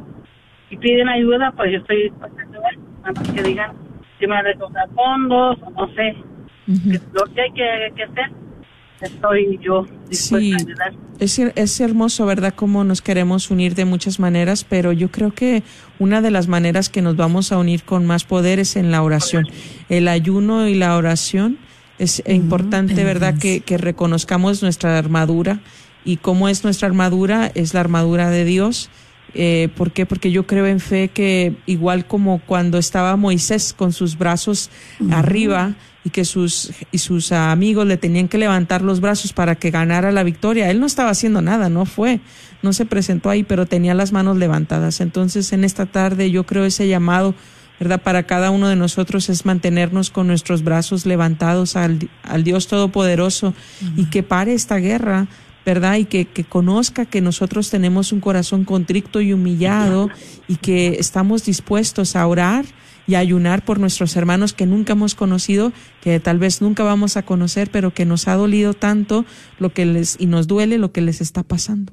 Si 0.68 0.76
piden 0.76 1.08
ayuda, 1.08 1.50
pues 1.52 1.72
yo 1.72 1.78
estoy 1.78 2.02
dispuesta 2.02 2.42
a 2.42 2.44
ayudar, 2.44 2.74
a 3.04 3.12
menos 3.12 3.32
que 3.32 3.42
digan 3.42 3.72
si 4.18 4.26
me 4.26 4.34
van 4.34 4.46
a 4.48 4.86
fondos, 4.94 5.56
o 5.62 5.70
no 5.70 5.88
sé, 5.94 6.14
lo 7.14 7.34
que 7.34 7.40
hay 7.40 7.52
que, 7.52 7.92
que 7.96 8.02
hacer, 8.02 8.30
estoy 9.00 9.58
yo 9.62 9.86
dispuesta 10.08 10.38
Sí, 10.38 10.52
a 10.52 10.56
ayudar. 10.56 10.94
es, 11.18 11.38
es 11.38 11.80
hermoso, 11.80 12.26
¿verdad? 12.26 12.54
Cómo 12.54 12.84
nos 12.84 13.02
queremos 13.02 13.50
unir 13.50 13.74
de 13.74 13.84
muchas 13.84 14.18
maneras, 14.18 14.64
pero 14.68 14.92
yo 14.92 15.10
creo 15.10 15.32
que 15.32 15.62
una 15.98 16.20
de 16.20 16.30
las 16.30 16.48
maneras 16.48 16.88
que 16.88 17.02
nos 17.02 17.16
vamos 17.16 17.52
a 17.52 17.58
unir 17.58 17.82
con 17.84 18.06
más 18.06 18.24
poder 18.24 18.58
es 18.58 18.76
en 18.76 18.90
la 18.90 19.02
oración. 19.02 19.46
El 19.88 20.08
ayuno 20.08 20.66
y 20.66 20.74
la 20.74 20.96
oración 20.96 21.58
es 21.98 22.22
importante, 22.26 23.04
¿verdad? 23.04 23.38
Que, 23.38 23.60
que 23.60 23.76
reconozcamos 23.76 24.62
nuestra 24.62 24.96
armadura 24.96 25.60
y 26.04 26.16
cómo 26.16 26.48
es 26.48 26.64
nuestra 26.64 26.88
armadura, 26.88 27.50
es 27.54 27.74
la 27.74 27.80
armadura 27.80 28.30
de 28.30 28.44
Dios. 28.44 28.88
Eh, 29.34 29.68
¿Por 29.76 29.92
qué? 29.92 30.06
Porque 30.06 30.30
yo 30.30 30.46
creo 30.46 30.66
en 30.66 30.80
fe 30.80 31.08
que 31.08 31.54
igual 31.66 32.06
como 32.06 32.40
cuando 32.40 32.78
estaba 32.78 33.16
Moisés 33.16 33.72
con 33.72 33.92
sus 33.92 34.18
brazos 34.18 34.70
arriba 35.10 35.74
y 36.04 36.10
que 36.10 36.24
sus 36.24 36.72
y 36.90 36.98
sus 36.98 37.30
amigos 37.32 37.86
le 37.86 37.96
tenían 37.96 38.28
que 38.28 38.38
levantar 38.38 38.82
los 38.82 39.00
brazos 39.00 39.32
para 39.32 39.54
que 39.54 39.70
ganara 39.70 40.12
la 40.12 40.22
victoria, 40.22 40.70
él 40.70 40.80
no 40.80 40.86
estaba 40.86 41.10
haciendo 41.10 41.42
nada, 41.42 41.68
no 41.68 41.86
fue, 41.86 42.20
no 42.62 42.72
se 42.72 42.86
presentó 42.86 43.30
ahí, 43.30 43.42
pero 43.42 43.66
tenía 43.66 43.94
las 43.94 44.12
manos 44.12 44.36
levantadas. 44.36 45.00
Entonces, 45.00 45.52
en 45.52 45.64
esta 45.64 45.86
tarde 45.86 46.30
yo 46.30 46.44
creo 46.44 46.64
ese 46.64 46.88
llamado 46.88 47.34
¿verdad? 47.80 48.02
Para 48.02 48.24
cada 48.24 48.50
uno 48.50 48.68
de 48.68 48.76
nosotros 48.76 49.30
es 49.30 49.46
mantenernos 49.46 50.10
con 50.10 50.26
nuestros 50.26 50.62
brazos 50.62 51.06
levantados 51.06 51.76
al, 51.76 52.10
al 52.22 52.44
Dios 52.44 52.68
Todopoderoso 52.68 53.54
y 53.96 54.04
que 54.10 54.22
pare 54.22 54.52
esta 54.52 54.76
guerra, 54.76 55.28
¿verdad? 55.64 55.96
Y 55.96 56.04
que, 56.04 56.24
que 56.26 56.44
conozca 56.44 57.04
que 57.06 57.20
nosotros 57.20 57.70
tenemos 57.70 58.12
un 58.12 58.20
corazón 58.20 58.64
contrito 58.64 59.20
y 59.20 59.32
humillado 59.32 60.08
y 60.48 60.56
que 60.56 60.96
estamos 60.98 61.44
dispuestos 61.44 62.16
a 62.16 62.26
orar 62.26 62.64
y 63.06 63.16
a 63.16 63.18
ayunar 63.18 63.64
por 63.64 63.80
nuestros 63.80 64.14
hermanos 64.16 64.52
que 64.52 64.66
nunca 64.66 64.92
hemos 64.92 65.14
conocido, 65.14 65.72
que 66.00 66.20
tal 66.20 66.38
vez 66.38 66.62
nunca 66.62 66.84
vamos 66.84 67.16
a 67.16 67.22
conocer, 67.22 67.70
pero 67.70 67.92
que 67.92 68.04
nos 68.04 68.28
ha 68.28 68.34
dolido 68.34 68.74
tanto 68.74 69.24
lo 69.58 69.72
que 69.72 69.84
les 69.84 70.16
y 70.20 70.26
nos 70.26 70.46
duele 70.46 70.78
lo 70.78 70.92
que 70.92 71.00
les 71.00 71.20
está 71.20 71.42
pasando. 71.42 71.92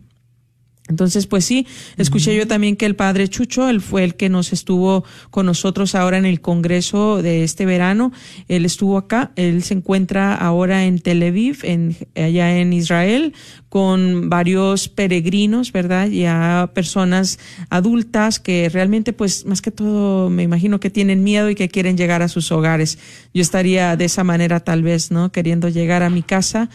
Entonces, 0.87 1.27
pues 1.27 1.45
sí, 1.45 1.67
escuché 1.97 2.35
yo 2.35 2.47
también 2.47 2.75
que 2.75 2.85
el 2.85 2.95
padre 2.95 3.27
Chucho, 3.27 3.69
él 3.69 3.81
fue 3.81 4.03
el 4.03 4.15
que 4.15 4.29
nos 4.29 4.53
estuvo 4.53 5.03
con 5.29 5.45
nosotros 5.45 5.95
ahora 5.95 6.17
en 6.17 6.25
el 6.25 6.39
Congreso 6.39 7.21
de 7.21 7.43
este 7.43 7.65
verano. 7.65 8.11
Él 8.47 8.65
estuvo 8.65 8.97
acá, 8.97 9.31
él 9.35 9.63
se 9.63 9.73
encuentra 9.73 10.33
ahora 10.33 10.85
en 10.85 10.99
Tel 10.99 11.23
Aviv, 11.23 11.59
en, 11.63 11.95
allá 12.15 12.57
en 12.57 12.71
Israel, 12.71 13.33
con 13.69 14.29
varios 14.29 14.87
peregrinos, 14.87 15.71
¿verdad? 15.71 16.07
Ya 16.07 16.71
personas 16.73 17.37
adultas 17.69 18.39
que 18.39 18.69
realmente, 18.69 19.11
pues, 19.11 19.45
más 19.45 19.61
que 19.61 19.71
todo, 19.71 20.29
me 20.29 20.43
imagino 20.43 20.79
que 20.79 20.89
tienen 20.89 21.23
miedo 21.23 21.49
y 21.49 21.55
que 21.55 21.67
quieren 21.67 21.97
llegar 21.97 22.21
a 22.21 22.29
sus 22.29 22.51
hogares. 22.51 22.97
Yo 23.33 23.41
estaría 23.41 23.95
de 23.97 24.05
esa 24.05 24.23
manera, 24.23 24.61
tal 24.61 24.83
vez, 24.83 25.11
¿no? 25.11 25.31
Queriendo 25.31 25.67
llegar 25.67 26.01
a 26.03 26.09
mi 26.09 26.23
casa 26.23 26.69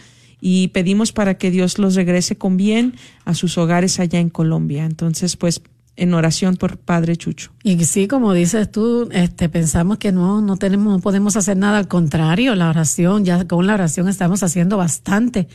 y 0.45 0.67
pedimos 0.67 1.13
para 1.13 1.35
que 1.35 1.51
Dios 1.51 1.79
los 1.79 1.95
regrese 1.95 2.35
con 2.35 2.57
bien 2.57 2.95
a 3.23 3.33
sus 3.33 3.57
hogares 3.57 4.01
allá 4.01 4.19
en 4.19 4.29
Colombia. 4.29 4.83
Entonces, 4.83 5.37
pues, 5.37 5.61
en 5.95 6.13
oración 6.13 6.57
por 6.57 6.77
Padre 6.77 7.15
Chucho. 7.15 7.51
Y 7.63 7.81
sí, 7.85 8.09
como 8.09 8.33
dices 8.33 8.69
tú, 8.69 9.07
este, 9.13 9.47
pensamos 9.47 9.99
que 9.99 10.11
no, 10.11 10.41
no 10.41 10.57
tenemos, 10.57 10.95
no 10.95 10.99
podemos 10.99 11.37
hacer 11.37 11.55
nada. 11.55 11.77
Al 11.77 11.87
contrario, 11.87 12.55
la 12.55 12.67
oración, 12.67 13.23
ya 13.23 13.47
con 13.47 13.65
la 13.65 13.75
oración 13.75 14.09
estamos 14.09 14.43
haciendo 14.43 14.75
bastante, 14.75 15.47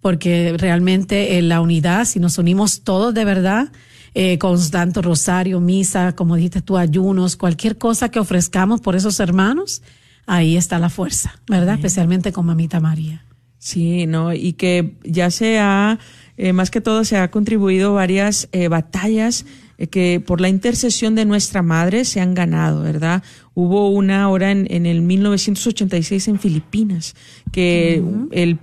porque 0.00 0.54
realmente 0.56 1.38
en 1.38 1.48
la 1.48 1.60
unidad, 1.60 2.04
si 2.04 2.20
nos 2.20 2.38
unimos 2.38 2.82
todos 2.82 3.12
de 3.14 3.24
verdad, 3.24 3.72
eh, 4.14 4.38
con 4.38 4.56
tanto 4.70 5.02
rosario, 5.02 5.58
misa, 5.58 6.14
como 6.14 6.36
dijiste 6.36 6.62
tú, 6.62 6.76
ayunos, 6.76 7.34
cualquier 7.34 7.76
cosa 7.76 8.08
que 8.08 8.20
ofrezcamos 8.20 8.82
por 8.82 8.94
esos 8.94 9.18
hermanos, 9.18 9.82
ahí 10.26 10.56
está 10.56 10.78
la 10.78 10.90
fuerza, 10.90 11.40
¿verdad? 11.48 11.74
Especialmente 11.74 12.32
con 12.32 12.46
Mamita 12.46 12.78
María. 12.78 13.24
Sí, 13.58 14.06
no, 14.06 14.32
y 14.32 14.52
que 14.52 14.94
ya 15.02 15.30
se 15.30 15.58
ha, 15.58 15.98
eh, 16.36 16.52
más 16.52 16.70
que 16.70 16.80
todo, 16.80 17.04
se 17.04 17.16
ha 17.16 17.30
contribuido 17.30 17.94
varias 17.94 18.48
eh, 18.52 18.68
batallas 18.68 19.46
eh, 19.78 19.88
que 19.88 20.22
por 20.24 20.40
la 20.40 20.48
intercesión 20.48 21.14
de 21.14 21.24
nuestra 21.24 21.62
madre 21.62 22.04
se 22.04 22.20
han 22.20 22.34
ganado, 22.34 22.82
¿verdad? 22.82 23.22
Hubo 23.54 23.90
una 23.90 24.22
ahora 24.22 24.52
en, 24.52 24.66
en 24.70 24.86
el 24.86 25.02
1986 25.02 26.28
en 26.28 26.38
Filipinas 26.38 27.16
que 27.50 28.02
el 28.30 28.58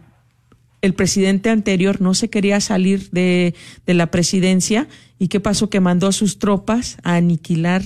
el 0.85 0.93
presidente 0.93 1.49
anterior 1.49 1.99
no 1.99 2.13
se 2.13 2.29
quería 2.29 2.61
salir 2.61 3.09
de, 3.09 3.55
de 3.87 3.93
la 3.95 4.11
presidencia 4.11 4.87
y 5.17 5.29
qué 5.29 5.39
pasó 5.39 5.69
que 5.69 5.79
mandó 5.79 6.07
a 6.07 6.11
sus 6.11 6.37
tropas 6.37 6.97
a 7.03 7.15
aniquilar 7.15 7.81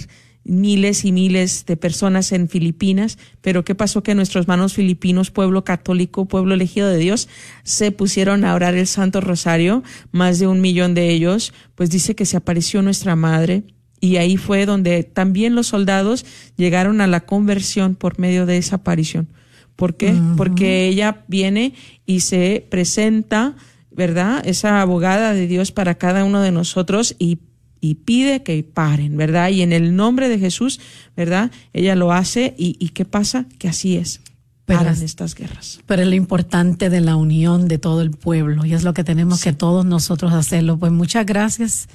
miles 0.49 1.05
y 1.05 1.11
miles 1.11 1.65
de 1.65 1.77
personas 1.77 2.31
en 2.31 2.49
Filipinas, 2.49 3.17
pero 3.41 3.63
qué 3.63 3.75
pasó 3.75 4.03
que 4.03 4.15
nuestros 4.15 4.43
hermanos 4.43 4.73
filipinos, 4.73 5.31
pueblo 5.31 5.63
católico, 5.63 6.25
pueblo 6.25 6.53
elegido 6.53 6.89
de 6.89 6.97
Dios, 6.97 7.29
se 7.63 7.91
pusieron 7.91 8.43
a 8.43 8.55
orar 8.55 8.75
el 8.75 8.87
Santo 8.87 9.21
Rosario, 9.21 9.83
más 10.11 10.39
de 10.39 10.47
un 10.47 10.61
millón 10.61 10.93
de 10.93 11.09
ellos, 11.09 11.53
pues 11.75 11.89
dice 11.89 12.15
que 12.15 12.25
se 12.25 12.37
apareció 12.37 12.81
nuestra 12.81 13.15
madre 13.15 13.63
y 14.01 14.17
ahí 14.17 14.37
fue 14.37 14.65
donde 14.65 15.03
también 15.03 15.55
los 15.55 15.67
soldados 15.67 16.25
llegaron 16.55 17.01
a 17.01 17.07
la 17.07 17.21
conversión 17.21 17.95
por 17.95 18.19
medio 18.19 18.45
de 18.45 18.57
esa 18.57 18.77
aparición. 18.77 19.27
¿Por 19.75 19.95
qué? 19.95 20.13
Porque 20.35 20.87
ella 20.87 21.23
viene 21.27 21.73
y 22.05 22.19
se 22.19 22.67
presenta, 22.69 23.55
¿verdad? 23.91 24.45
Esa 24.45 24.81
abogada 24.81 25.33
de 25.33 25.47
Dios 25.47 25.71
para 25.71 25.95
cada 25.95 26.25
uno 26.25 26.41
de 26.41 26.51
nosotros 26.51 27.15
y, 27.17 27.39
y 27.81 27.95
pide 27.95 28.43
que 28.43 28.61
paren, 28.63 29.17
¿verdad? 29.17 29.49
Y 29.49 29.61
en 29.61 29.73
el 29.73 29.95
nombre 29.95 30.29
de 30.29 30.39
Jesús, 30.39 30.79
¿verdad? 31.15 31.51
Ella 31.73 31.95
lo 31.95 32.11
hace 32.11 32.53
y, 32.57 32.75
y 32.79 32.89
¿qué 32.89 33.05
pasa? 33.05 33.45
Que 33.57 33.67
así 33.69 33.97
es. 33.97 34.21
Pero 34.65 34.79
Paran 34.79 34.93
es- 34.93 35.01
estas 35.01 35.33
guerras. 35.35 35.79
Pero 35.87 36.03
es 36.03 36.07
lo 36.07 36.15
importante 36.15 36.89
de 36.89 37.01
la 37.01 37.15
unión 37.15 37.67
de 37.67 37.77
todo 37.79 38.01
el 38.01 38.11
pueblo 38.11 38.65
y 38.65 38.73
es 38.73 38.83
lo 38.83 38.93
que 38.93 39.03
tenemos 39.03 39.41
que 39.41 39.53
todos 39.53 39.85
nosotros 39.85 40.33
hacerlo. 40.33 40.77
Pues 40.77 40.91
muchas 40.91 41.25
gracias 41.25 41.87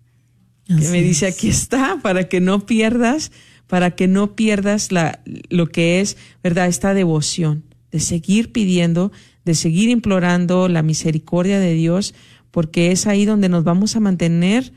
que 0.68 0.90
me 0.90 1.02
dice, 1.02 1.28
aquí 1.28 1.48
está, 1.48 2.00
para 2.02 2.28
que 2.28 2.42
no 2.42 2.66
pierdas 2.66 3.32
para 3.72 3.92
que 3.92 4.10
no 4.10 4.36
pierdas 4.36 4.92
la, 4.92 5.22
lo 5.48 5.66
que 5.68 6.02
es, 6.02 6.18
¿verdad?, 6.44 6.68
esta 6.68 6.94
devoción, 6.94 7.64
de 7.90 8.02
seguir 8.02 8.52
pidiendo, 8.52 9.14
de 9.46 9.56
seguir 9.56 9.90
implorando 9.90 10.68
la 10.68 10.84
misericordia 10.84 11.58
de 11.58 11.74
Dios, 11.74 12.14
porque 12.52 12.92
es 12.92 13.08
ahí 13.08 13.24
donde 13.24 13.48
nos 13.48 13.64
vamos 13.64 13.96
a 13.96 14.02
mantener, 14.02 14.74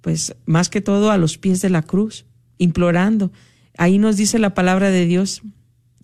pues, 0.00 0.36
más 0.44 0.68
que 0.68 0.80
todo 0.80 1.10
a 1.10 1.18
los 1.18 1.38
pies 1.38 1.60
de 1.60 1.70
la 1.70 1.82
cruz, 1.82 2.24
implorando. 2.56 3.32
Ahí 3.78 3.98
nos 3.98 4.16
dice 4.16 4.38
la 4.38 4.54
palabra 4.54 4.92
de 4.92 5.06
Dios, 5.06 5.42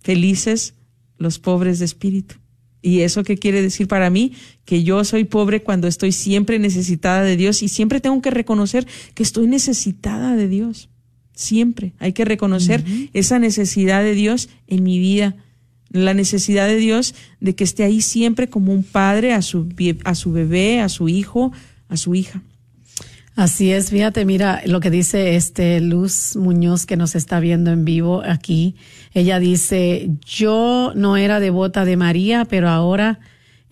felices 0.01 0.73
los 1.17 1.39
pobres 1.39 1.79
de 1.79 1.85
espíritu. 1.85 2.35
¿Y 2.81 3.03
eso 3.03 3.23
qué 3.23 3.37
quiere 3.37 3.61
decir 3.61 3.87
para 3.87 4.09
mí? 4.09 4.33
Que 4.65 4.83
yo 4.83 5.05
soy 5.05 5.23
pobre 5.23 5.63
cuando 5.63 5.87
estoy 5.87 6.11
siempre 6.11 6.59
necesitada 6.59 7.23
de 7.23 7.37
Dios 7.37 7.63
y 7.63 7.69
siempre 7.69 8.01
tengo 8.01 8.21
que 8.21 8.31
reconocer 8.31 8.85
que 9.13 9.23
estoy 9.23 9.47
necesitada 9.47 10.35
de 10.35 10.49
Dios. 10.49 10.89
Siempre 11.35 11.93
hay 11.99 12.13
que 12.13 12.25
reconocer 12.25 12.83
esa 13.13 13.39
necesidad 13.39 14.03
de 14.03 14.13
Dios 14.13 14.49
en 14.67 14.83
mi 14.83 14.99
vida, 14.99 15.35
la 15.89 16.13
necesidad 16.13 16.67
de 16.67 16.77
Dios 16.77 17.15
de 17.39 17.55
que 17.55 17.63
esté 17.63 17.83
ahí 17.83 18.01
siempre 18.01 18.49
como 18.49 18.73
un 18.73 18.83
padre 18.83 19.33
a 19.33 19.41
su, 19.41 19.67
a 20.03 20.15
su 20.15 20.31
bebé, 20.31 20.79
a 20.79 20.89
su 20.89 21.09
hijo, 21.09 21.51
a 21.89 21.97
su 21.97 22.15
hija. 22.15 22.41
Así 23.35 23.71
es, 23.71 23.89
fíjate, 23.89 24.25
mira 24.25 24.61
lo 24.65 24.79
que 24.79 24.91
dice 24.91 25.35
este 25.35 25.81
Luz 25.81 26.35
Muñoz 26.35 26.85
que 26.85 26.97
nos 26.97 27.15
está 27.15 27.39
viendo 27.39 27.71
en 27.71 27.83
vivo 27.83 28.21
aquí. 28.23 28.75
Ella 29.15 29.39
dice, 29.39 30.11
yo 30.23 30.91
no 30.95 31.17
era 31.17 31.39
devota 31.39 31.83
de 31.83 31.97
María, 31.97 32.45
pero 32.45 32.69
ahora 32.69 33.19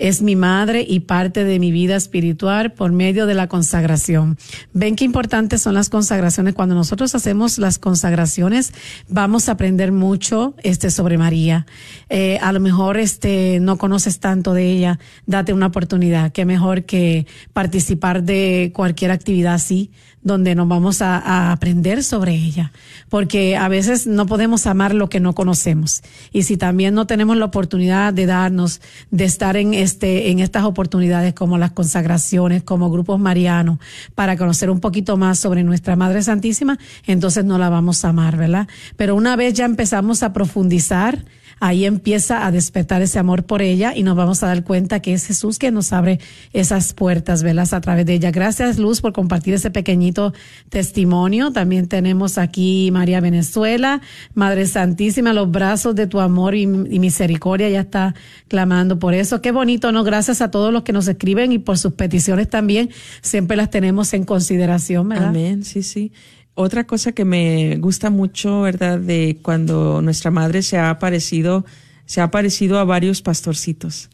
es 0.02 0.24
mi 0.24 0.36
madre 0.36 0.84
y 0.88 1.02
parte 1.02 1.44
de 1.44 1.60
mi 1.60 1.72
vida 1.72 1.96
espiritual 1.96 2.74
por 2.74 2.92
medio 2.92 3.28
de 3.28 3.36
la 3.36 3.48
consagración. 3.48 4.38
Ven 4.74 4.96
qué 4.96 5.06
importantes 5.06 5.62
son 5.62 5.76
las 5.76 5.90
consagraciones. 5.90 6.56
Cuando 6.56 6.74
nosotros 6.74 7.14
hacemos 7.14 7.60
las 7.60 7.78
consagraciones, 7.78 8.74
vamos 9.10 9.48
a 9.48 9.54
aprender 9.54 9.92
mucho 9.92 10.56
este 10.64 10.90
sobre 10.90 11.20
María. 11.20 11.68
Eh, 12.10 12.40
a 12.42 12.52
lo 12.52 12.60
mejor 12.60 12.98
este 12.98 13.60
no 13.62 13.78
conoces 13.78 14.20
tanto 14.20 14.54
de 14.54 14.72
ella, 14.72 15.00
date 15.28 15.54
una 15.54 15.68
oportunidad. 15.68 16.32
Qué 16.32 16.46
mejor 16.46 16.84
que 16.84 17.28
participar 17.54 18.24
de 18.24 18.72
cualquier 18.74 19.12
actividad 19.12 19.54
así 19.54 19.92
donde 20.24 20.56
nos 20.56 20.68
vamos 20.68 21.02
a, 21.02 21.52
aprender 21.52 22.04
sobre 22.04 22.34
ella, 22.36 22.72
porque 23.10 23.58
a 23.58 23.68
veces 23.68 24.08
no 24.08 24.26
podemos 24.26 24.68
amar 24.68 24.94
lo 24.94 25.10
que 25.10 25.20
no 25.20 25.34
conocemos. 25.34 26.02
Y 26.32 26.44
si 26.44 26.58
también 26.58 26.94
no 26.94 27.08
tenemos 27.08 27.38
la 27.38 27.46
oportunidad 27.46 28.14
de 28.14 28.26
darnos, 28.26 28.82
de 29.10 29.26
estar 29.26 29.58
en 29.58 29.74
este, 29.74 30.30
en 30.30 30.40
estas 30.40 30.64
oportunidades 30.64 31.34
como 31.34 31.58
las 31.58 31.72
consagraciones, 31.72 32.64
como 32.64 32.92
grupos 32.92 33.20
marianos, 33.20 33.80
para 34.16 34.38
conocer 34.38 34.70
un 34.70 34.80
poquito 34.80 35.18
más 35.18 35.40
sobre 35.40 35.64
nuestra 35.64 35.96
Madre 35.96 36.22
Santísima, 36.22 36.78
entonces 37.08 37.44
no 37.46 37.58
la 37.58 37.70
vamos 37.70 38.06
a 38.06 38.10
amar, 38.10 38.38
¿verdad? 38.38 38.68
Pero 38.98 39.16
una 39.16 39.36
vez 39.36 39.54
ya 39.54 39.66
empezamos 39.66 40.24
a 40.24 40.34
profundizar, 40.34 41.26
ahí 41.62 41.86
empieza 41.86 42.46
a 42.46 42.52
despertar 42.52 43.04
ese 43.04 43.20
amor 43.20 43.44
por 43.44 43.62
ella 43.62 43.94
y 43.96 44.02
nos 44.02 44.18
vamos 44.18 44.42
a 44.42 44.48
dar 44.48 44.64
cuenta 44.64 45.00
que 45.00 45.14
es 45.14 45.28
Jesús 45.28 45.60
que 45.60 45.70
nos 45.70 45.94
abre 45.94 46.20
esas 46.54 46.94
puertas, 46.94 47.44
velas 47.44 47.72
a 47.72 47.82
través 47.82 48.08
de 48.08 48.16
ella. 48.16 48.32
Gracias, 48.32 48.80
Luz, 48.80 49.00
por 49.00 49.14
compartir 49.14 49.54
ese 49.54 49.70
pequeñito 49.70 50.34
testimonio. 50.70 51.52
También 51.52 51.88
tenemos 51.88 52.40
aquí 52.40 52.90
María 52.92 53.22
Venezuela, 53.22 54.02
Madre 54.34 54.66
Santísima, 54.66 55.34
los 55.34 55.52
brazos 55.52 55.94
de 55.94 56.08
tu 56.08 56.20
amor 56.20 56.56
y, 56.56 56.66
misericordia, 56.66 57.70
ya 57.70 57.82
está 57.82 58.16
clamando 58.48 58.98
por 58.98 59.14
eso. 59.14 59.40
Qué 59.42 59.52
bonito, 59.52 59.92
¿no? 59.92 60.04
Gracias 60.04 60.42
a 60.42 60.50
todos 60.50 60.74
los 60.74 60.82
que 60.82 60.94
nos 60.94 61.08
escriben 61.08 61.52
y 61.52 61.60
por 61.60 61.78
sus 61.78 61.94
peticiones 61.94 62.50
también. 62.50 62.90
Siempre 63.22 63.56
las 63.56 63.70
tenemos 63.70 64.14
en 64.14 64.24
consideración, 64.24 65.10
¿verdad? 65.10 65.30
Amén, 65.30 65.64
sí, 65.64 65.84
sí. 65.84 66.12
Otra 66.54 66.86
cosa 66.86 67.14
que 67.14 67.26
me 67.26 67.78
gusta 67.78 68.10
mucho, 68.10 68.62
¿verdad? 68.62 69.00
De 69.00 69.38
cuando 69.42 70.02
nuestra 70.02 70.32
madre 70.32 70.62
se 70.64 70.78
ha 70.78 70.90
aparecido, 70.90 71.66
se 72.06 72.22
ha 72.22 72.26
aparecido 72.26 72.78
a 72.78 72.84
varios 72.84 73.22
pastorcitos. 73.22 74.10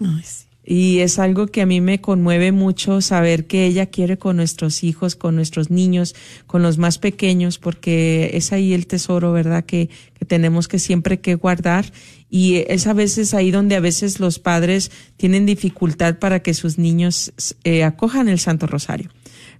Y 0.69 0.99
es 0.99 1.17
algo 1.17 1.47
que 1.47 1.61
a 1.61 1.65
mí 1.65 1.79
me 1.79 2.01
conmueve 2.01 2.51
mucho 2.51 2.99
saber 2.99 3.47
que 3.47 3.65
ella 3.65 3.85
quiere 3.85 4.17
con 4.17 4.35
nuestros 4.35 4.83
hijos, 4.83 5.15
con 5.15 5.33
nuestros 5.33 5.71
niños, 5.71 6.13
con 6.45 6.61
los 6.61 6.77
más 6.77 6.97
pequeños, 6.97 7.57
porque 7.57 8.31
es 8.33 8.51
ahí 8.51 8.73
el 8.73 8.85
tesoro, 8.85 9.31
¿verdad? 9.31 9.63
Que, 9.63 9.89
que 10.19 10.25
tenemos 10.25 10.67
que 10.67 10.77
siempre 10.77 11.21
que 11.21 11.35
guardar. 11.35 11.85
Y 12.29 12.65
es 12.67 12.85
a 12.85 12.91
veces 12.91 13.33
ahí 13.33 13.49
donde 13.49 13.77
a 13.77 13.79
veces 13.79 14.19
los 14.19 14.39
padres 14.39 14.91
tienen 15.15 15.45
dificultad 15.45 16.19
para 16.19 16.41
que 16.41 16.53
sus 16.53 16.77
niños 16.77 17.31
eh, 17.63 17.85
acojan 17.85 18.27
el 18.27 18.39
Santo 18.39 18.67
Rosario. 18.67 19.09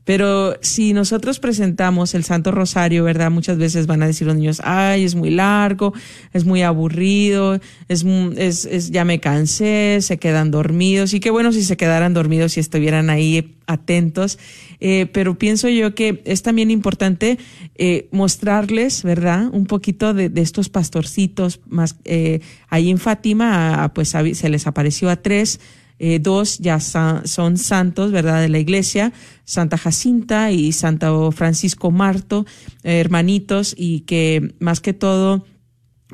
Pero 0.08 0.55
si 0.62 0.93
nosotros 0.93 1.38
presentamos 1.39 2.14
el 2.16 2.24
Santo 2.24 2.51
Rosario, 2.51 3.03
¿verdad? 3.03 3.30
Muchas 3.30 3.58
veces 3.58 3.88
van 3.88 4.01
a 4.01 4.08
decir 4.08 4.26
los 4.26 4.38
niños, 4.38 4.62
ay, 4.64 5.03
es 5.03 5.16
muy 5.16 5.32
largo, 5.32 5.93
es 6.32 6.45
muy 6.45 6.62
aburrido, 6.62 7.60
es, 7.89 8.05
es, 8.38 8.64
es 8.64 8.89
ya 8.91 9.03
me 9.03 9.20
cansé, 9.20 9.97
se 9.99 10.18
quedan 10.18 10.49
dormidos. 10.49 11.14
Y 11.14 11.20
qué 11.20 11.30
bueno 11.30 11.51
si 11.51 11.62
se 11.62 11.76
quedaran 11.76 12.14
dormidos 12.14 12.55
y 12.55 12.62
estuvieran 12.62 13.10
ahí 13.10 13.53
atentos. 13.68 14.39
Eh, 14.80 15.08
pero 15.12 15.38
pienso 15.38 15.68
yo 15.68 15.93
que 15.93 16.22
es 16.24 16.41
también 16.41 16.72
importante 16.72 17.38
eh, 17.76 18.08
mostrarles, 18.12 19.03
¿verdad? 19.03 19.49
Un 19.51 19.66
poquito 19.66 20.14
de, 20.14 20.30
de 20.30 20.41
estos 20.41 20.70
pastorcitos 20.70 21.60
más. 21.68 21.97
Eh, 22.05 22.39
ahí 22.70 22.89
en 22.89 22.97
Fátima, 22.97 23.91
pues 23.93 24.16
se 24.34 24.47
les 24.47 24.68
apareció 24.68 25.10
a 25.10 25.18
tres 25.18 25.60
eh, 25.99 26.19
dos 26.19 26.59
ya 26.59 26.79
son 26.79 27.57
santos, 27.57 28.11
¿verdad?, 28.11 28.41
de 28.41 28.49
la 28.49 28.59
iglesia, 28.59 29.13
Santa 29.45 29.77
Jacinta 29.77 30.51
y 30.51 30.71
Santo 30.71 31.31
Francisco 31.31 31.91
Marto, 31.91 32.45
eh, 32.83 32.99
hermanitos, 32.99 33.73
y 33.77 34.01
que 34.01 34.53
más 34.59 34.79
que 34.79 34.93
todo, 34.93 35.45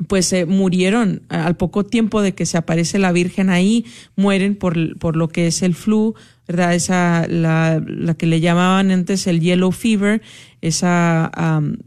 pues 0.08 0.26
se 0.26 0.46
murieron 0.46 1.22
al 1.28 1.56
poco 1.56 1.84
tiempo 1.84 2.22
de 2.22 2.34
que 2.34 2.46
se 2.46 2.56
aparece 2.56 2.98
la 2.98 3.12
Virgen 3.12 3.50
ahí, 3.50 3.84
mueren 4.16 4.56
por, 4.56 4.98
por 4.98 5.16
lo 5.16 5.28
que 5.28 5.46
es 5.46 5.62
el 5.62 5.74
flu, 5.74 6.14
¿verdad? 6.48 6.74
Esa, 6.74 7.26
la, 7.28 7.82
la 7.86 8.14
que 8.14 8.26
le 8.26 8.40
llamaban 8.40 8.90
antes 8.90 9.26
el 9.26 9.40
yellow 9.40 9.72
fever, 9.72 10.20
esa 10.64 11.30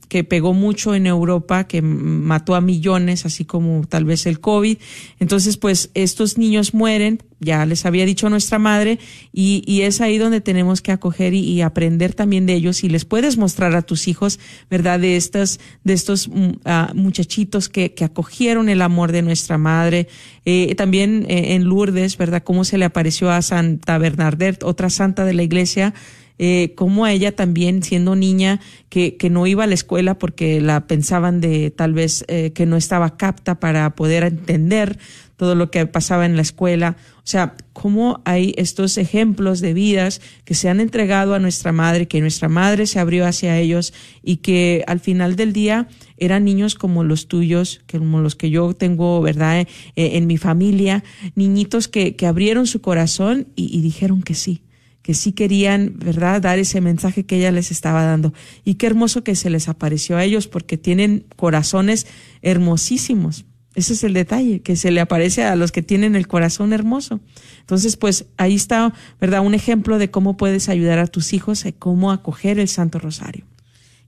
que 0.08 0.24
pegó 0.24 0.54
mucho 0.54 0.94
en 0.94 1.08
Europa, 1.08 1.66
que 1.66 1.82
mató 1.82 2.54
a 2.54 2.62
millones, 2.62 3.26
así 3.26 3.44
como 3.44 3.86
tal 3.88 4.06
vez 4.06 4.28
el 4.28 4.40
COVID. 4.40 4.78
Entonces, 5.20 5.58
pues 5.58 5.90
estos 5.96 6.38
niños 6.38 6.76
mueren, 6.76 7.24
ya 7.40 7.66
les 7.66 7.86
había 7.86 8.06
dicho 8.06 8.30
nuestra 8.30 8.60
madre, 8.60 9.00
y, 9.34 9.64
y 9.66 9.82
es 9.82 10.00
ahí 10.00 10.20
donde 10.20 10.42
tenemos 10.42 10.82
que 10.82 10.92
acoger 10.92 11.34
y, 11.34 11.62
aprender 11.62 12.14
también 12.14 12.46
de 12.46 12.54
ellos 12.54 12.84
y 12.84 12.90
les 12.90 13.04
puedes 13.04 13.38
mostrar 13.38 13.76
a 13.76 13.82
tus 13.82 14.08
hijos, 14.08 14.40
¿verdad? 14.70 15.00
De 15.00 15.18
estas, 15.18 15.60
de 15.84 15.94
estos 15.94 16.30
ah, 16.66 16.92
muchachitos 16.94 17.68
que, 17.70 17.94
que 17.96 18.06
acogieron 18.06 18.70
el 18.70 18.84
amor 18.84 19.12
de 19.12 19.24
nuestra 19.24 19.58
madre. 19.58 20.08
Eh, 20.46 20.76
también 20.76 21.26
eh, 21.30 21.56
en 21.56 21.64
Lourdes, 21.64 22.18
¿verdad? 22.18 22.44
Cómo 22.44 22.64
se 22.64 22.78
le 22.78 22.86
apareció 22.86 23.32
a 23.32 23.42
Santa 23.42 23.98
Bernadette, 23.98 24.64
otra 24.64 24.90
santa 24.90 25.26
de 25.26 25.34
la 25.34 25.44
iglesia, 25.44 25.94
eh, 26.40 26.74
cómo 26.76 27.06
a 27.06 27.12
ella 27.12 27.36
también 27.36 27.82
siendo 27.84 28.16
niña 28.16 28.60
que, 28.90 29.18
que 29.18 29.30
no 29.30 29.48
iba 29.48 29.64
a 29.64 29.68
la 29.68 29.74
escuela 29.74 30.20
porque 30.20 30.62
la 30.62 30.88
pensaban 30.88 31.42
de 31.42 31.72
tal 31.72 31.94
vez 31.94 32.26
eh, 32.28 32.52
que 32.54 32.66
no 32.66 32.78
estaba 32.78 33.18
capta 33.18 33.60
para 33.60 33.96
poder 33.96 34.24
entender 34.24 35.00
todo 35.36 35.54
lo 35.54 35.70
que 35.70 35.86
pasaba 35.86 36.26
en 36.26 36.36
la 36.36 36.42
escuela. 36.42 36.98
O 37.18 37.30
sea, 37.30 37.56
cómo 37.74 38.22
hay 38.26 38.54
estos 38.58 38.98
ejemplos 38.98 39.60
de 39.62 39.74
vidas 39.74 40.20
que 40.46 40.56
se 40.56 40.68
han 40.68 40.80
entregado 40.80 41.36
a 41.36 41.40
nuestra 41.40 41.72
madre, 41.72 42.08
que 42.08 42.22
nuestra 42.22 42.50
madre 42.50 42.88
se 42.88 43.00
abrió 43.00 43.26
hacia 43.26 43.58
ellos 43.58 43.94
y 44.24 44.38
que 44.38 44.84
al 44.88 45.00
final 45.00 45.36
del 45.36 45.54
día 45.54 45.88
eran 46.18 46.44
niños 46.44 46.74
como 46.76 47.04
los 47.04 47.28
tuyos, 47.28 47.82
como 47.92 48.20
los 48.22 48.36
que 48.36 48.50
yo 48.50 48.74
tengo, 48.74 49.22
¿verdad? 49.22 49.62
Eh, 49.62 49.68
en 49.96 50.26
mi 50.26 50.38
familia, 50.38 51.04
niñitos 51.36 51.88
que, 51.88 52.16
que 52.16 52.26
abrieron 52.26 52.66
su 52.66 52.82
corazón 52.82 53.48
y, 53.56 53.78
y 53.78 53.82
dijeron 53.82 54.24
que 54.24 54.34
sí 54.34 54.62
que 55.08 55.14
sí 55.14 55.32
querían, 55.32 55.94
¿verdad?, 55.96 56.42
dar 56.42 56.60
ese 56.60 56.82
mensaje 56.82 57.26
que 57.26 57.38
ella 57.38 57.50
les 57.54 57.72
estaba 57.72 58.04
dando. 58.04 58.34
Y 58.66 58.74
qué 58.74 58.88
hermoso 58.88 59.24
que 59.24 59.36
se 59.36 59.50
les 59.50 59.70
apareció 59.70 60.18
a 60.18 60.26
ellos 60.26 60.50
porque 60.50 60.78
tienen 60.78 61.24
corazones 61.38 62.08
hermosísimos. 62.42 63.46
Ese 63.74 63.94
es 63.94 64.04
el 64.04 64.14
detalle, 64.14 64.60
que 64.60 64.76
se 64.76 64.92
le 64.92 65.00
aparece 65.00 65.46
a 65.46 65.56
los 65.56 65.72
que 65.72 65.82
tienen 65.82 66.18
el 66.18 66.28
corazón 66.28 66.74
hermoso. 66.74 67.22
Entonces, 67.62 67.96
pues 67.96 68.26
ahí 68.36 68.56
está, 68.56 68.94
¿verdad? 69.22 69.46
Un 69.46 69.54
ejemplo 69.54 69.98
de 69.98 70.12
cómo 70.12 70.36
puedes 70.36 70.68
ayudar 70.68 71.00
a 71.00 71.08
tus 71.08 71.32
hijos 71.32 71.66
a 71.66 71.72
cómo 71.72 72.12
acoger 72.12 72.60
el 72.60 72.68
Santo 72.68 73.00
Rosario. 73.00 73.46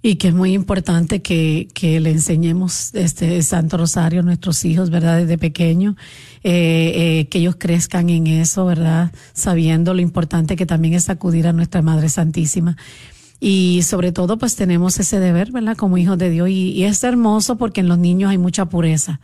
Y 0.02 0.16
que 0.16 0.30
es 0.30 0.34
muy 0.34 0.54
importante 0.54 1.22
que, 1.22 1.68
que 1.74 2.00
le 2.00 2.12
enseñemos 2.12 2.96
este 2.96 3.42
Santo 3.42 3.78
Rosario 3.78 4.22
a 4.22 4.24
nuestros 4.24 4.64
hijos, 4.64 4.90
¿verdad? 4.90 5.20
Desde 5.20 5.38
pequeño, 5.38 5.98
eh, 6.44 6.94
eh, 6.96 7.28
que 7.30 7.40
ellos 7.40 7.58
crezcan 7.58 8.10
en 8.10 8.28
eso, 8.28 8.66
¿verdad? 8.66 9.12
Sabiendo 9.34 9.94
lo 9.94 10.00
importante 10.00 10.56
que 10.56 10.66
también 10.66 10.94
es 10.94 11.10
acudir 11.10 11.48
a 11.48 11.54
nuestra 11.54 11.82
Madre 11.82 12.08
Santísima. 12.08 12.78
Y 13.42 13.82
sobre 13.84 14.14
todo, 14.14 14.38
pues 14.38 14.56
tenemos 14.56 14.98
ese 15.00 15.20
deber, 15.20 15.52
¿verdad? 15.52 15.76
Como 15.76 15.98
hijos 15.98 16.18
de 16.18 16.30
Dios. 16.30 16.50
Y, 16.50 16.72
y 16.72 16.84
es 16.86 17.04
hermoso 17.04 17.58
porque 17.58 17.82
en 17.82 17.90
los 17.90 17.98
niños 17.98 18.32
hay 18.32 18.38
mucha 18.38 18.66
pureza. 18.66 19.20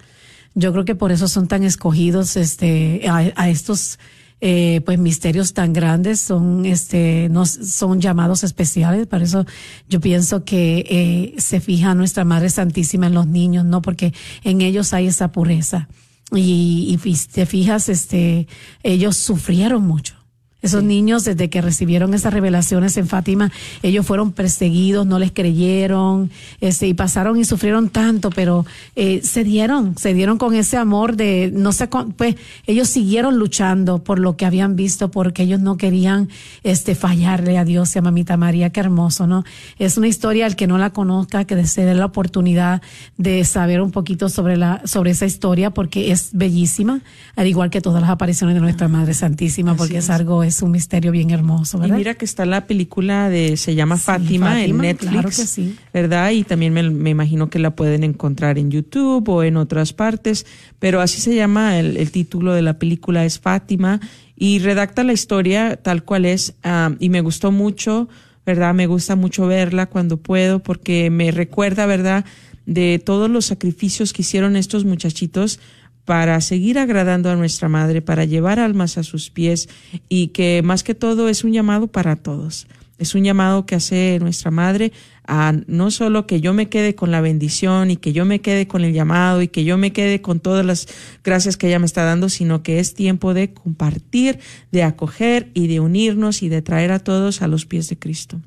Yo 0.56 0.74
creo 0.74 0.84
que 0.84 0.96
por 0.96 1.14
eso 1.14 1.30
son 1.30 1.48
tan 1.48 1.64
escogidos 1.64 2.36
este, 2.36 3.08
a, 3.08 3.32
a 3.36 3.50
estos 3.50 3.98
eh, 4.42 4.82
pues 4.86 5.00
misterios 5.00 5.54
tan 5.54 5.74
grandes 5.74 6.20
son 6.20 6.66
este 6.66 7.30
no 7.30 7.46
son 7.46 8.02
llamados 8.02 8.44
especiales. 8.44 9.08
Por 9.08 9.22
eso 9.22 9.46
yo 9.88 10.00
pienso 10.02 10.44
que 10.44 10.86
eh, 10.90 11.40
se 11.40 11.60
fija 11.60 11.96
nuestra 11.96 12.26
madre 12.26 12.50
santísima 12.50 13.08
en 13.08 13.14
los 13.14 13.28
niños 13.28 13.66
no 13.66 13.82
porque 13.82 14.14
en 14.44 14.62
ellos 14.62 14.94
hay 14.94 15.08
esa 15.08 15.32
pureza. 15.32 15.88
Y, 16.32 17.00
y 17.04 17.16
te 17.32 17.46
fijas 17.46 17.88
este 17.88 18.48
ellos 18.84 19.16
sufrieron 19.16 19.86
mucho 19.86 20.25
esos 20.66 20.82
sí. 20.82 20.88
niños, 20.88 21.24
desde 21.24 21.50
que 21.50 21.62
recibieron 21.62 22.14
esas 22.14 22.34
revelaciones 22.34 22.98
en 22.98 23.08
Fátima, 23.08 23.52
ellos 23.84 24.06
fueron 24.06 24.32
perseguidos, 24.32 25.06
no 25.06 25.20
les 25.20 25.32
creyeron, 25.32 26.32
este, 26.62 26.88
y 26.88 26.94
pasaron 26.94 27.40
y 27.40 27.46
sufrieron 27.46 27.90
tanto, 27.90 28.30
pero 28.30 28.66
eh, 28.96 29.22
se 29.24 29.44
dieron, 29.44 29.98
se 29.98 30.14
dieron 30.14 30.38
con 30.38 30.56
ese 30.56 30.78
amor 30.78 31.16
de, 31.16 31.52
no 31.54 31.72
sé, 31.72 31.88
pues 32.18 32.36
ellos 32.68 32.90
siguieron 32.90 33.38
luchando 33.38 34.04
por 34.04 34.20
lo 34.20 34.38
que 34.38 34.46
habían 34.46 34.76
visto, 34.76 35.12
porque 35.12 35.44
ellos 35.44 35.60
no 35.60 35.78
querían 35.78 36.30
este, 36.64 36.96
fallarle 36.96 37.58
a 37.58 37.66
Dios 37.66 37.96
y 37.96 38.00
a 38.00 38.02
Mamita 38.02 38.38
María, 38.38 38.70
qué 38.72 38.80
hermoso, 38.80 39.28
¿no? 39.28 39.44
Es 39.80 39.98
una 39.98 40.08
historia, 40.08 40.46
al 40.46 40.56
que 40.56 40.68
no 40.68 40.78
la 40.78 40.92
conozca, 40.92 41.46
que 41.46 41.66
se 41.66 41.86
dé 41.86 41.94
la 41.94 42.06
oportunidad 42.06 42.82
de 43.18 43.44
saber 43.46 43.82
un 43.82 43.92
poquito 43.92 44.30
sobre, 44.30 44.58
la, 44.58 44.82
sobre 44.86 45.12
esa 45.12 45.26
historia, 45.26 45.72
porque 45.72 46.12
es 46.12 46.30
bellísima, 46.34 47.02
al 47.36 47.48
igual 47.48 47.70
que 47.70 47.82
todas 47.82 48.02
las 48.02 48.10
apariciones 48.10 48.56
de 48.56 48.62
nuestra 48.62 48.88
Madre 48.88 49.14
Santísima, 49.14 49.76
porque 49.76 49.98
es. 49.98 50.06
es 50.06 50.10
algo, 50.10 50.44
es 50.44 50.55
un 50.62 50.72
misterio 50.72 51.12
bien 51.12 51.32
hermoso, 51.32 51.80
¿verdad? 51.80 51.96
Y 51.96 51.98
mira 52.00 52.14
que 52.16 52.26
está 52.26 52.46
la 52.46 52.66
película 52.66 53.30
de 53.30 53.58
se 53.58 53.76
llama 53.76 53.98
sí, 53.98 54.04
Fátima, 54.04 54.48
Fátima, 54.48 54.64
en 54.64 54.78
Netflix, 54.78 55.12
claro 55.12 55.30
que 55.30 55.36
sí. 55.36 55.76
¿verdad? 55.94 56.32
Y 56.32 56.44
también 56.44 56.74
me, 56.74 56.90
me, 56.90 57.10
imagino 57.10 57.50
que 57.50 57.60
la 57.60 57.76
pueden 57.76 58.04
encontrar 58.04 58.58
en 58.58 58.72
YouTube 58.72 59.28
o 59.30 59.44
en 59.44 59.58
otras 59.58 59.94
partes, 59.94 60.46
pero 60.80 61.02
así 61.02 61.22
se 61.22 61.36
llama 61.36 61.80
el, 61.80 61.98
el 61.98 62.12
título 62.12 62.54
de 62.54 62.62
la 62.62 62.80
película 62.80 63.26
es 63.26 63.40
Fátima 63.40 64.00
y 64.36 64.60
redacta 64.60 65.04
la 65.04 65.14
historia 65.14 65.78
tal 65.78 66.04
cual 66.04 66.26
es 66.26 66.56
um, 66.66 66.98
y 67.00 67.10
me 67.10 67.22
gustó 67.22 67.52
mucho, 67.52 68.10
¿verdad? 68.46 68.74
Me 68.74 68.88
gusta 68.88 69.16
mucho 69.16 69.48
verla 69.48 69.88
cuando 69.88 70.18
puedo 70.18 70.60
porque 70.60 71.10
me 71.10 71.32
recuerda, 71.32 71.86
¿verdad? 71.86 72.26
De 72.66 73.00
todos 73.04 73.30
los 73.30 73.46
sacrificios 73.46 74.12
que 74.12 74.24
hicieron 74.24 74.56
estos 74.56 74.86
muchachitos 74.86 75.60
para 76.06 76.40
seguir 76.40 76.78
agradando 76.80 77.30
a 77.30 77.36
nuestra 77.36 77.68
Madre, 77.68 78.02
para 78.02 78.26
llevar 78.26 78.60
almas 78.60 78.98
a 78.98 79.04
sus 79.04 79.30
pies 79.32 79.68
y 80.08 80.28
que 80.28 80.62
más 80.64 80.84
que 80.84 80.96
todo 80.96 81.28
es 81.30 81.44
un 81.44 81.52
llamado 81.52 81.88
para 81.88 82.16
todos. 82.16 82.68
Es 82.98 83.14
un 83.14 83.24
llamado 83.26 83.66
que 83.66 83.76
hace 83.76 84.20
nuestra 84.22 84.52
Madre 84.52 84.94
a 85.28 85.54
no 85.68 85.92
solo 85.92 86.28
que 86.28 86.40
yo 86.40 86.54
me 86.54 86.70
quede 86.70 86.96
con 86.96 87.12
la 87.12 87.20
bendición 87.20 87.92
y 87.92 87.98
que 87.98 88.14
yo 88.14 88.24
me 88.26 88.40
quede 88.40 88.68
con 88.68 88.86
el 88.86 88.94
llamado 88.94 89.42
y 89.42 89.48
que 89.48 89.66
yo 89.66 89.78
me 89.78 89.92
quede 89.92 90.22
con 90.22 90.40
todas 90.40 90.66
las 90.66 90.88
gracias 91.24 91.58
que 91.58 91.68
ella 91.68 91.80
me 91.80 91.88
está 91.88 92.06
dando, 92.06 92.30
sino 92.30 92.64
que 92.64 92.80
es 92.80 92.94
tiempo 92.94 93.34
de 93.34 93.54
compartir, 93.54 94.40
de 94.72 94.84
acoger 94.84 95.50
y 95.54 95.68
de 95.68 95.80
unirnos 95.80 96.42
y 96.42 96.50
de 96.50 96.62
traer 96.62 96.92
a 96.92 97.00
todos 97.00 97.42
a 97.42 97.48
los 97.48 97.66
pies 97.66 97.90
de 97.90 97.98
Cristo. 97.98 98.40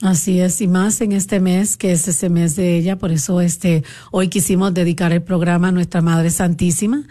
Así 0.00 0.40
es, 0.40 0.60
y 0.60 0.68
más 0.68 1.00
en 1.00 1.10
este 1.10 1.40
mes, 1.40 1.76
que 1.76 1.90
es 1.90 2.06
ese 2.06 2.28
mes 2.28 2.54
de 2.54 2.76
ella, 2.76 2.96
por 2.96 3.10
eso 3.10 3.40
este, 3.40 3.82
hoy 4.12 4.28
quisimos 4.28 4.72
dedicar 4.72 5.12
el 5.12 5.22
programa 5.22 5.68
a 5.68 5.72
nuestra 5.72 6.02
Madre 6.02 6.30
Santísima, 6.30 7.02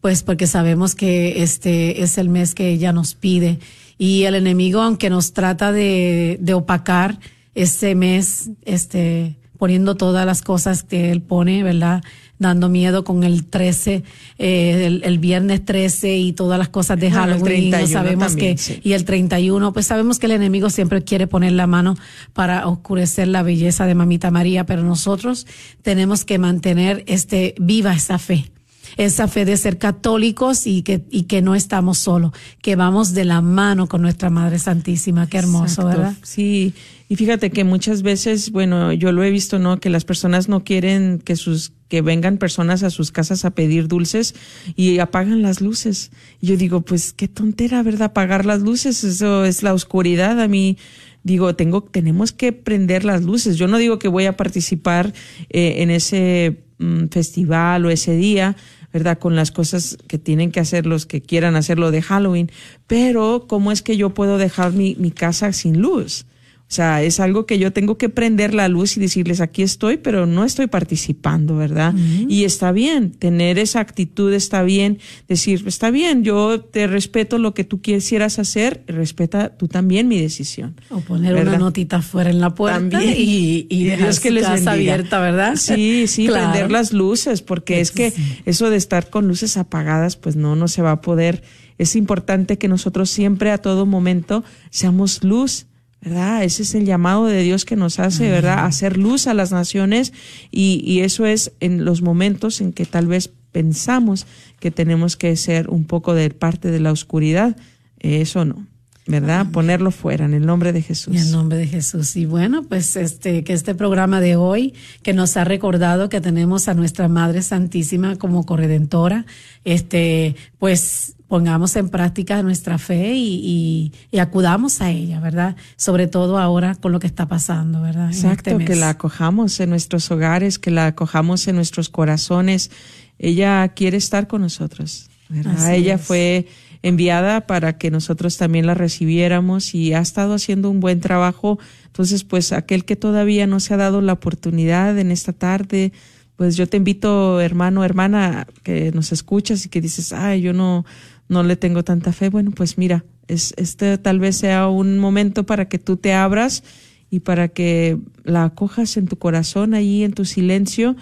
pues 0.00 0.22
porque 0.22 0.46
sabemos 0.46 0.94
que 0.94 1.42
este 1.42 2.02
es 2.02 2.18
el 2.18 2.28
mes 2.28 2.54
que 2.54 2.68
ella 2.68 2.92
nos 2.92 3.14
pide. 3.14 3.58
Y 3.98 4.24
el 4.24 4.36
enemigo, 4.36 4.80
aunque 4.80 5.10
nos 5.10 5.32
trata 5.32 5.72
de, 5.72 6.38
de 6.40 6.54
opacar 6.54 7.18
este 7.56 7.96
mes, 7.96 8.50
este, 8.64 9.34
poniendo 9.58 9.96
todas 9.96 10.24
las 10.24 10.42
cosas 10.42 10.84
que 10.84 11.10
él 11.10 11.22
pone, 11.22 11.64
¿verdad? 11.64 12.04
Dando 12.38 12.68
miedo 12.68 13.04
con 13.04 13.24
el 13.24 13.46
13, 13.46 14.02
eh, 14.38 14.86
el, 14.86 15.02
el, 15.04 15.18
viernes 15.18 15.64
13 15.64 16.16
y 16.16 16.32
todas 16.32 16.58
las 16.58 16.68
cosas 16.68 16.98
de 16.98 17.08
bueno, 17.08 17.22
Halloween. 17.22 17.70
No 17.70 17.86
sabemos 17.86 18.28
también, 18.28 18.56
que, 18.56 18.62
sí. 18.62 18.80
y 18.82 18.92
el 18.92 19.04
31, 19.04 19.72
pues 19.72 19.86
sabemos 19.86 20.18
que 20.18 20.26
el 20.26 20.32
enemigo 20.32 20.70
siempre 20.70 21.02
quiere 21.02 21.26
poner 21.26 21.52
la 21.52 21.66
mano 21.66 21.96
para 22.32 22.66
oscurecer 22.66 23.28
la 23.28 23.42
belleza 23.42 23.86
de 23.86 23.94
Mamita 23.94 24.30
María, 24.30 24.66
pero 24.66 24.82
nosotros 24.82 25.46
tenemos 25.82 26.24
que 26.24 26.38
mantener 26.38 27.04
este, 27.06 27.54
viva 27.58 27.94
esa 27.94 28.18
fe 28.18 28.50
esa 28.96 29.28
fe 29.28 29.44
de 29.44 29.56
ser 29.56 29.78
católicos 29.78 30.66
y 30.66 30.82
que, 30.82 31.04
y 31.10 31.24
que 31.24 31.42
no 31.42 31.54
estamos 31.54 31.98
solos, 31.98 32.32
que 32.62 32.76
vamos 32.76 33.12
de 33.12 33.24
la 33.24 33.40
mano 33.40 33.88
con 33.88 34.02
nuestra 34.02 34.30
Madre 34.30 34.58
Santísima. 34.58 35.28
Qué 35.28 35.38
hermoso, 35.38 35.82
Exacto. 35.82 35.88
¿verdad? 35.88 36.14
Sí, 36.22 36.74
y 37.08 37.16
fíjate 37.16 37.50
que 37.50 37.64
muchas 37.64 38.02
veces, 38.02 38.50
bueno, 38.50 38.92
yo 38.92 39.12
lo 39.12 39.22
he 39.22 39.30
visto, 39.30 39.58
¿no? 39.58 39.78
Que 39.78 39.90
las 39.90 40.04
personas 40.04 40.48
no 40.48 40.64
quieren 40.64 41.20
que 41.24 41.36
sus 41.36 41.72
que 41.88 42.02
vengan 42.02 42.38
personas 42.38 42.82
a 42.82 42.90
sus 42.90 43.12
casas 43.12 43.44
a 43.44 43.52
pedir 43.52 43.86
dulces 43.86 44.34
y 44.74 44.98
apagan 44.98 45.42
las 45.42 45.60
luces. 45.60 46.10
Y 46.40 46.48
yo 46.48 46.56
digo, 46.56 46.80
pues 46.80 47.12
qué 47.12 47.28
tontera, 47.28 47.82
¿verdad? 47.82 48.06
Apagar 48.06 48.44
las 48.44 48.60
luces, 48.60 49.04
eso 49.04 49.44
es 49.44 49.62
la 49.62 49.72
oscuridad. 49.72 50.40
A 50.40 50.48
mí 50.48 50.78
digo, 51.22 51.54
tengo, 51.54 51.82
tenemos 51.82 52.32
que 52.32 52.52
prender 52.52 53.04
las 53.04 53.22
luces. 53.22 53.56
Yo 53.56 53.68
no 53.68 53.78
digo 53.78 53.98
que 53.98 54.08
voy 54.08 54.26
a 54.26 54.36
participar 54.36 55.12
eh, 55.50 55.76
en 55.78 55.90
ese 55.90 56.64
mm, 56.78 57.06
festival 57.06 57.84
o 57.86 57.90
ese 57.90 58.16
día, 58.16 58.56
¿verdad? 58.96 59.18
Con 59.18 59.36
las 59.36 59.50
cosas 59.50 59.98
que 60.08 60.16
tienen 60.16 60.50
que 60.50 60.58
hacer 60.58 60.86
los 60.86 61.04
que 61.04 61.20
quieran 61.20 61.54
hacerlo 61.54 61.90
de 61.90 62.00
Halloween, 62.00 62.50
pero 62.86 63.44
¿cómo 63.46 63.70
es 63.70 63.82
que 63.82 63.98
yo 63.98 64.14
puedo 64.14 64.38
dejar 64.38 64.72
mi, 64.72 64.94
mi 64.94 65.10
casa 65.10 65.52
sin 65.52 65.82
luz? 65.82 66.24
O 66.68 66.74
sea, 66.76 67.00
es 67.04 67.20
algo 67.20 67.46
que 67.46 67.60
yo 67.60 67.72
tengo 67.72 67.96
que 67.96 68.08
prender 68.08 68.52
la 68.52 68.66
luz 68.66 68.96
y 68.96 69.00
decirles 69.00 69.40
aquí 69.40 69.62
estoy, 69.62 69.98
pero 69.98 70.26
no 70.26 70.44
estoy 70.44 70.66
participando, 70.66 71.56
¿verdad? 71.56 71.94
Uh 71.94 71.98
-huh. 71.98 72.26
Y 72.28 72.42
está 72.42 72.72
bien, 72.72 73.12
tener 73.12 73.60
esa 73.60 73.78
actitud 73.78 74.32
está 74.32 74.64
bien, 74.64 74.98
decir, 75.28 75.62
está 75.68 75.92
bien, 75.92 76.24
yo 76.24 76.60
te 76.60 76.88
respeto 76.88 77.38
lo 77.38 77.54
que 77.54 77.62
tú 77.62 77.80
quisieras 77.80 78.40
hacer, 78.40 78.82
respeta 78.88 79.56
tú 79.56 79.68
también 79.68 80.08
mi 80.08 80.20
decisión. 80.20 80.74
O 80.90 80.98
poner 81.00 81.34
¿verdad? 81.34 81.54
una 81.54 81.66
notita 81.66 82.02
fuera 82.02 82.30
en 82.30 82.40
la 82.40 82.50
puerta 82.52 82.80
también. 82.80 83.14
y, 83.16 83.68
y 83.70 83.84
dejar 83.84 84.06
Dios 84.06 84.18
que 84.18 84.32
les 84.32 84.44
casa 84.44 84.72
abierta, 84.72 85.20
¿verdad? 85.20 85.54
Sí, 85.54 86.08
sí, 86.08 86.26
claro. 86.26 86.50
prender 86.50 86.72
las 86.72 86.92
luces, 86.92 87.42
porque 87.42 87.80
es 87.80 87.92
que 87.92 88.10
sí. 88.10 88.40
eso 88.44 88.70
de 88.70 88.76
estar 88.76 89.08
con 89.08 89.28
luces 89.28 89.56
apagadas, 89.56 90.16
pues 90.16 90.34
no, 90.34 90.56
no 90.56 90.66
se 90.66 90.82
va 90.82 90.90
a 90.90 91.00
poder. 91.00 91.44
Es 91.78 91.94
importante 91.94 92.58
que 92.58 92.66
nosotros 92.66 93.08
siempre 93.08 93.52
a 93.52 93.58
todo 93.58 93.86
momento 93.86 94.42
seamos 94.70 95.22
luz 95.22 95.66
¿verdad? 96.06 96.44
Ese 96.44 96.62
es 96.62 96.74
el 96.76 96.84
llamado 96.84 97.26
de 97.26 97.42
Dios 97.42 97.64
que 97.64 97.74
nos 97.74 97.98
hace, 97.98 98.30
¿verdad? 98.30 98.64
Hacer 98.64 98.96
luz 98.96 99.26
a 99.26 99.34
las 99.34 99.50
naciones 99.50 100.12
y, 100.52 100.80
y, 100.84 101.00
eso 101.00 101.26
es 101.26 101.52
en 101.58 101.84
los 101.84 102.00
momentos 102.00 102.60
en 102.60 102.72
que 102.72 102.86
tal 102.86 103.08
vez 103.08 103.32
pensamos 103.50 104.24
que 104.60 104.70
tenemos 104.70 105.16
que 105.16 105.34
ser 105.34 105.68
un 105.68 105.84
poco 105.84 106.14
de 106.14 106.30
parte 106.30 106.70
de 106.70 106.78
la 106.78 106.92
oscuridad. 106.92 107.56
Eso 107.98 108.44
no. 108.44 108.66
¿verdad? 109.08 109.40
Amén. 109.40 109.52
Ponerlo 109.52 109.90
fuera 109.90 110.24
en 110.24 110.34
el 110.34 110.46
nombre 110.46 110.72
de 110.72 110.82
Jesús. 110.82 111.16
En 111.16 111.22
el 111.22 111.32
nombre 111.32 111.58
de 111.58 111.66
Jesús. 111.66 112.16
Y 112.16 112.24
bueno, 112.24 112.62
pues 112.62 112.94
este, 112.94 113.42
que 113.42 113.52
este 113.52 113.74
programa 113.74 114.20
de 114.20 114.36
hoy, 114.36 114.74
que 115.02 115.12
nos 115.12 115.36
ha 115.36 115.44
recordado 115.44 116.08
que 116.08 116.20
tenemos 116.20 116.68
a 116.68 116.74
nuestra 116.74 117.08
Madre 117.08 117.42
Santísima 117.42 118.16
como 118.16 118.46
corredentora, 118.46 119.26
este, 119.64 120.36
pues 120.58 121.15
pongamos 121.28 121.74
en 121.76 121.88
práctica 121.88 122.42
nuestra 122.42 122.78
fe 122.78 123.14
y, 123.14 123.92
acudamos 124.18 124.80
a 124.80 124.90
ella, 124.90 125.20
¿verdad? 125.20 125.56
Sobre 125.76 126.06
todo 126.06 126.38
ahora 126.38 126.74
con 126.74 126.92
lo 126.92 127.00
que 127.00 127.06
está 127.06 127.26
pasando, 127.26 127.82
¿verdad? 127.82 128.10
Este 128.10 128.28
Exacto, 128.28 128.58
que 128.58 128.76
la 128.76 128.90
acojamos 128.90 129.60
en 129.60 129.70
nuestros 129.70 130.10
hogares, 130.10 130.58
que 130.58 130.70
la 130.70 130.86
acojamos 130.86 131.46
en 131.48 131.56
nuestros 131.56 131.88
corazones. 131.88 132.70
Ella 133.18 133.68
quiere 133.68 133.96
estar 133.98 134.26
con 134.26 134.42
nosotros, 134.42 135.10
¿verdad? 135.28 135.74
ella 135.74 135.98
fue 135.98 136.46
enviada 136.82 137.46
para 137.46 137.78
que 137.78 137.90
nosotros 137.90 138.36
también 138.36 138.66
la 138.66 138.74
recibiéramos 138.74 139.74
y 139.74 139.92
ha 139.92 140.00
estado 140.00 140.34
haciendo 140.34 140.70
un 140.70 140.80
buen 140.80 141.00
trabajo. 141.00 141.58
Entonces, 141.86 142.24
pues 142.24 142.52
aquel 142.52 142.84
que 142.84 142.96
todavía 142.96 143.46
no 143.46 143.60
se 143.60 143.74
ha 143.74 143.76
dado 143.76 144.00
la 144.00 144.12
oportunidad 144.12 144.98
en 144.98 145.10
esta 145.10 145.32
tarde, 145.32 145.92
pues 146.36 146.56
yo 146.56 146.68
te 146.68 146.76
invito, 146.76 147.40
hermano, 147.40 147.82
hermana, 147.82 148.46
que 148.62 148.92
nos 148.92 149.10
escuchas 149.10 149.64
y 149.64 149.68
que 149.68 149.80
dices, 149.80 150.12
ay, 150.12 150.42
yo 150.42 150.52
no, 150.52 150.84
no 151.28 151.42
le 151.42 151.56
tengo 151.56 151.84
tanta 151.84 152.12
fe. 152.12 152.28
Bueno, 152.28 152.50
pues 152.50 152.78
mira, 152.78 153.04
es, 153.28 153.54
este 153.56 153.98
tal 153.98 154.18
vez 154.18 154.36
sea 154.36 154.68
un 154.68 154.98
momento 154.98 155.44
para 155.46 155.68
que 155.68 155.78
tú 155.78 155.96
te 155.96 156.12
abras 156.12 156.62
y 157.10 157.20
para 157.20 157.48
que 157.48 157.98
la 158.24 158.44
acojas 158.44 158.96
en 158.96 159.06
tu 159.06 159.16
corazón, 159.16 159.74
ahí 159.74 160.04
en 160.04 160.12
tu 160.12 160.24
silencio. 160.24 160.96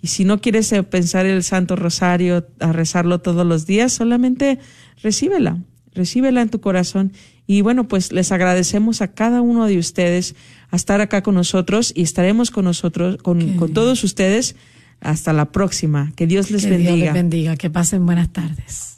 Y 0.00 0.08
si 0.08 0.24
no 0.24 0.40
quieres 0.40 0.72
eh, 0.72 0.82
pensar 0.82 1.26
el 1.26 1.42
Santo 1.42 1.76
Rosario, 1.76 2.46
a 2.60 2.72
rezarlo 2.72 3.20
todos 3.20 3.44
los 3.44 3.66
días, 3.66 3.92
solamente 3.92 4.58
recíbela, 5.02 5.62
recíbela 5.92 6.42
en 6.42 6.50
tu 6.50 6.60
corazón. 6.60 7.12
Y 7.46 7.62
bueno, 7.62 7.88
pues 7.88 8.12
les 8.12 8.30
agradecemos 8.30 9.00
a 9.02 9.08
cada 9.08 9.40
uno 9.40 9.66
de 9.66 9.78
ustedes 9.78 10.36
a 10.70 10.76
estar 10.76 11.00
acá 11.00 11.22
con 11.22 11.34
nosotros 11.34 11.92
y 11.94 12.02
estaremos 12.02 12.50
con 12.50 12.64
nosotros, 12.64 13.16
con, 13.16 13.56
con 13.56 13.72
todos 13.72 14.04
ustedes 14.04 14.54
hasta 15.00 15.32
la 15.32 15.50
próxima. 15.50 16.12
Que 16.14 16.26
Dios 16.26 16.50
les 16.50 16.68
bendiga. 16.68 16.92
Dios 16.92 17.00
les 17.00 17.14
bendiga. 17.14 17.56
Que 17.56 17.70
pasen 17.70 18.04
buenas 18.04 18.32
tardes. 18.32 18.97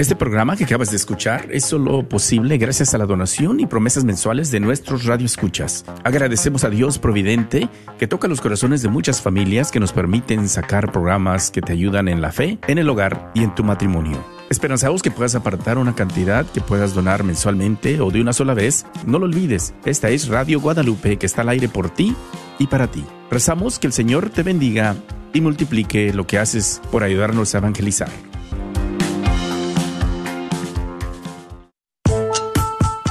este 0.00 0.16
programa 0.16 0.56
que 0.56 0.64
acabas 0.64 0.90
de 0.90 0.96
escuchar 0.96 1.48
es 1.50 1.66
solo 1.66 2.08
posible 2.08 2.56
gracias 2.56 2.94
a 2.94 2.98
la 2.98 3.04
donación 3.04 3.60
y 3.60 3.66
promesas 3.66 4.02
mensuales 4.02 4.50
de 4.50 4.58
nuestros 4.58 5.04
radioescuchas. 5.04 5.84
Agradecemos 6.04 6.64
a 6.64 6.70
Dios 6.70 6.98
Providente 6.98 7.68
que 7.98 8.06
toca 8.06 8.26
los 8.26 8.40
corazones 8.40 8.80
de 8.80 8.88
muchas 8.88 9.20
familias 9.20 9.70
que 9.70 9.78
nos 9.78 9.92
permiten 9.92 10.48
sacar 10.48 10.90
programas 10.90 11.50
que 11.50 11.60
te 11.60 11.74
ayudan 11.74 12.08
en 12.08 12.22
la 12.22 12.32
fe, 12.32 12.58
en 12.66 12.78
el 12.78 12.88
hogar 12.88 13.30
y 13.34 13.44
en 13.44 13.54
tu 13.54 13.62
matrimonio. 13.62 14.24
Esperanzamos 14.48 15.02
que 15.02 15.10
puedas 15.10 15.34
apartar 15.34 15.76
una 15.76 15.94
cantidad 15.94 16.46
que 16.46 16.62
puedas 16.62 16.94
donar 16.94 17.22
mensualmente 17.22 18.00
o 18.00 18.10
de 18.10 18.22
una 18.22 18.32
sola 18.32 18.54
vez. 18.54 18.86
No 19.04 19.18
lo 19.18 19.26
olvides, 19.26 19.74
esta 19.84 20.08
es 20.08 20.28
Radio 20.28 20.60
Guadalupe 20.60 21.18
que 21.18 21.26
está 21.26 21.42
al 21.42 21.50
aire 21.50 21.68
por 21.68 21.90
ti 21.90 22.16
y 22.58 22.68
para 22.68 22.90
ti. 22.90 23.04
Rezamos 23.30 23.78
que 23.78 23.86
el 23.86 23.92
Señor 23.92 24.30
te 24.30 24.44
bendiga 24.44 24.96
y 25.34 25.42
multiplique 25.42 26.14
lo 26.14 26.26
que 26.26 26.38
haces 26.38 26.80
por 26.90 27.04
ayudarnos 27.04 27.54
a 27.54 27.58
evangelizar. 27.58 28.08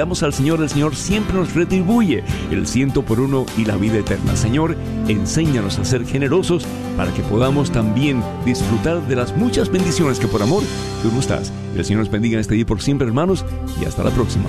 damos 0.01 0.23
al 0.23 0.33
Señor, 0.33 0.59
el 0.63 0.69
Señor 0.69 0.95
siempre 0.95 1.35
nos 1.35 1.53
retribuye 1.53 2.23
el 2.49 2.65
ciento 2.65 3.03
por 3.03 3.19
uno 3.19 3.45
y 3.55 3.65
la 3.65 3.77
vida 3.77 3.99
eterna. 3.99 4.35
Señor, 4.35 4.75
enséñanos 5.07 5.77
a 5.77 5.85
ser 5.85 6.07
generosos 6.07 6.65
para 6.97 7.13
que 7.13 7.21
podamos 7.21 7.71
también 7.71 8.23
disfrutar 8.43 9.07
de 9.07 9.15
las 9.15 9.37
muchas 9.37 9.69
bendiciones 9.69 10.19
que 10.19 10.27
por 10.27 10.41
amor 10.41 10.63
tú 11.03 11.11
nos 11.11 11.27
das. 11.27 11.53
El 11.75 11.85
Señor 11.85 11.99
nos 11.99 12.09
bendiga 12.09 12.33
en 12.33 12.39
este 12.39 12.55
día 12.55 12.65
por 12.65 12.81
siempre, 12.81 13.05
hermanos, 13.05 13.45
y 13.79 13.85
hasta 13.85 14.03
la 14.03 14.09
próxima. 14.09 14.45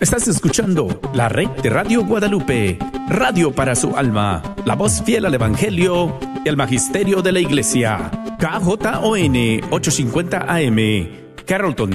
Estás 0.00 0.26
escuchando 0.28 0.98
la 1.12 1.28
red 1.28 1.48
de 1.62 1.68
Radio 1.68 2.06
Guadalupe, 2.06 2.78
radio 3.10 3.52
para 3.52 3.76
su 3.76 3.94
alma, 3.94 4.42
la 4.64 4.74
voz 4.74 5.02
fiel 5.02 5.26
al 5.26 5.34
Evangelio 5.34 6.18
y 6.42 6.48
al 6.48 6.56
Magisterio 6.56 7.20
de 7.20 7.32
la 7.32 7.40
Iglesia. 7.40 8.10
KJON 8.38 9.36
850 9.70 10.46
AM, 10.48 11.08
Carrollton. 11.44 11.90